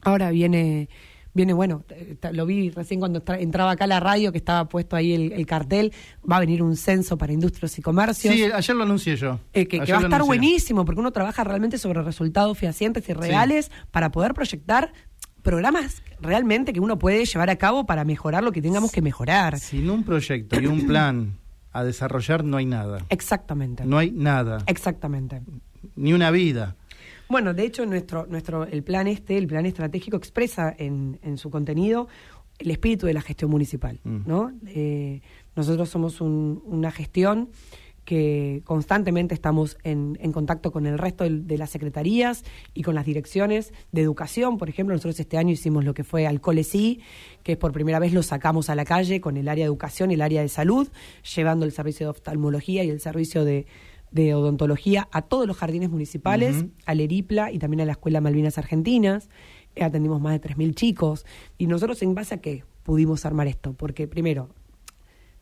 Ahora 0.03 0.31
viene, 0.31 0.89
viene 1.35 1.53
bueno, 1.53 1.85
eh, 1.91 2.17
lo 2.33 2.47
vi 2.47 2.71
recién 2.71 3.01
cuando 3.01 3.25
tra- 3.25 3.41
entraba 3.41 3.73
acá 3.73 3.85
a 3.85 3.89
la 3.89 4.01
radio, 4.01 4.31
que 4.33 4.39
estaba 4.39 4.69
puesto 4.69 4.95
ahí 4.95 5.13
el, 5.13 5.33
el 5.33 5.45
cartel, 5.47 5.93
va 6.31 6.37
a 6.37 6.41
venir 6.41 6.63
un 6.63 6.77
censo 6.77 7.19
para 7.19 7.33
industrias 7.33 7.77
y 7.79 7.83
comercios. 7.83 8.35
Sí, 8.35 8.45
ayer 8.45 8.77
lo 8.77 8.85
anuncié 8.85 9.17
yo. 9.17 9.41
Eh, 9.53 9.67
que, 9.67 9.79
va 9.81 9.99
a 9.99 10.03
estar 10.03 10.23
buenísimo 10.23 10.85
porque 10.85 11.01
uno 11.01 11.11
trabaja 11.11 11.43
realmente 11.45 11.79
sobre 11.79 12.03
resultados 12.03 12.57
fehacientes 12.59 13.09
y 13.09 13.13
reales 13.13 13.71
para 13.91 14.11
poder 14.13 14.35
proyectar 14.35 14.93
programas 15.43 16.03
realmente 16.21 16.73
que 16.73 16.81
uno 16.81 16.99
puede 16.99 17.25
llevar 17.25 17.49
a 17.51 17.57
cabo 17.57 17.87
para 17.87 18.05
mejorar 18.05 18.43
lo 18.45 18.53
que 18.53 18.61
tengamos 18.61 18.93
que 18.93 19.03
mejorar. 19.03 19.59
Sin 19.59 19.89
un 19.89 20.05
proyecto 20.05 20.61
y 20.61 20.67
un 20.67 20.87
plan 20.87 21.39
a 21.73 21.85
desarrollar 21.85 22.45
no 22.45 22.57
hay 22.57 22.67
nada. 22.67 23.05
Exactamente. 23.11 23.85
No 23.85 23.99
hay 23.99 24.11
nada. 24.11 24.59
Exactamente. 24.67 25.43
Ni 25.97 26.13
una 26.13 26.31
vida. 26.31 26.77
Bueno, 27.29 27.53
de 27.55 27.65
hecho, 27.65 27.85
nuestro, 27.87 28.27
nuestro, 28.27 28.65
el 28.65 28.83
plan 28.83 29.07
este, 29.07 29.37
el 29.37 29.47
plan 29.47 29.67
estratégico, 29.67 30.17
expresa 30.17 30.75
en, 30.79 31.19
en 31.23 31.37
su 31.37 31.51
contenido 31.51 32.09
el 32.59 32.71
espíritu 32.71 33.07
de 33.07 33.13
la 33.15 33.21
gestión 33.21 33.51
municipal. 33.51 34.01
Mm. 34.03 34.19
¿no? 34.27 34.53
Eh, 34.67 35.21
nosotros 35.55 35.89
somos 35.89 36.21
un- 36.21 36.63
una 36.65 36.91
gestión 36.91 37.51
que 38.09 38.63
constantemente 38.65 39.35
estamos 39.35 39.77
en, 39.85 40.17
en 40.23 40.33
contacto 40.33 40.73
con 40.73 40.87
el 40.87 40.97
resto 40.97 41.25
de, 41.29 41.59
las 41.59 41.69
secretarías 41.69 42.43
y 42.73 42.83
con 42.83 42.95
las 42.95 43.05
direcciones 43.05 43.75
de 43.93 44.01
educación. 44.01 44.57
Por 44.57 44.71
ejemplo, 44.71 44.95
nosotros 44.95 45.21
este 45.21 45.37
año 45.37 45.53
hicimos 45.53 45.85
lo 45.85 45.93
que 45.93 46.05
fue 46.05 46.27
al 46.27 46.41
sí 46.65 47.03
que 47.43 47.53
es 47.53 47.59
por 47.59 47.73
primera 47.73 47.99
vez 47.99 48.15
lo 48.15 48.23
sacamos 48.23 48.71
a 48.71 48.75
la 48.75 48.87
calle 48.87 49.21
con 49.21 49.37
el 49.37 49.47
área 49.47 49.67
de 49.67 49.67
educación 49.67 50.11
y 50.11 50.15
el 50.15 50.23
área 50.23 50.41
de 50.41 50.49
salud, 50.49 50.89
llevando 51.37 51.67
el 51.67 51.73
servicio 51.73 52.07
de 52.07 52.11
oftalmología 52.13 52.83
y 52.83 52.89
el 52.89 53.01
servicio 53.01 53.45
de, 53.45 53.67
de 54.11 54.33
odontología 54.33 55.07
a 55.13 55.21
todos 55.21 55.47
los 55.47 55.59
jardines 55.59 55.91
municipales, 55.91 56.65
al 56.87 57.01
ERIPLA 57.01 57.53
y 57.53 57.59
también 57.59 57.83
a 57.83 57.85
la 57.85 57.93
Escuela 57.93 58.23
Malvinas 58.23 58.57
Argentinas. 58.57 59.29
Eh, 59.77 59.85
atendimos 59.85 60.23
más 60.23 60.33
de 60.33 60.49
3.000 60.49 60.75
chicos. 60.75 61.27
Y 61.59 61.67
nosotros, 61.67 62.01
¿en 62.03 62.15
base 62.15 62.37
a 62.37 62.41
qué 62.41 62.65
pudimos 62.85 63.27
armar 63.27 63.49
esto? 63.49 63.75
Porque, 63.75 64.09
primero, 64.09 64.49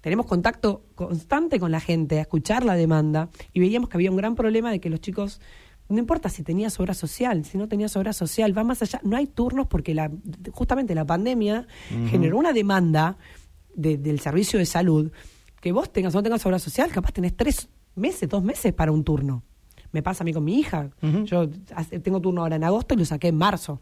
tenemos 0.06 0.26
contacto 0.26 0.84
constante 0.94 1.58
con 1.58 1.72
la 1.72 1.80
gente, 1.80 2.18
a 2.18 2.20
escuchar 2.20 2.64
la 2.64 2.74
demanda, 2.76 3.28
y 3.52 3.58
veíamos 3.58 3.88
que 3.88 3.96
había 3.96 4.08
un 4.08 4.16
gran 4.16 4.36
problema 4.36 4.70
de 4.70 4.78
que 4.78 4.88
los 4.88 5.00
chicos, 5.00 5.40
no 5.88 5.98
importa 5.98 6.28
si 6.28 6.44
tenías 6.44 6.78
obra 6.78 6.94
social, 6.94 7.44
si 7.44 7.58
no 7.58 7.66
tenías 7.66 7.96
obra 7.96 8.12
social, 8.12 8.56
va 8.56 8.62
más 8.62 8.80
allá, 8.82 9.00
no 9.02 9.16
hay 9.16 9.26
turnos 9.26 9.66
porque 9.66 9.94
la, 9.94 10.08
justamente 10.52 10.94
la 10.94 11.04
pandemia 11.04 11.66
generó 12.08 12.38
una 12.38 12.52
demanda 12.52 13.18
de- 13.74 13.98
del 13.98 14.20
servicio 14.20 14.60
de 14.60 14.66
salud, 14.66 15.10
que 15.60 15.72
vos 15.72 15.92
tengas 15.92 16.14
o 16.14 16.18
no 16.18 16.22
tengas 16.22 16.46
obra 16.46 16.60
social, 16.60 16.92
capaz 16.92 17.10
tenés 17.10 17.36
tres 17.36 17.68
meses, 17.96 18.28
dos 18.28 18.44
meses 18.44 18.72
para 18.72 18.92
un 18.92 19.02
turno. 19.02 19.42
Me 19.90 20.04
pasa 20.04 20.22
a 20.22 20.24
mí 20.24 20.32
con 20.32 20.44
mi 20.44 20.60
hija. 20.60 20.88
Yo 21.24 21.48
tengo 22.00 22.20
turno 22.20 22.42
ahora 22.42 22.54
en 22.54 22.62
agosto 22.62 22.94
y 22.94 22.98
lo 22.98 23.04
saqué 23.04 23.26
en 23.26 23.38
marzo 23.38 23.80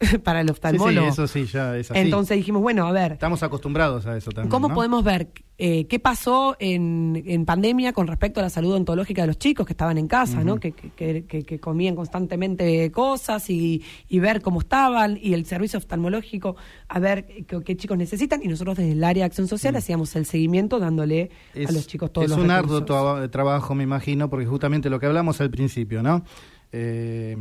para 0.24 0.40
el 0.40 0.46
Sí, 0.46 0.52
sí, 0.52 0.52
oftalmólogo. 0.52 1.08
eso 1.08 1.26
sí, 1.26 1.44
ya 1.46 1.76
es 1.76 1.90
así. 1.90 1.98
Entonces 2.00 2.36
dijimos, 2.36 2.62
bueno, 2.62 2.86
a 2.86 2.92
ver, 2.92 3.12
Estamos 3.12 3.42
acostumbrados 3.42 4.06
a 4.06 4.16
eso 4.16 4.30
también. 4.30 4.50
¿Cómo 4.50 4.68
¿no? 4.68 4.74
podemos 4.74 5.02
ver 5.02 5.28
eh, 5.60 5.86
qué 5.88 5.98
pasó 5.98 6.54
en, 6.60 7.20
en 7.26 7.44
pandemia 7.44 7.92
con 7.92 8.06
respecto 8.06 8.38
a 8.38 8.44
la 8.44 8.50
salud 8.50 8.74
ontológica 8.74 9.22
de 9.22 9.26
los 9.26 9.38
chicos 9.38 9.66
que 9.66 9.72
estaban 9.72 9.98
en 9.98 10.06
casa, 10.06 10.44
¿no? 10.44 10.60
Que, 10.60 10.70
que- 10.70 11.24
que- 11.26 11.42
que 11.42 11.58
comían 11.58 11.96
constantemente 11.96 12.92
cosas 12.92 13.50
y, 13.50 13.82
y 14.08 14.20
ver 14.20 14.40
cómo 14.40 14.60
estaban 14.60 15.18
y 15.20 15.34
el 15.34 15.46
servicio 15.46 15.78
oftalmológico, 15.78 16.54
a 16.88 17.00
ver 17.00 17.26
qué, 17.64 17.76
chicos 17.76 17.98
necesitan. 17.98 18.40
Y 18.44 18.46
nosotros 18.46 18.76
desde 18.76 18.92
el 18.92 19.02
área 19.02 19.22
de 19.22 19.26
acción 19.26 19.48
social 19.48 19.74
hacíamos 19.74 20.14
el 20.14 20.26
seguimiento 20.26 20.78
dándole 20.78 21.30
a 21.56 21.72
los 21.72 21.88
chicos 21.88 22.12
todos 22.12 22.26
es 22.26 22.30
los 22.30 22.38
un 22.38 22.52
arduo 22.52 22.80
recursos. 22.80 23.30
trabajo, 23.32 23.74
me 23.74 23.82
imagino, 23.82 24.30
porque 24.30 24.46
justamente 24.46 24.88
lo 24.90 25.00
que 25.00 25.06
hablamos 25.06 25.40
al 25.40 25.50
principio, 25.50 26.04
¿no? 26.04 26.22
Eh, 26.70 27.36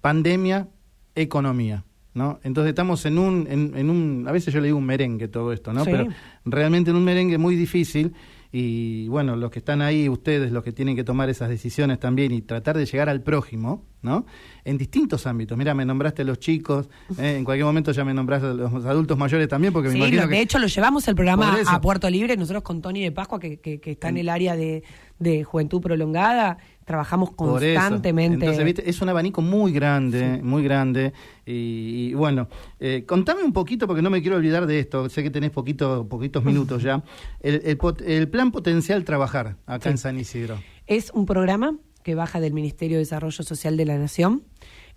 pandemia, 0.00 0.68
economía, 1.16 1.84
¿no? 2.14 2.38
Entonces 2.44 2.68
estamos 2.70 3.04
en 3.06 3.18
un, 3.18 3.46
en, 3.50 3.72
en 3.76 3.90
un, 3.90 4.24
a 4.28 4.32
veces 4.32 4.54
yo 4.54 4.60
le 4.60 4.66
digo 4.68 4.78
un 4.78 4.86
merengue 4.86 5.26
todo 5.28 5.52
esto, 5.52 5.72
¿no? 5.72 5.84
Sí. 5.84 5.90
Pero 5.90 6.06
realmente 6.44 6.90
en 6.90 6.96
un 6.96 7.04
merengue 7.04 7.38
muy 7.38 7.56
difícil 7.56 8.12
y 8.52 9.08
bueno, 9.08 9.36
los 9.36 9.50
que 9.50 9.58
están 9.58 9.82
ahí, 9.82 10.08
ustedes, 10.08 10.50
los 10.52 10.62
que 10.62 10.72
tienen 10.72 10.96
que 10.96 11.04
tomar 11.04 11.28
esas 11.28 11.48
decisiones 11.48 11.98
también 11.98 12.32
y 12.32 12.40
tratar 12.42 12.78
de 12.78 12.86
llegar 12.86 13.08
al 13.08 13.20
prójimo, 13.20 13.84
¿no? 14.02 14.24
En 14.64 14.78
distintos 14.78 15.26
ámbitos. 15.26 15.58
Mira, 15.58 15.74
me 15.74 15.84
nombraste 15.84 16.22
a 16.22 16.24
los 16.24 16.38
chicos, 16.38 16.88
¿eh? 17.18 17.36
en 17.36 17.44
cualquier 17.44 17.66
momento 17.66 17.92
ya 17.92 18.04
me 18.04 18.14
nombraste 18.14 18.46
a 18.46 18.54
los 18.54 18.84
adultos 18.86 19.18
mayores 19.18 19.48
también, 19.48 19.72
porque 19.72 19.88
me 19.88 19.94
Sí, 19.94 19.98
imagino 19.98 20.22
lo- 20.22 20.28
que... 20.28 20.36
de 20.36 20.40
hecho 20.40 20.58
lo 20.58 20.68
llevamos 20.68 21.06
el 21.08 21.14
programa 21.16 21.58
a 21.66 21.80
Puerto 21.80 22.08
Libre, 22.08 22.36
nosotros 22.36 22.62
con 22.62 22.80
Tony 22.80 23.02
de 23.02 23.12
Pascua, 23.12 23.38
que, 23.40 23.58
que- 23.58 23.78
que 23.80 23.90
está 23.90 24.08
en 24.08 24.16
el 24.18 24.28
área 24.28 24.56
de, 24.56 24.84
de 25.18 25.44
juventud 25.44 25.82
prolongada, 25.82 26.56
trabajamos 26.86 27.32
constantemente. 27.32 28.46
Entonces, 28.46 28.64
¿viste? 28.64 28.88
es 28.88 29.02
un 29.02 29.08
abanico 29.10 29.42
muy 29.42 29.72
grande, 29.72 30.40
muy 30.42 30.62
grande. 30.62 31.12
Y, 31.44 32.08
y 32.10 32.14
bueno, 32.14 32.48
eh, 32.80 33.04
contame 33.06 33.42
un 33.42 33.52
poquito, 33.52 33.86
porque 33.86 34.00
no 34.02 34.08
me 34.08 34.22
quiero 34.22 34.36
olvidar 34.36 34.66
de 34.66 34.78
esto. 34.78 35.08
Sé 35.10 35.22
que 35.22 35.30
tenés 35.30 35.50
poquito, 35.50 36.08
poquitos 36.08 36.42
minutos 36.44 36.82
ya. 36.82 37.02
El, 37.40 37.60
el 37.64 37.78
el 38.06 38.28
plan 38.28 38.50
potencial 38.52 39.04
trabajar 39.04 39.56
acá 39.66 39.82
Sí. 39.84 39.88
en 39.90 39.98
San 39.98 40.18
Isidro. 40.18 40.58
Es 40.86 41.10
un 41.12 41.26
programa 41.26 41.76
que 42.04 42.14
baja 42.14 42.40
del 42.40 42.54
Ministerio 42.54 42.96
de 42.96 43.00
Desarrollo 43.00 43.42
Social 43.42 43.76
de 43.76 43.84
la 43.84 43.98
Nación, 43.98 44.44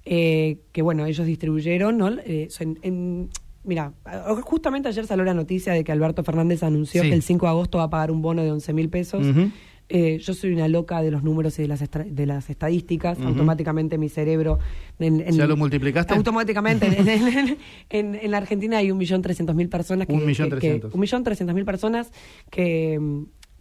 eh, 0.06 0.60
que 0.72 0.82
bueno, 0.84 1.06
ellos 1.08 1.26
distribuyeron, 1.26 1.98
¿no? 1.98 2.10
Eh, 2.24 2.48
en- 2.84 3.30
mira, 3.64 3.94
justamente 4.44 4.88
ayer 4.90 5.06
salió 5.08 5.26
la 5.26 5.34
noticia 5.34 5.74
de 5.74 5.84
que 5.84 5.92
Alberto 5.92 6.24
Fernández 6.24 6.62
anunció 6.64 7.02
Sí. 7.02 7.10
que 7.10 7.16
el 7.16 7.24
5 7.24 7.46
de 7.48 7.50
agosto 7.50 7.78
va 7.80 7.86
a 7.86 7.90
pagar 7.90 8.12
un 8.12 8.22
bono 8.22 8.44
de 8.44 8.52
11 8.52 8.74
mil 8.74 8.90
pesos 8.90 9.26
Ujú. 9.26 9.50
Eh, 9.92 10.20
yo 10.20 10.36
soy 10.36 10.54
una 10.54 10.68
loca 10.68 11.02
de 11.02 11.10
los 11.10 11.24
números 11.24 11.58
y 11.58 11.64
de 11.64 11.68
las, 11.68 11.82
estra- 11.82 12.04
de 12.06 12.26
las 12.28 12.50
estadísticas. 12.52 13.20
Automáticamente 13.22 13.98
mi 13.98 14.08
cerebro... 14.08 14.60
En, 15.00 15.20
en- 15.22 15.36
¿Ya 15.36 15.48
lo 15.48 15.58
multiplicaste? 15.58 16.14
Automáticamente. 16.14 16.86
en, 16.86 17.58
en- 17.90 18.32
la 18.32 18.38
Argentina 18.44 18.78
hay 18.78 18.92
un 18.92 18.98
millón 19.00 19.22
trescientos 19.24 19.56
mil 19.56 19.68
personas. 19.70 20.06
Que, 20.08 20.14
Un 20.14 20.26
millón 20.26 20.50
que- 20.50 20.56
que- 20.56 20.60
trescientos. 20.60 20.94
un 20.94 21.00
millón 21.00 21.24
trescientos 21.24 21.56
mil 21.56 21.66
personas 21.66 22.12
que, 22.52 23.00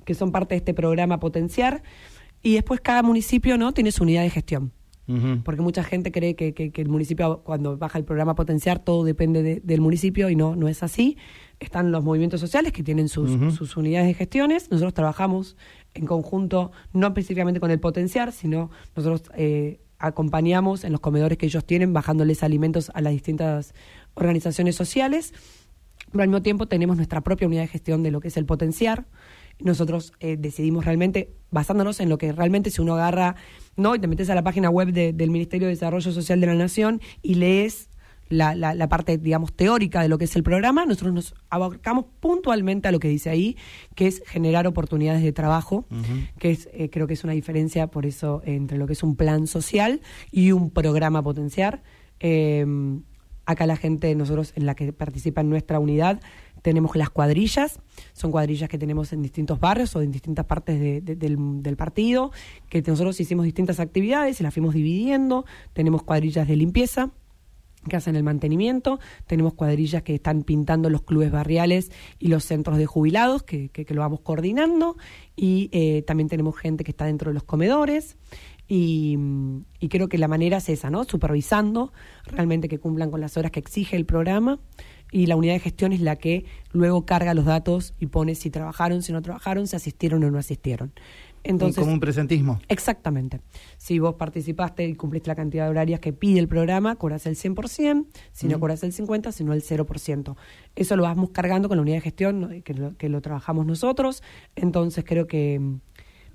que 0.04 0.14
son 0.14 0.30
parte 0.30 0.54
de 0.54 0.58
este 0.58 0.74
programa 0.74 1.18
Potenciar. 1.18 1.82
Y 2.42 2.54
después 2.54 2.80
cada 2.80 3.02
municipio 3.02 3.56
no 3.56 3.72
tiene 3.72 3.90
su 3.90 4.02
unidad 4.02 4.22
de 4.22 4.30
gestión. 4.30 4.72
Porque 5.42 5.62
mucha 5.62 5.82
gente 5.82 6.12
cree 6.12 6.36
que, 6.36 6.52
que- 6.52 6.70
que 6.70 6.82
el 6.82 6.90
municipio, 6.90 7.40
cuando 7.42 7.78
baja 7.78 7.96
el 7.98 8.04
programa 8.04 8.34
Potenciar, 8.34 8.78
todo 8.78 9.04
depende 9.04 9.42
de- 9.42 9.60
del 9.64 9.80
municipio 9.80 10.28
y 10.28 10.36
no, 10.36 10.54
no 10.54 10.68
es 10.68 10.82
así. 10.82 11.16
Están 11.60 11.90
los 11.92 12.04
movimientos 12.04 12.40
sociales 12.40 12.72
que 12.74 12.82
tienen 12.82 13.08
sus, 13.08 13.30
sus 13.56 13.78
unidades 13.78 14.06
de 14.08 14.12
gestiones. 14.12 14.70
Nosotros 14.70 14.92
trabajamos 14.92 15.56
en 15.94 16.06
conjunto, 16.06 16.70
no 16.92 17.08
específicamente 17.08 17.60
con 17.60 17.70
el 17.70 17.80
Potenciar, 17.80 18.32
sino 18.32 18.70
nosotros 18.96 19.22
eh, 19.36 19.80
acompañamos 19.98 20.84
en 20.84 20.92
los 20.92 21.00
comedores 21.00 21.38
que 21.38 21.46
ellos 21.46 21.64
tienen, 21.64 21.92
bajándoles 21.92 22.42
alimentos 22.42 22.90
a 22.94 23.00
las 23.00 23.12
distintas 23.12 23.74
organizaciones 24.14 24.76
sociales. 24.76 25.32
Pero 26.12 26.22
al 26.22 26.28
mismo 26.28 26.42
tiempo 26.42 26.66
tenemos 26.66 26.96
nuestra 26.96 27.20
propia 27.20 27.46
unidad 27.46 27.62
de 27.62 27.68
gestión 27.68 28.02
de 28.02 28.10
lo 28.10 28.20
que 28.20 28.28
es 28.28 28.36
el 28.36 28.46
potenciar. 28.46 29.06
Nosotros 29.60 30.12
eh, 30.20 30.36
decidimos 30.38 30.84
realmente, 30.84 31.34
basándonos 31.50 31.98
en 32.00 32.08
lo 32.08 32.16
que 32.16 32.30
realmente 32.32 32.70
si 32.70 32.80
uno 32.80 32.94
agarra, 32.94 33.34
¿no? 33.76 33.94
Y 33.94 33.98
te 33.98 34.06
metes 34.06 34.30
a 34.30 34.34
la 34.36 34.42
página 34.44 34.70
web 34.70 34.92
de- 34.92 35.12
del 35.12 35.30
Ministerio 35.30 35.66
de 35.66 35.74
Desarrollo 35.74 36.12
Social 36.12 36.40
de 36.40 36.46
la 36.46 36.54
Nación 36.54 37.00
y 37.22 37.34
lees 37.34 37.90
la, 38.28 38.54
la- 38.54 38.74
la 38.74 38.88
parte, 38.88 39.18
digamos, 39.18 39.52
teórica 39.54 40.02
de 40.02 40.08
lo 40.08 40.18
que 40.18 40.24
es 40.26 40.36
el 40.36 40.42
programa, 40.42 40.84
nosotros 40.86 41.12
nos 41.14 41.34
abarcamos 41.50 42.06
puntualmente 42.20 42.88
a 42.88 42.92
lo 42.92 42.98
que 43.00 43.08
dice 43.08 43.30
ahí, 43.30 43.56
que 43.94 44.06
es 44.06 44.22
generar 44.26 44.66
oportunidades 44.66 45.22
de 45.22 45.32
trabajo, 45.32 45.86
que 46.38 46.50
es, 46.50 46.68
eh, 46.72 46.90
creo 46.90 47.06
que 47.06 47.14
es 47.14 47.24
una 47.24 47.32
diferencia, 47.32 47.86
por 47.88 48.04
eso, 48.06 48.42
entre 48.44 48.76
lo 48.78 48.86
que 48.86 48.92
es 48.92 49.02
un 49.02 49.16
plan 49.16 49.46
social 49.46 50.00
y 50.30 50.52
un 50.52 50.70
programa 50.70 51.22
potenciar. 51.22 51.82
Eh, 52.20 52.66
acá 53.46 53.66
la 53.66 53.76
gente, 53.76 54.14
nosotros 54.14 54.52
en 54.56 54.66
la 54.66 54.74
que 54.74 54.92
participa 54.92 55.40
en 55.40 55.48
nuestra 55.48 55.78
unidad, 55.78 56.20
tenemos 56.60 56.94
las 56.96 57.08
cuadrillas, 57.08 57.80
son 58.12 58.30
cuadrillas 58.30 58.68
que 58.68 58.76
tenemos 58.76 59.12
en 59.14 59.22
distintos 59.22 59.58
barrios 59.58 59.94
o 59.96 60.02
en 60.02 60.10
distintas 60.10 60.44
partes 60.44 60.78
de- 60.78 61.00
de- 61.00 61.16
del, 61.16 61.62
del 61.62 61.76
partido, 61.76 62.30
que 62.68 62.82
nosotros 62.82 63.18
hicimos 63.20 63.44
distintas 63.46 63.80
actividades 63.80 64.38
y 64.40 64.42
las 64.42 64.52
fuimos 64.52 64.74
dividiendo, 64.74 65.46
tenemos 65.72 66.02
cuadrillas 66.02 66.46
de 66.46 66.56
limpieza, 66.56 67.10
que 67.88 67.96
hacen 67.96 68.16
el 68.16 68.22
mantenimiento, 68.22 68.98
tenemos 69.26 69.54
cuadrillas 69.54 70.02
que 70.02 70.14
están 70.14 70.42
pintando 70.42 70.90
los 70.90 71.02
clubes 71.02 71.30
barriales 71.30 71.90
y 72.18 72.28
los 72.28 72.44
centros 72.44 72.76
de 72.78 72.86
jubilados, 72.86 73.42
que, 73.42 73.68
que- 73.68 73.86
lo 73.94 74.00
vamos 74.00 74.20
coordinando, 74.20 74.96
y 75.36 75.68
eh, 75.72 76.02
también 76.02 76.28
tenemos 76.28 76.56
gente 76.56 76.84
que 76.84 76.90
está 76.90 77.04
dentro 77.06 77.30
de 77.30 77.34
los 77.34 77.44
comedores, 77.44 78.16
y, 78.66 79.16
y 79.80 79.88
creo 79.88 80.08
que 80.08 80.18
la 80.18 80.28
manera 80.28 80.58
es 80.58 80.68
esa, 80.68 80.90
¿no? 80.90 81.04
Supervisando 81.04 81.92
realmente 82.24 82.68
que 82.68 82.78
cumplan 82.78 83.10
con 83.10 83.20
las 83.20 83.36
horas 83.38 83.50
que 83.50 83.60
exige 83.60 83.96
el 83.96 84.04
programa, 84.04 84.58
y 85.10 85.24
la 85.24 85.36
unidad 85.36 85.54
de 85.54 85.60
gestión 85.60 85.94
es 85.94 86.00
la 86.02 86.16
que 86.16 86.44
luego 86.72 87.06
carga 87.06 87.32
los 87.32 87.46
datos 87.46 87.94
y 87.98 88.08
pone 88.08 88.34
si 88.34 88.50
trabajaron, 88.50 89.02
si 89.02 89.12
no 89.12 89.22
trabajaron, 89.22 89.66
si 89.66 89.74
asistieron 89.74 90.22
o 90.24 90.30
no 90.30 90.36
asistieron. 90.38 90.92
Entonces, 91.48 91.80
como 91.80 91.94
un 91.94 92.00
presentismo. 92.00 92.60
Exactamente. 92.68 93.40
Si 93.78 93.98
vos 93.98 94.16
participaste 94.16 94.86
y 94.86 94.94
cumpliste 94.94 95.28
la 95.28 95.34
cantidad 95.34 95.64
de 95.64 95.70
horarias 95.70 95.98
que 95.98 96.12
pide 96.12 96.40
el 96.40 96.46
programa, 96.46 96.96
cobras 96.96 97.24
el 97.24 97.36
100%, 97.36 98.06
si 98.32 98.48
no 98.48 98.60
cobras 98.60 98.82
el 98.82 98.92
50%, 98.92 99.32
sino 99.32 99.54
el 99.54 99.62
0%. 99.62 100.36
Eso 100.76 100.96
lo 100.96 101.04
vamos 101.04 101.30
cargando 101.30 101.68
con 101.68 101.78
la 101.78 101.82
unidad 101.82 101.96
de 101.96 102.00
gestión, 102.02 102.40
¿no? 102.40 102.48
que 102.62 102.74
lo, 102.74 102.96
que 102.98 103.08
lo 103.08 103.22
trabajamos 103.22 103.64
nosotros. 103.64 104.22
Entonces 104.56 105.04
creo 105.06 105.26
que 105.26 105.58
mm, 105.58 105.80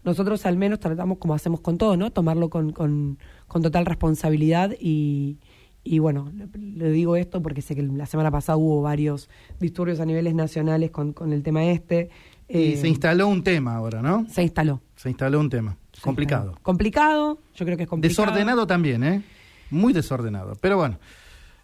nosotros 0.04 0.48
al 0.48 0.58
menos 0.58 0.80
tratamos 0.80 1.20
como 1.20 1.36
hacemos 1.36 1.62
con 1.62 1.78
todo, 1.78 1.96
¿no? 1.96 2.12
Tomarlo 2.12 2.50
con, 2.50 2.72
con, 2.72 3.20
con 3.48 3.62
total 3.62 3.86
responsabilidad 3.86 4.72
y, 4.80 5.38
y 5.84 6.00
bueno, 6.00 6.32
le 6.58 6.90
digo 6.92 7.18
esto 7.18 7.42
porque 7.42 7.62
sé 7.62 7.76
que 7.76 7.84
la 7.84 8.06
semana 8.06 8.32
pasada 8.32 8.58
hubo 8.58 8.82
varios 8.82 9.30
disturbios 9.60 10.00
a 10.00 10.06
niveles 10.06 10.34
nacionales 10.34 10.92
con, 10.92 11.14
con 11.14 11.34
el 11.34 11.44
tema 11.44 11.66
este. 11.66 12.10
Y 12.60 12.76
se 12.78 12.88
instaló 12.88 13.28
un 13.28 13.44
tema 13.44 13.76
ahora, 13.76 14.02
¿no? 14.02 14.26
se 14.30 14.44
instaló. 14.44 14.82
Se 14.96 15.10
instaló 15.10 15.40
un 15.40 15.50
tema. 15.50 15.78
Se 15.92 16.02
Complicado. 16.02 16.44
instaló. 16.48 16.64
Complicado, 16.64 17.40
yo 17.56 17.66
creo 17.66 17.78
que 17.78 17.84
es 17.84 17.90
complicado. 17.90 18.26
Desordenado 18.26 18.68
también, 18.68 19.04
¿eh? 19.04 19.22
Muy 19.70 19.92
desordenado. 19.94 20.56
Pero 20.62 20.78
bueno, 20.78 21.00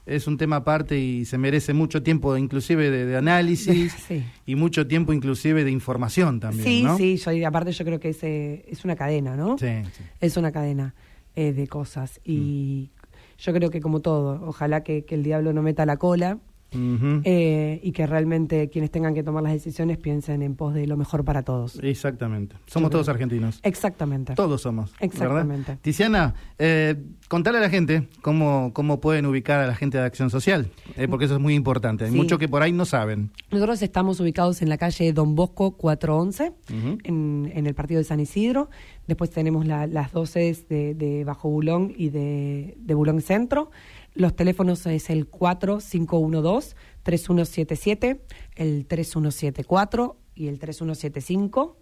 es 0.05 0.25
un 0.27 0.37
tema 0.37 0.57
aparte 0.57 0.97
y 0.99 1.25
se 1.25 1.37
merece 1.37 1.73
mucho 1.73 2.01
tiempo, 2.01 2.35
inclusive 2.37 2.89
de, 2.89 3.05
de 3.05 3.15
análisis 3.17 3.93
Sí. 4.07 4.23
y 4.45 4.55
mucho 4.55 4.87
tiempo, 4.87 5.13
inclusive 5.13 5.63
de 5.63 5.71
información 5.71 6.39
también, 6.39 6.63
sí, 6.65 6.83
¿no? 6.83 6.97
sí, 6.97 7.17
yo, 7.17 7.47
aparte 7.47 7.71
yo 7.71 7.85
creo 7.85 7.99
que 7.99 8.09
es, 8.09 8.23
eh, 8.23 8.65
es 8.67 8.83
una 8.85 8.95
cadena, 8.95 9.35
¿no? 9.35 9.57
Sí, 9.57 9.67
sí. 9.95 10.03
Es 10.19 10.37
una 10.37 10.51
cadena 10.51 10.95
eh, 11.35 11.53
de 11.53 11.67
cosas. 11.67 12.19
Y 12.25 12.89
yo 13.37 13.53
creo 13.53 13.69
que 13.69 13.81
como 13.81 13.99
todo, 13.99 14.41
ojalá 14.47 14.83
que, 14.83 15.05
que 15.05 15.15
el 15.15 15.23
diablo 15.23 15.53
no 15.53 15.61
meta 15.61 15.85
la 15.85 15.97
cola 15.97 16.39
Eh, 16.71 17.79
y 17.83 17.91
que 17.91 18.05
realmente 18.07 18.69
quienes 18.69 18.91
tengan 18.91 19.13
que 19.13 19.23
tomar 19.23 19.43
las 19.43 19.53
decisiones 19.53 19.97
piensen 19.97 20.41
en 20.41 20.55
pos 20.55 20.73
de 20.73 20.87
lo 20.87 20.97
mejor 20.97 21.23
para 21.25 21.43
todos. 21.43 21.79
Exactamente. 21.81 22.55
Somos 22.65 22.73
Yo 22.73 22.79
creo- 22.79 22.89
todos 22.89 23.09
argentinos. 23.09 23.59
Exactamente. 23.63 24.35
Todos 24.35 24.61
somos. 24.61 24.91
¿verdad? 24.93 25.03
Exactamente. 25.05 25.77
Tiziana, 25.81 26.35
eh, 26.57 26.95
contale 27.27 27.57
a 27.57 27.61
la 27.61 27.69
gente 27.69 28.07
cómo, 28.21 28.71
cómo 28.73 28.99
pueden 28.99 29.25
ubicar 29.25 29.59
a 29.59 29.67
la 29.67 29.75
gente 29.75 29.97
de 29.97 30.03
Acción 30.05 30.29
Social, 30.29 30.67
eh, 30.97 31.07
porque 31.07 31.25
eso 31.25 31.35
es 31.35 31.41
muy 31.41 31.55
importante. 31.55 32.05
Hay 32.05 32.11
Sí. 32.11 32.17
muchos 32.17 32.39
que 32.39 32.47
por 32.47 32.61
ahí 32.61 32.71
no 32.71 32.85
saben. 32.85 33.31
Nosotros 33.51 33.81
estamos 33.81 34.19
ubicados 34.19 34.61
en 34.61 34.69
la 34.69 34.77
calle 34.77 35.11
Don 35.13 35.35
Bosco 35.35 35.71
411, 35.77 36.53
Ujú. 36.69 36.97
en, 37.03 37.51
en 37.53 37.67
el 37.67 37.73
partido 37.75 37.99
de 37.99 38.03
San 38.03 38.19
Isidro. 38.19 38.69
Después 39.07 39.29
tenemos 39.31 39.65
la- 39.65 39.87
las 39.87 40.11
dos 40.11 40.29
sedes 40.31 40.67
de, 40.67 40.93
de 40.93 41.23
Bajo 41.23 41.49
Bulón 41.49 41.93
y 41.97 42.09
de, 42.09 42.75
de 42.79 42.93
Bulón 42.93 43.21
Centro. 43.21 43.71
Los 44.13 44.35
teléfonos 44.35 44.85
es 44.85 45.09
el 45.09 45.27
4512-3177, 45.29 48.19
el 48.55 48.85
3174 48.85 50.17
y 50.35 50.47
el 50.47 50.59
3175. 50.59 51.77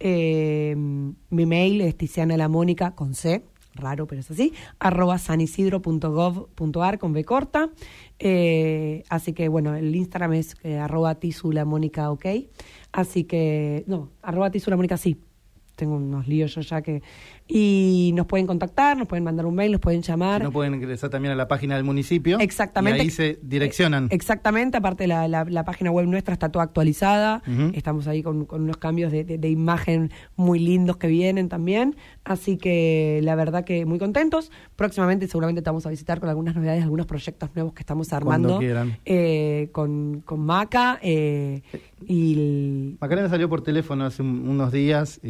Eh, 0.00 0.74
mi 0.76 1.46
mail 1.46 1.80
es 1.80 1.96
tizianalamónica 1.96 2.94
con 2.94 3.14
C, 3.14 3.42
raro 3.74 4.06
pero 4.06 4.20
es 4.20 4.30
así, 4.30 4.52
arroba 4.78 5.18
sanisidro.gov.ar 5.18 6.98
con 6.98 7.12
B 7.12 7.24
corta. 7.24 7.70
Eh, 8.18 9.02
así 9.08 9.32
que 9.32 9.48
bueno, 9.48 9.74
el 9.74 9.94
Instagram 9.94 10.34
es 10.34 10.56
eh, 10.62 10.78
arroba 10.78 11.16
tisulamónica 11.16 12.10
ok. 12.10 12.26
Así 12.92 13.24
que, 13.24 13.84
no, 13.86 14.10
arroba 14.22 14.50
tisulamónica 14.50 14.96
sí. 14.96 15.18
Tengo 15.76 15.96
unos 15.96 16.26
líos 16.26 16.54
yo 16.54 16.60
ya 16.60 16.82
que... 16.82 17.02
Y 17.50 18.12
nos 18.14 18.26
pueden 18.26 18.46
contactar, 18.46 18.96
nos 18.98 19.08
pueden 19.08 19.24
mandar 19.24 19.46
un 19.46 19.54
mail, 19.54 19.72
nos 19.72 19.80
pueden 19.80 20.02
llamar. 20.02 20.42
Si 20.42 20.44
no 20.44 20.52
pueden 20.52 20.74
ingresar 20.74 21.08
también 21.08 21.32
a 21.32 21.34
la 21.34 21.48
página 21.48 21.76
del 21.76 21.84
municipio. 21.84 22.38
Exactamente. 22.38 22.98
Y 22.98 23.00
ahí 23.02 23.10
se 23.10 23.38
direccionan. 23.42 24.04
Eh, 24.04 24.08
Exactamente, 24.10 24.76
aparte 24.76 25.06
la, 25.06 25.26
la, 25.28 25.44
la 25.44 25.64
página 25.64 25.90
web 25.90 26.06
nuestra 26.06 26.34
está 26.34 26.50
toda 26.50 26.64
actualizada, 26.66 27.42
estamos 27.72 28.06
ahí 28.06 28.22
con, 28.22 28.44
con 28.44 28.62
unos 28.62 28.76
cambios 28.76 29.10
de, 29.10 29.24
de- 29.24 29.38
de 29.38 29.48
imagen 29.48 30.10
muy 30.36 30.58
lindos 30.58 30.98
que 30.98 31.06
vienen 31.08 31.48
también, 31.48 31.96
así 32.24 32.58
que 32.58 33.20
la 33.22 33.34
verdad 33.34 33.64
que 33.64 33.86
muy 33.86 33.98
contentos. 33.98 34.50
Próximamente 34.76 35.26
seguramente 35.26 35.62
te 35.62 35.70
vamos 35.70 35.86
a 35.86 35.90
visitar 35.90 36.20
con 36.20 36.28
algunas 36.28 36.54
novedades, 36.54 36.82
algunos 36.82 37.06
proyectos 37.06 37.48
nuevos 37.54 37.72
que 37.72 37.80
estamos 37.80 38.12
armando 38.12 38.58
eh, 39.06 39.70
con, 39.72 40.20
con 40.26 40.40
Maca 40.40 40.98
eh, 41.02 41.62
y 42.06 42.34
el- 42.34 42.96
Macarena 43.00 43.28
salió 43.30 43.48
por 43.48 43.62
teléfono 43.62 44.04
hace 44.04 44.20
un- 44.22 44.46
unos 44.48 44.70
días 44.70 45.18
y, 45.22 45.28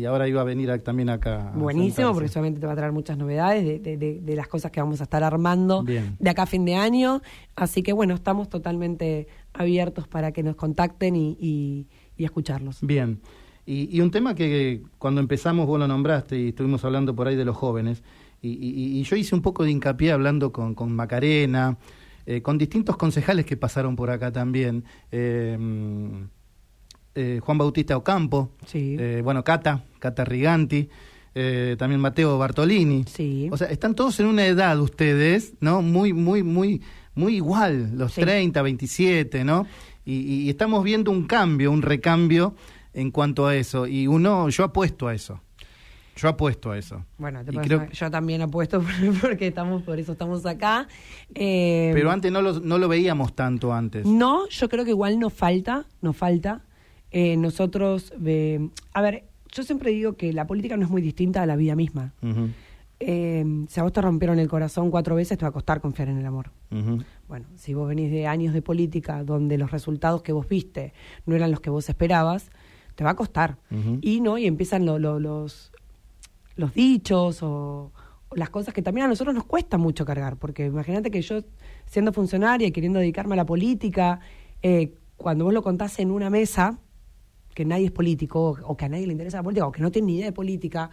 y 0.00 0.04
ahora 0.04 0.28
iba 0.28 0.42
a 0.42 0.44
venir 0.44 0.70
a- 0.70 0.78
también 0.78 1.08
acá. 1.08 1.52
Buenísimo, 1.54 2.12
porque 2.12 2.28
seguramente 2.28 2.60
te 2.60 2.66
va 2.66 2.72
a 2.72 2.76
traer 2.76 2.92
muchas 2.92 3.16
novedades 3.18 3.64
de, 3.64 3.78
de- 3.78 3.96
de- 3.96 4.20
de 4.20 4.36
las 4.36 4.48
cosas 4.48 4.70
que 4.70 4.80
vamos 4.80 5.00
a 5.00 5.04
estar 5.04 5.22
armando 5.22 5.82
Bien. 5.82 6.16
de 6.18 6.30
acá 6.30 6.42
a 6.42 6.46
fin 6.46 6.64
de 6.64 6.74
año. 6.74 7.22
Así 7.56 7.82
que 7.82 7.92
bueno, 7.92 8.14
estamos 8.14 8.48
totalmente 8.48 9.26
abiertos 9.52 10.08
para 10.08 10.32
que 10.32 10.42
nos 10.42 10.56
contacten 10.56 11.16
y, 11.16 11.36
y- 11.40 11.86
y 12.16 12.24
escucharlos. 12.24 12.78
Bien. 12.82 13.20
Y, 13.66 13.88
y 13.96 14.00
un 14.02 14.10
tema 14.10 14.34
que 14.34 14.82
cuando 14.98 15.20
empezamos 15.20 15.66
vos 15.66 15.78
lo 15.78 15.88
nombraste 15.88 16.38
y 16.38 16.48
estuvimos 16.48 16.84
hablando 16.84 17.14
por 17.14 17.28
ahí 17.28 17.36
de 17.36 17.44
los 17.44 17.56
jóvenes, 17.56 18.02
y, 18.46 19.02
yo 19.04 19.16
hice 19.16 19.34
un 19.34 19.40
poco 19.40 19.64
de 19.64 19.70
hincapié 19.70 20.12
hablando 20.12 20.52
con, 20.52 20.74
con 20.74 20.92
Macarena, 20.94 21.78
eh, 22.26 22.42
con 22.42 22.58
distintos 22.58 22.94
concejales 22.98 23.46
que 23.46 23.56
pasaron 23.56 23.96
por 23.96 24.10
acá 24.10 24.30
también. 24.32 24.84
eh, 25.10 25.56
mm, 25.58 26.24
eh, 27.14 27.40
Juan 27.42 27.56
Bautista 27.58 27.96
Ocampo, 27.96 28.50
Sí. 28.66 28.96
eh, 28.98 29.20
bueno, 29.24 29.44
Cata, 29.44 29.84
Cata 29.98 30.24
Riganti, 30.24 30.88
eh, 31.34 31.76
también 31.78 32.00
Mateo 32.00 32.38
Bartolini. 32.38 33.04
Sí. 33.06 33.48
O 33.50 33.56
sea, 33.56 33.68
están 33.68 33.94
todos 33.94 34.18
en 34.20 34.26
una 34.26 34.46
edad 34.46 34.78
ustedes, 34.80 35.54
¿no? 35.60 35.82
Muy, 35.82 36.12
muy, 36.12 36.42
muy, 36.42 36.80
muy 37.14 37.36
igual, 37.36 37.96
los 37.96 38.12
Sí. 38.12 38.20
30, 38.20 38.62
27, 38.62 39.44
¿no? 39.44 39.66
Y, 40.04 40.14
y 40.44 40.50
estamos 40.50 40.84
viendo 40.84 41.10
un 41.10 41.26
cambio, 41.26 41.70
un 41.72 41.82
recambio 41.82 42.54
en 42.92 43.10
cuanto 43.10 43.46
a 43.46 43.56
eso. 43.56 43.86
Y 43.86 44.06
uno, 44.06 44.48
yo 44.50 44.64
apuesto 44.64 45.08
a 45.08 45.14
eso. 45.14 45.40
Yo 46.16 46.28
apuesto 46.28 46.70
a 46.70 46.78
eso. 46.78 47.04
Bueno, 47.18 47.44
te 47.44 47.50
creo- 47.50 47.90
yo 47.90 48.08
también 48.10 48.40
apuesto 48.42 48.80
por- 48.82 49.20
porque 49.20 49.48
estamos, 49.48 49.82
por 49.82 49.98
eso 49.98 50.12
estamos 50.12 50.46
acá. 50.46 50.86
Eh, 51.34 51.90
Pero 51.92 52.10
antes 52.12 52.30
no 52.30 52.40
lo, 52.42 52.60
no 52.60 52.78
lo 52.78 52.86
veíamos 52.88 53.34
tanto 53.34 53.72
antes. 53.72 54.06
No, 54.06 54.48
yo 54.48 54.68
creo 54.68 54.84
que 54.84 54.90
igual 54.90 55.18
nos 55.18 55.32
falta, 55.32 55.86
nos 56.02 56.16
falta. 56.16 56.62
Eh, 57.10 57.36
nosotros, 57.36 58.12
eh, 58.24 58.68
a 58.92 59.00
ver, 59.02 59.24
yo 59.54 59.62
siempre 59.62 59.90
digo 59.90 60.14
que 60.14 60.32
la 60.32 60.46
política 60.46 60.76
no 60.76 60.84
es 60.84 60.90
muy 60.90 61.00
distinta 61.02 61.42
a 61.42 61.46
la 61.46 61.56
vida 61.56 61.74
misma. 61.76 62.12
Eh, 63.00 63.44
si 63.68 63.80
a 63.80 63.82
vos 63.82 63.92
te 63.92 64.00
rompieron 64.00 64.38
el 64.38 64.48
corazón 64.48 64.90
cuatro 64.90 65.14
veces, 65.14 65.36
te 65.36 65.44
va 65.44 65.48
a 65.48 65.52
costar 65.52 65.80
confiar 65.80 66.08
en 66.08 66.18
el 66.18 66.26
amor. 66.26 66.50
Bueno, 67.28 67.46
si 67.56 67.74
vos 67.74 67.88
venís 67.88 68.10
de 68.10 68.26
años 68.26 68.54
de 68.54 68.62
política 68.62 69.24
donde 69.24 69.58
los 69.58 69.70
resultados 69.70 70.22
que 70.22 70.32
vos 70.32 70.48
viste 70.48 70.92
no 71.26 71.34
eran 71.34 71.50
los 71.50 71.60
que 71.60 71.70
vos 71.70 71.88
esperabas, 71.88 72.50
te 72.94 73.04
va 73.04 73.10
a 73.10 73.16
costar. 73.16 73.56
Y 74.02 74.20
no, 74.20 74.38
y 74.38 74.46
empiezan 74.46 74.86
lo- 74.86 74.98
lo- 74.98 75.18
los, 75.20 75.72
los 76.56 76.72
dichos 76.74 77.42
o, 77.42 77.92
o 78.28 78.36
las 78.36 78.50
cosas 78.50 78.72
que 78.74 78.82
también 78.82 79.06
a 79.06 79.08
nosotros 79.08 79.34
nos 79.34 79.44
cuesta 79.44 79.76
mucho 79.78 80.04
cargar, 80.04 80.36
porque 80.36 80.66
imagínate 80.66 81.10
que 81.10 81.20
yo, 81.22 81.40
siendo 81.86 82.12
funcionaria 82.12 82.66
y 82.68 82.72
queriendo 82.72 83.00
dedicarme 83.00 83.34
a 83.34 83.36
la 83.38 83.46
política, 83.46 84.20
eh, 84.62 84.94
cuando 85.16 85.44
vos 85.44 85.52
lo 85.54 85.62
contás 85.62 85.98
en 85.98 86.10
una 86.10 86.30
mesa, 86.30 86.78
que 87.54 87.64
nadie 87.64 87.86
es 87.86 87.92
político, 87.92 88.58
o, 88.62 88.76
que 88.76 88.84
a 88.84 88.88
nadie 88.88 89.06
le 89.06 89.12
interesa 89.12 89.38
la 89.38 89.42
política, 89.42 89.66
o 89.66 89.72
que 89.72 89.80
no 89.80 89.90
tiene 89.90 90.06
ni 90.06 90.16
idea 90.16 90.26
de 90.26 90.32
política, 90.32 90.90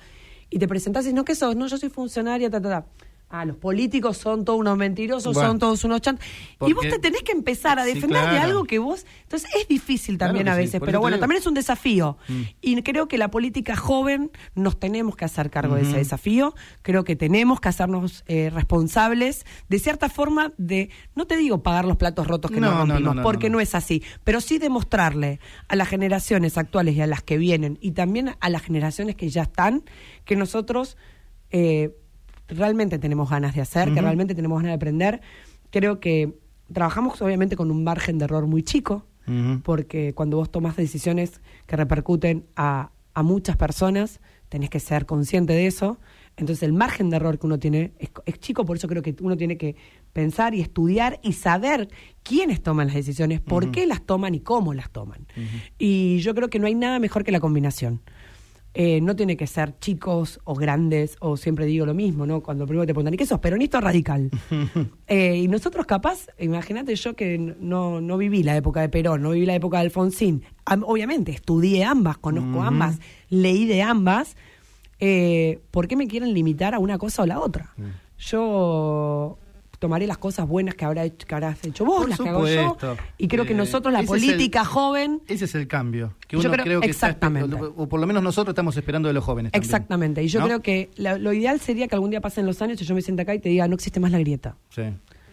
y 0.49 0.59
te 0.59 0.67
presentás 0.67 1.07
y 1.07 1.13
no, 1.13 1.25
¿qué 1.25 1.35
sos? 1.35 1.55
No, 1.55 1.67
yo 1.67 1.77
soy 1.77 1.89
funcionaria, 1.89 2.49
ta, 2.49 2.61
ta, 2.61 2.69
ta. 2.69 2.85
Ah, 3.33 3.45
los 3.45 3.55
políticos 3.55 4.17
son 4.17 4.43
todos 4.43 4.59
unos 4.59 4.77
mentirosos, 4.77 5.33
Bueno. 5.33 5.49
son 5.49 5.59
todos 5.59 5.83
unos 5.85 6.01
chantos. 6.01 6.25
Y 6.67 6.73
vos 6.73 6.83
te 6.87 6.99
tenés 6.99 7.23
que 7.23 7.31
empezar 7.31 7.79
a 7.79 7.85
Sí, 7.85 7.93
defender 7.93 8.29
de 8.29 8.37
algo 8.37 8.65
que 8.65 8.77
vos... 8.77 9.05
Entonces 9.23 9.49
es 9.55 9.67
difícil 9.69 10.17
también 10.17 10.49
a 10.49 10.55
veces, 10.55 10.81
pero 10.83 10.99
bueno, 10.99 11.15
digo. 11.15 11.21
también 11.21 11.39
es 11.39 11.47
un 11.47 11.53
desafío. 11.53 12.17
Mm. 12.27 12.41
Y 12.61 12.81
creo 12.83 13.07
que 13.07 13.17
la 13.17 13.31
política 13.31 13.75
joven 13.77 14.31
nos 14.53 14.77
tenemos 14.79 15.15
que 15.15 15.23
hacer 15.25 15.49
cargo 15.49 15.75
de 15.75 15.83
ese 15.83 15.97
desafío. 15.97 16.53
Creo 16.81 17.05
que 17.05 17.15
tenemos 17.15 17.61
que 17.61 17.69
hacernos 17.69 18.23
eh, 18.27 18.49
responsables, 18.53 19.45
de 19.69 19.79
cierta 19.79 20.09
forma, 20.09 20.51
de, 20.57 20.89
no 21.15 21.25
te 21.25 21.37
digo 21.37 21.63
pagar 21.63 21.85
los 21.85 21.95
platos 21.97 22.27
rotos 22.27 22.51
que 22.51 22.59
No, 22.59 22.67
nos 22.71 22.79
no, 22.79 22.85
no, 22.85 22.93
rompimos, 22.95 23.15
no, 23.15 23.21
porque 23.23 23.49
no. 23.49 23.59
es 23.61 23.75
así, 23.75 24.03
pero 24.25 24.41
sí 24.41 24.57
demostrarle 24.57 25.39
a 25.69 25.75
las 25.77 25.87
generaciones 25.87 26.57
actuales 26.57 26.95
y 26.95 27.01
a 27.01 27.07
las 27.07 27.21
que 27.23 27.37
vienen, 27.37 27.77
y 27.81 27.91
también 27.91 28.35
a 28.39 28.49
las 28.49 28.61
generaciones 28.61 29.15
que 29.15 29.29
ya 29.29 29.43
están, 29.43 29.83
que 30.25 30.35
nosotros 30.35 30.97
eh, 31.51 31.95
realmente 32.51 32.99
tenemos 32.99 33.29
ganas 33.29 33.55
de 33.55 33.61
hacer, 33.61 33.93
que 33.93 34.01
realmente 34.01 34.35
tenemos 34.35 34.57
ganas 34.57 34.71
de 34.71 34.75
aprender. 34.75 35.21
Creo 35.69 35.99
que 35.99 36.37
trabajamos 36.71 37.21
obviamente 37.21 37.55
con 37.55 37.71
un 37.71 37.83
margen 37.83 38.17
de 38.17 38.25
error 38.25 38.47
muy 38.47 38.63
chico, 38.63 39.05
porque 39.63 40.13
cuando 40.13 40.37
vos 40.37 40.51
tomas 40.51 40.75
decisiones 40.75 41.39
que 41.65 41.77
repercuten 41.77 42.45
a, 42.57 42.91
a 43.13 43.23
muchas 43.23 43.55
personas, 43.55 44.19
tenés 44.49 44.69
que 44.69 44.81
ser 44.81 45.05
consciente 45.05 45.53
de 45.53 45.67
eso. 45.67 45.99
Entonces 46.35 46.63
el 46.63 46.73
margen 46.73 47.09
de 47.09 47.17
error 47.17 47.39
que 47.39 47.45
uno 47.45 47.59
tiene 47.59 47.93
es, 47.99 48.09
es 48.25 48.39
chico, 48.39 48.65
por 48.65 48.75
eso 48.75 48.87
creo 48.87 49.01
que 49.01 49.15
uno 49.21 49.37
tiene 49.37 49.57
que 49.57 49.75
pensar 50.11 50.53
y 50.53 50.61
estudiar 50.61 51.19
y 51.23 51.33
saber 51.33 51.87
quiénes 52.23 52.61
toman 52.61 52.87
las 52.87 52.95
decisiones, 52.95 53.39
por 53.39 53.71
qué 53.71 53.85
las 53.85 54.01
toman 54.01 54.35
y 54.35 54.41
cómo 54.41 54.73
las 54.73 54.89
toman. 54.89 55.27
Y 55.77 56.17
yo 56.19 56.35
creo 56.35 56.49
que 56.49 56.59
no 56.59 56.67
hay 56.67 56.75
nada 56.75 56.99
mejor 56.99 57.23
que 57.23 57.31
la 57.31 57.39
combinación. 57.39 58.01
Eh, 58.73 59.01
no 59.01 59.17
tiene 59.17 59.35
que 59.35 59.47
ser 59.47 59.77
chicos 59.79 60.39
o 60.45 60.55
grandes, 60.55 61.17
o 61.19 61.35
siempre 61.35 61.65
digo 61.65 61.85
lo 61.85 61.93
mismo, 61.93 62.25
¿no? 62.25 62.41
Cuando 62.41 62.65
primero 62.65 62.85
te 62.87 62.93
preguntan, 62.93 63.13
¿y 63.13 63.17
qué 63.17 63.25
sos? 63.25 63.39
Peronista 63.39 63.79
o 63.79 63.81
radical. 63.81 64.29
Eh, 65.07 65.35
y 65.39 65.47
nosotros 65.49 65.85
capaz, 65.85 66.27
imagínate 66.39 66.95
yo 66.95 67.13
que 67.17 67.37
no, 67.37 67.99
no 67.99 68.17
viví 68.17 68.43
la 68.43 68.55
época 68.55 68.79
de 68.79 68.87
Perón, 68.87 69.21
no 69.21 69.31
viví 69.31 69.45
la 69.45 69.55
época 69.55 69.79
de 69.79 69.83
Alfonsín. 69.83 70.43
Am- 70.63 70.83
obviamente, 70.87 71.33
estudié 71.33 71.83
ambas, 71.83 72.17
conozco 72.17 72.61
ambas, 72.61 72.99
leí 73.29 73.65
de 73.65 73.81
ambas. 73.81 74.37
Eh, 75.01 75.59
¿Por 75.71 75.89
qué 75.89 75.97
me 75.97 76.07
quieren 76.07 76.33
limitar 76.33 76.73
a 76.73 76.79
una 76.79 76.97
cosa 76.97 77.23
o 77.23 77.25
la 77.25 77.41
otra? 77.41 77.73
Mm. 77.75 77.83
Yo 78.19 79.37
tomaré 79.81 80.05
las 80.05 80.19
cosas 80.19 80.47
buenas 80.47 80.75
que, 80.75 80.85
habrá 80.85 81.09
que 81.09 81.33
habrás 81.35 81.63
hecho 81.65 81.83
vos, 81.85 82.01
Por 82.01 82.09
las 82.09 82.19
que 82.19 82.29
hago 82.29 82.47
yo. 82.47 82.77
Y 83.17 83.27
creo 83.27 83.45
que 83.45 83.53
Eh, 83.53 83.55
nosotros, 83.57 83.91
la 83.91 84.01
ese 84.01 84.15
es 84.15 84.21
el- 84.23 84.27
política 84.29 84.63
joven, 84.63 85.21
Ese 85.27 85.45
es 85.45 85.55
el 85.55 85.67
cambio. 85.67 86.13
Que 86.27 86.35
Yo 86.37 86.41
uno 86.41 86.51
creo- 86.51 86.65
creo 86.65 86.81
que 86.81 86.87
exactamente. 86.91 87.55
o 87.55 87.89
por 87.89 87.99
lo 87.99 88.05
menos 88.05 88.21
nosotros 88.21 88.53
estamos 88.53 88.77
esperando 88.77 89.07
de 89.07 89.13
los 89.15 89.23
jóvenes. 89.23 89.51
también, 89.51 89.67
Exactamente. 89.67 90.21
Y 90.23 90.27
yo 90.27 90.39
¿no? 90.39 90.45
creo 90.45 90.61
que 90.61 90.91
la- 90.97 91.17
lo 91.17 91.33
ideal 91.33 91.59
sería 91.59 91.87
que 91.87 91.95
algún 91.95 92.11
día 92.11 92.21
pasen 92.21 92.45
los 92.45 92.61
años 92.61 92.79
y 92.79 92.85
yo 92.85 92.93
me 92.93 93.01
sienta 93.01 93.23
acá 93.23 93.33
y 93.33 93.39
te 93.39 93.49
diga, 93.49 93.67
no 93.67 93.73
existe 93.73 93.99
más 93.99 94.11
la 94.11 94.19
grieta. 94.19 94.55
Sí, 94.69 94.83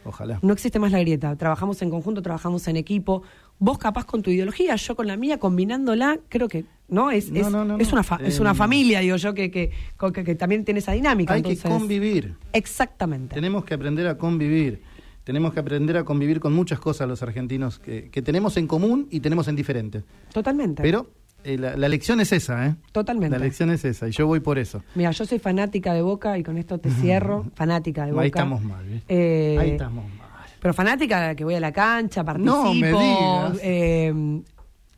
ojalá. 0.07 0.39
No 0.41 0.55
existe 0.55 0.79
más 0.79 0.93
la 0.93 1.01
grieta. 1.01 1.37
Trabajamos 1.37 1.83
en 1.83 1.91
conjunto, 1.91 2.23
trabajamos 2.23 2.67
en 2.69 2.77
equipo. 2.79 3.23
Vos 3.59 3.77
capaz 3.77 4.07
con 4.07 4.23
tu 4.23 4.31
ideología, 4.31 4.77
yo 4.77 4.97
con 4.97 5.07
la 5.07 5.19
mía, 5.19 5.39
combinándola, 5.39 6.21
creo 6.31 6.49
que 6.49 6.65
no 6.89 7.11
es 7.11 7.31
No, 7.31 7.41
es, 7.41 7.51
no, 7.51 7.65
no, 7.65 7.79
es 7.79 7.93
una 7.93 8.03
fa- 8.03 8.21
es 8.25 8.41
una 8.41 8.53
Eh, 8.53 8.55
familia, 8.55 9.01
digo 9.01 9.17
yo, 9.17 9.35
que, 9.35 9.51
que, 9.51 9.71
que, 10.13 10.25
que 10.25 10.35
también 10.35 10.65
tiene 10.65 10.81
esa 10.81 10.93
dinámica. 10.93 11.35
Hay 11.35 11.39
entonces, 11.41 11.63
que 11.63 11.69
convivir. 11.69 12.35
Exactamente. 12.53 13.35
Tenemos 13.35 13.65
que 13.65 13.75
aprender 13.75 14.07
a 14.09 14.17
convivir. 14.19 14.83
Tenemos 15.25 15.53
que 15.53 15.61
aprender 15.61 15.97
a 15.99 16.05
convivir 16.05 16.41
con 16.41 16.55
muchas 16.55 16.81
cosas 16.81 17.07
los 17.07 17.23
argentinos 17.23 17.79
que, 17.79 18.09
que 18.11 18.23
tenemos 18.23 18.57
en 18.57 18.67
común 18.67 19.07
y 19.11 19.21
tenemos 19.21 19.47
en 19.49 19.57
diferente. 19.57 20.03
Totalmente. 20.33 20.83
Pero 20.83 21.11
eh, 21.45 21.59
la, 21.59 21.77
la 21.77 21.89
lección 21.89 22.21
es 22.21 22.33
esa, 22.33 22.67
¿eh? 22.67 22.77
Totalmente. 22.93 23.39
La 23.39 23.45
lección 23.45 23.69
es 23.71 23.85
esa 23.85 24.09
y 24.09 24.13
yo 24.13 24.27
voy 24.27 24.41
por 24.41 24.59
eso. 24.59 24.83
Mira, 24.95 25.11
yo 25.11 25.27
soy 25.27 25.39
fanática 25.39 25.93
de 25.93 26.01
Boca 26.01 26.39
y 26.39 26.43
con 26.43 26.57
esto 26.57 26.79
te 26.79 26.91
cierro. 26.91 27.45
fanática 27.55 28.07
de 28.07 28.13
Boca. 28.13 28.23
Ahí 28.23 28.29
estamos 28.29 28.63
mal. 28.65 29.03
Eh, 29.07 29.57
Ahí 29.61 29.71
estamos 29.73 30.05
mal. 30.09 30.29
Pero 30.61 30.73
fanática 30.75 31.35
que 31.35 31.45
voy 31.45 31.55
a 31.55 31.61
la 31.61 31.73
cancha, 31.73 32.25
participo. 32.25 32.57
No 32.65 32.75
me 32.75 32.89
digas. 32.89 34.49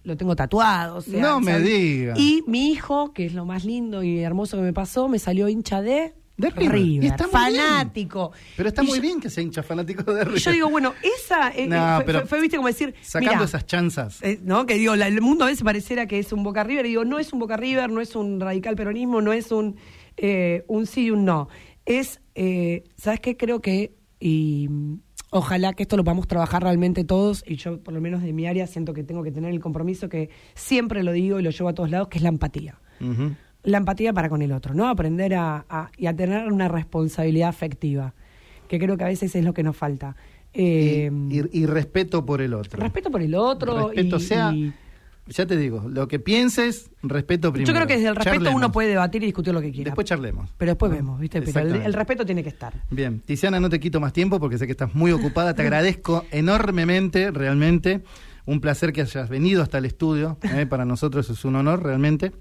Lo 0.05 0.17
tengo 0.17 0.35
tatuado. 0.37 0.97
o 0.97 1.01
sea, 1.03 1.21
No 1.21 1.41
me 1.41 1.53
¿sabes? 1.53 1.67
digas. 1.67 2.19
Y 2.19 2.43
mi 2.47 2.71
hijo, 2.71 3.13
que 3.13 3.27
es 3.27 3.35
lo 3.35 3.45
más 3.45 3.65
lindo 3.65 4.03
y 4.03 4.21
hermoso 4.21 4.57
que 4.57 4.63
me 4.63 4.73
pasó, 4.73 5.09
me 5.09 5.19
salió 5.19 5.49
hincha 5.49 5.83
de, 5.83 6.15
De 6.37 6.49
River. 6.51 6.79
Y 7.05 7.07
está 7.07 7.25
muy 7.25 7.33
fanático. 7.33 8.33
Pero 8.57 8.71
está 8.71 8.83
Y 8.83 8.87
muy 8.87 8.97
yo- 8.97 9.03
bien 9.03 9.21
que 9.21 9.29
sea 9.29 9.43
hincha 9.43 9.63
fanático 9.63 10.03
de 10.15 10.23
Y 10.23 10.25
River. 10.25 10.41
yo 10.41 10.53
digo, 10.53 10.71
bueno, 10.71 10.95
esa 11.03 11.51
eh, 11.51 11.67
No, 11.67 11.77
eh, 11.77 11.97
fue, 11.97 12.05
pero 12.07 12.19
fue- 12.21 12.29
fue, 12.29 12.41
viste, 12.41 12.57
como 12.57 12.69
decir. 12.69 12.95
Sacando 13.03 13.35
mirá, 13.35 13.45
esas 13.45 13.67
chanzas. 13.67 14.23
eh, 14.23 14.41
¿no? 14.43 14.65
Que 14.65 14.75
digo, 14.75 14.97
la- 14.97 15.07
el 15.09 15.21
mundo 15.21 15.45
a 15.45 15.49
veces 15.49 15.63
pareciera 15.65 16.07
que 16.07 16.19
es 16.19 16.33
un 16.33 16.43
Boca 16.43 16.65
River, 16.65 16.87
y 16.87 16.91
digo, 16.91 17.05
no 17.05 17.19
es 17.19 17.33
un 17.35 17.39
Boca 17.41 17.59
River, 17.59 17.91
no 17.91 18.01
es 18.01 18.17
un 18.17 18.41
radical 18.41 18.75
peronismo, 18.77 19.21
no 19.21 19.35
es 19.35 19.53
un, 19.53 19.77
eh, 20.17 20.65
un 20.67 20.87
sí 20.87 21.07
y 21.07 21.11
un 21.11 21.27
no. 21.27 21.49
Es, 21.85 22.21
¿sabes 22.97 23.21
qué? 23.21 23.37
Creo 23.37 23.61
que, 23.61 23.95
y 24.19 24.69
ojalá 25.31 25.73
que 25.73 25.83
esto 25.85 25.97
lo 25.97 26.05
podamos 26.05 26.27
trabajar 26.29 26.63
realmente 26.63 27.05
todos, 27.05 27.43
y 27.47 27.57
yo 27.57 27.81
por 27.81 27.95
lo 27.95 28.01
menos 28.01 28.23
de 28.23 28.33
mi 28.33 28.47
área 28.47 28.67
siento 28.67 28.93
que 28.95 29.03
tengo 29.05 29.23
que 29.23 29.31
tener 29.33 29.51
el 29.53 29.61
compromiso 29.61 30.09
que 30.09 30.31
siempre 30.55 31.03
lo 31.03 31.13
digo 31.13 31.39
y 31.41 31.43
lo 31.43 31.51
llevo 31.51 31.69
a 31.69 31.75
todos 31.75 31.91
lados, 31.91 32.09
que 32.09 32.19
es 32.19 32.23
la 32.23 32.29
empatía. 32.31 32.79
La 33.63 33.79
empatía 33.79 34.13
para 34.13 34.29
con 34.29 34.41
el 34.43 34.53
otro, 34.53 34.75
¿no? 34.75 34.89
Aprender 34.89 35.35
a, 35.35 35.65
a- 35.69 35.91
y 35.97 36.07
a 36.07 36.17
tener 36.17 36.51
una 36.51 36.69
responsabilidad 36.69 37.49
afectiva, 37.51 38.15
que 38.69 38.79
creo 38.79 38.97
que 38.97 39.05
a 39.05 39.09
veces 39.09 39.35
es 39.37 39.45
lo 39.45 39.53
que 39.53 39.63
nos 39.63 39.77
falta. 39.77 40.17
Eh, 40.55 41.11
y, 41.31 41.39
y- 41.41 41.49
y 41.63 41.67
respeto 41.67 42.25
por 42.27 42.41
el 42.41 42.55
otro. 42.55 42.81
respeto 42.81 43.11
por 43.11 43.23
el 43.23 43.35
otro. 43.35 43.89
Respeto 43.89 44.17
y- 44.17 44.21
sea, 44.21 44.53
ya 45.27 45.47
te 45.47 45.57
digo, 45.57 45.89
lo 45.89 46.09
que 46.09 46.19
pienses, 46.19 46.91
respeto 47.03 47.53
primero. 47.53 47.69
yo 47.69 47.75
creo 47.75 47.87
que 47.87 47.95
desde 47.95 48.09
el 48.09 48.17
respeto 48.17 48.37
Charlemos. 48.37 48.57
uno 48.57 48.73
puede 48.73 48.89
debatir 48.89 49.23
y 49.23 49.27
discutir 49.27 49.55
lo 49.55 49.61
que 49.61 49.71
quiera. 49.71 49.91
Después 49.91 50.07
charlemos. 50.07 50.51
pero 50.57 50.73
después 50.73 50.91
vemos, 50.91 51.21
¿viste? 51.21 51.41
Pero 51.43 51.75
el 51.75 51.93
respeto 51.93 52.27
tiene 52.27 52.43
que 52.43 52.49
estar. 52.49 52.73
Bien, 52.91 53.21
Tiziana, 53.21 53.61
no 53.61 53.69
te 53.69 53.79
quito 53.79 54.01
más 54.01 54.13
tiempo 54.13 54.41
porque 54.41 54.59
sé 54.59 54.67
que 54.67 54.73
estás 54.73 54.95
muy 54.95 55.13
ocupada. 55.13 55.55
Te 55.55 55.63
agradezco 55.63 56.25
enormemente, 56.31 57.31
realmente. 57.31 58.03
Un 58.47 58.61
placer 58.61 58.93
que 58.93 59.03
hayas 59.03 59.29
venido 59.29 59.63
hasta 59.63 59.79
el 59.79 59.85
estudio. 59.85 60.39
¿eh? 60.43 60.67
Para 60.67 60.85
nosotros 60.85 61.31
es 61.31 61.45
un 61.45 61.57
honor, 61.57 61.83
realmente. 61.83 62.33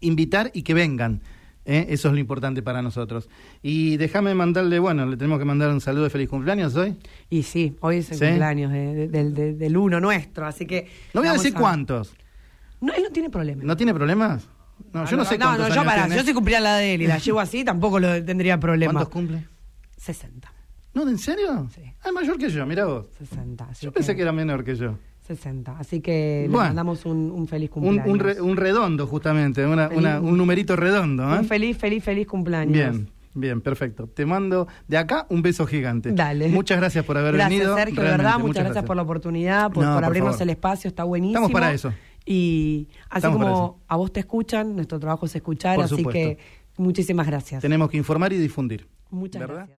Invitar 0.00 0.50
y 0.52 0.62
que 0.62 0.74
vengan. 0.74 1.22
¿Eh? 1.64 1.86
Eso 1.90 2.08
es 2.08 2.14
lo 2.14 2.20
importante 2.20 2.62
para 2.62 2.82
nosotros. 2.82 3.28
Y 3.62 3.96
déjame 3.96 4.34
mandarle, 4.34 4.78
bueno, 4.78 5.06
le 5.06 5.16
tenemos 5.16 5.38
que 5.38 5.44
mandar 5.44 5.70
un 5.70 5.80
saludo 5.80 6.04
de 6.04 6.10
feliz 6.10 6.28
cumpleaños 6.28 6.74
hoy. 6.76 6.96
Y 7.28 7.42
sí, 7.42 7.76
hoy 7.80 7.98
es 7.98 8.10
el 8.12 8.18
¿Sí? 8.18 8.24
cumpleaños 8.26 8.72
de- 8.72 8.94
de- 8.94 9.08
del, 9.08 9.34
de- 9.34 9.54
del 9.54 9.76
uno 9.76 10.00
nuestro, 10.00 10.46
así 10.46 10.66
que. 10.66 10.88
No 11.14 11.20
voy 11.20 11.28
a 11.28 11.32
decir 11.34 11.54
cuántos. 11.54 12.14
No, 12.80 12.92
él 12.94 13.02
no 13.02 13.10
tiene 13.10 13.28
problema. 13.30 13.62
¿No 13.64 13.76
tiene 13.76 13.92
problemas? 13.94 14.48
No, 14.94 15.04
yo 15.04 15.16
no, 15.18 15.24
sé 15.26 15.36
no, 15.36 15.44
cuántos 15.46 15.68
no, 15.68 15.74
yo 15.74 15.80
años 15.80 15.92
para, 15.92 16.04
tiene. 16.06 16.16
yo 16.20 16.26
si 16.26 16.32
cumpliera 16.32 16.60
la 16.60 16.76
de 16.76 16.94
él 16.94 17.02
y 17.02 17.06
la 17.06 17.18
llevo 17.18 17.40
así, 17.40 17.62
tampoco 17.64 18.00
lo 18.00 18.24
tendría 18.24 18.58
problema. 18.58 18.92
¿Cuántos 18.94 19.12
cumple? 19.12 19.46
60. 19.98 20.50
No, 20.94 21.08
¿en 21.08 21.18
serio? 21.18 21.68
Sí. 21.74 21.82
Ah, 22.02 22.06
es 22.08 22.12
mayor 22.12 22.38
que 22.38 22.48
yo, 22.48 22.64
mira 22.66 22.86
vos. 22.86 23.06
60. 23.18 23.64
Así 23.66 23.84
Yo 23.86 23.92
pensé 23.92 24.16
que 24.16 24.22
era 24.22 24.32
menor 24.32 24.64
que 24.64 24.74
yo. 24.74 24.98
60. 25.26 25.78
Así 25.78 26.00
que 26.00 26.46
Bueno. 26.48 26.62
le 26.62 26.68
mandamos 26.70 27.04
un, 27.06 27.30
un 27.30 27.46
feliz 27.46 27.70
cumpleaños. 27.70 28.06
un, 28.12 28.18
re- 28.18 28.40
un 28.40 28.56
redondo, 28.56 29.06
justamente, 29.06 29.64
una- 29.66 29.88
Feliz- 29.88 29.98
una- 29.98 30.20
un 30.20 30.36
numerito 30.36 30.76
redondo. 30.76 31.22
¿eh? 31.34 31.38
Un 31.38 31.44
feliz, 31.44 31.76
feliz, 31.78 32.02
feliz 32.02 32.26
cumpleaños. 32.26 32.72
Bien, 32.72 33.08
bien, 33.34 33.60
perfecto. 33.60 34.06
Te 34.08 34.26
mando 34.26 34.66
de 34.88 34.96
acá 34.96 35.26
un 35.28 35.42
beso 35.42 35.66
gigante. 35.66 36.12
Dale. 36.12 36.48
Muchas 36.48 36.78
gracias 36.78 37.04
por 37.04 37.16
haber 37.16 37.34
gracias, 37.34 37.50
venido. 37.50 37.76
Sergio, 37.76 37.94
realmente, 37.96 38.22
verdad. 38.24 38.38
Muchas, 38.40 38.64
gracias, 38.64 38.84
por 38.84 38.96
la 38.96 39.02
oportunidad, 39.02 39.70
por, 39.70 39.84
No, 39.84 39.90
por 39.90 39.96
por 39.98 40.04
abrirnos 40.04 40.40
el 40.40 40.50
espacio. 40.50 40.88
Está 40.88 41.04
buenísimo. 41.04 41.38
Estamos 41.46 41.52
para 41.52 41.72
eso. 41.72 41.92
Y 42.26 42.88
así 43.08 43.18
Estamos 43.18 43.38
como 43.38 43.80
a 43.88 43.96
vos 43.96 44.12
te 44.12 44.20
escuchan, 44.20 44.74
nuestro 44.74 44.98
trabajo 45.00 45.26
es 45.26 45.34
escuchar. 45.36 45.76
Por 45.76 45.84
así 45.84 45.96
supuesto. 45.96 46.10
que 46.12 46.38
muchísimas 46.76 47.26
gracias. 47.26 47.62
Tenemos 47.62 47.88
que 47.90 47.96
informar 47.96 48.32
y 48.32 48.38
difundir. 48.38 48.86
Muchas 49.10 49.40
¿verdad? 49.40 49.54
gracias. 49.54 49.68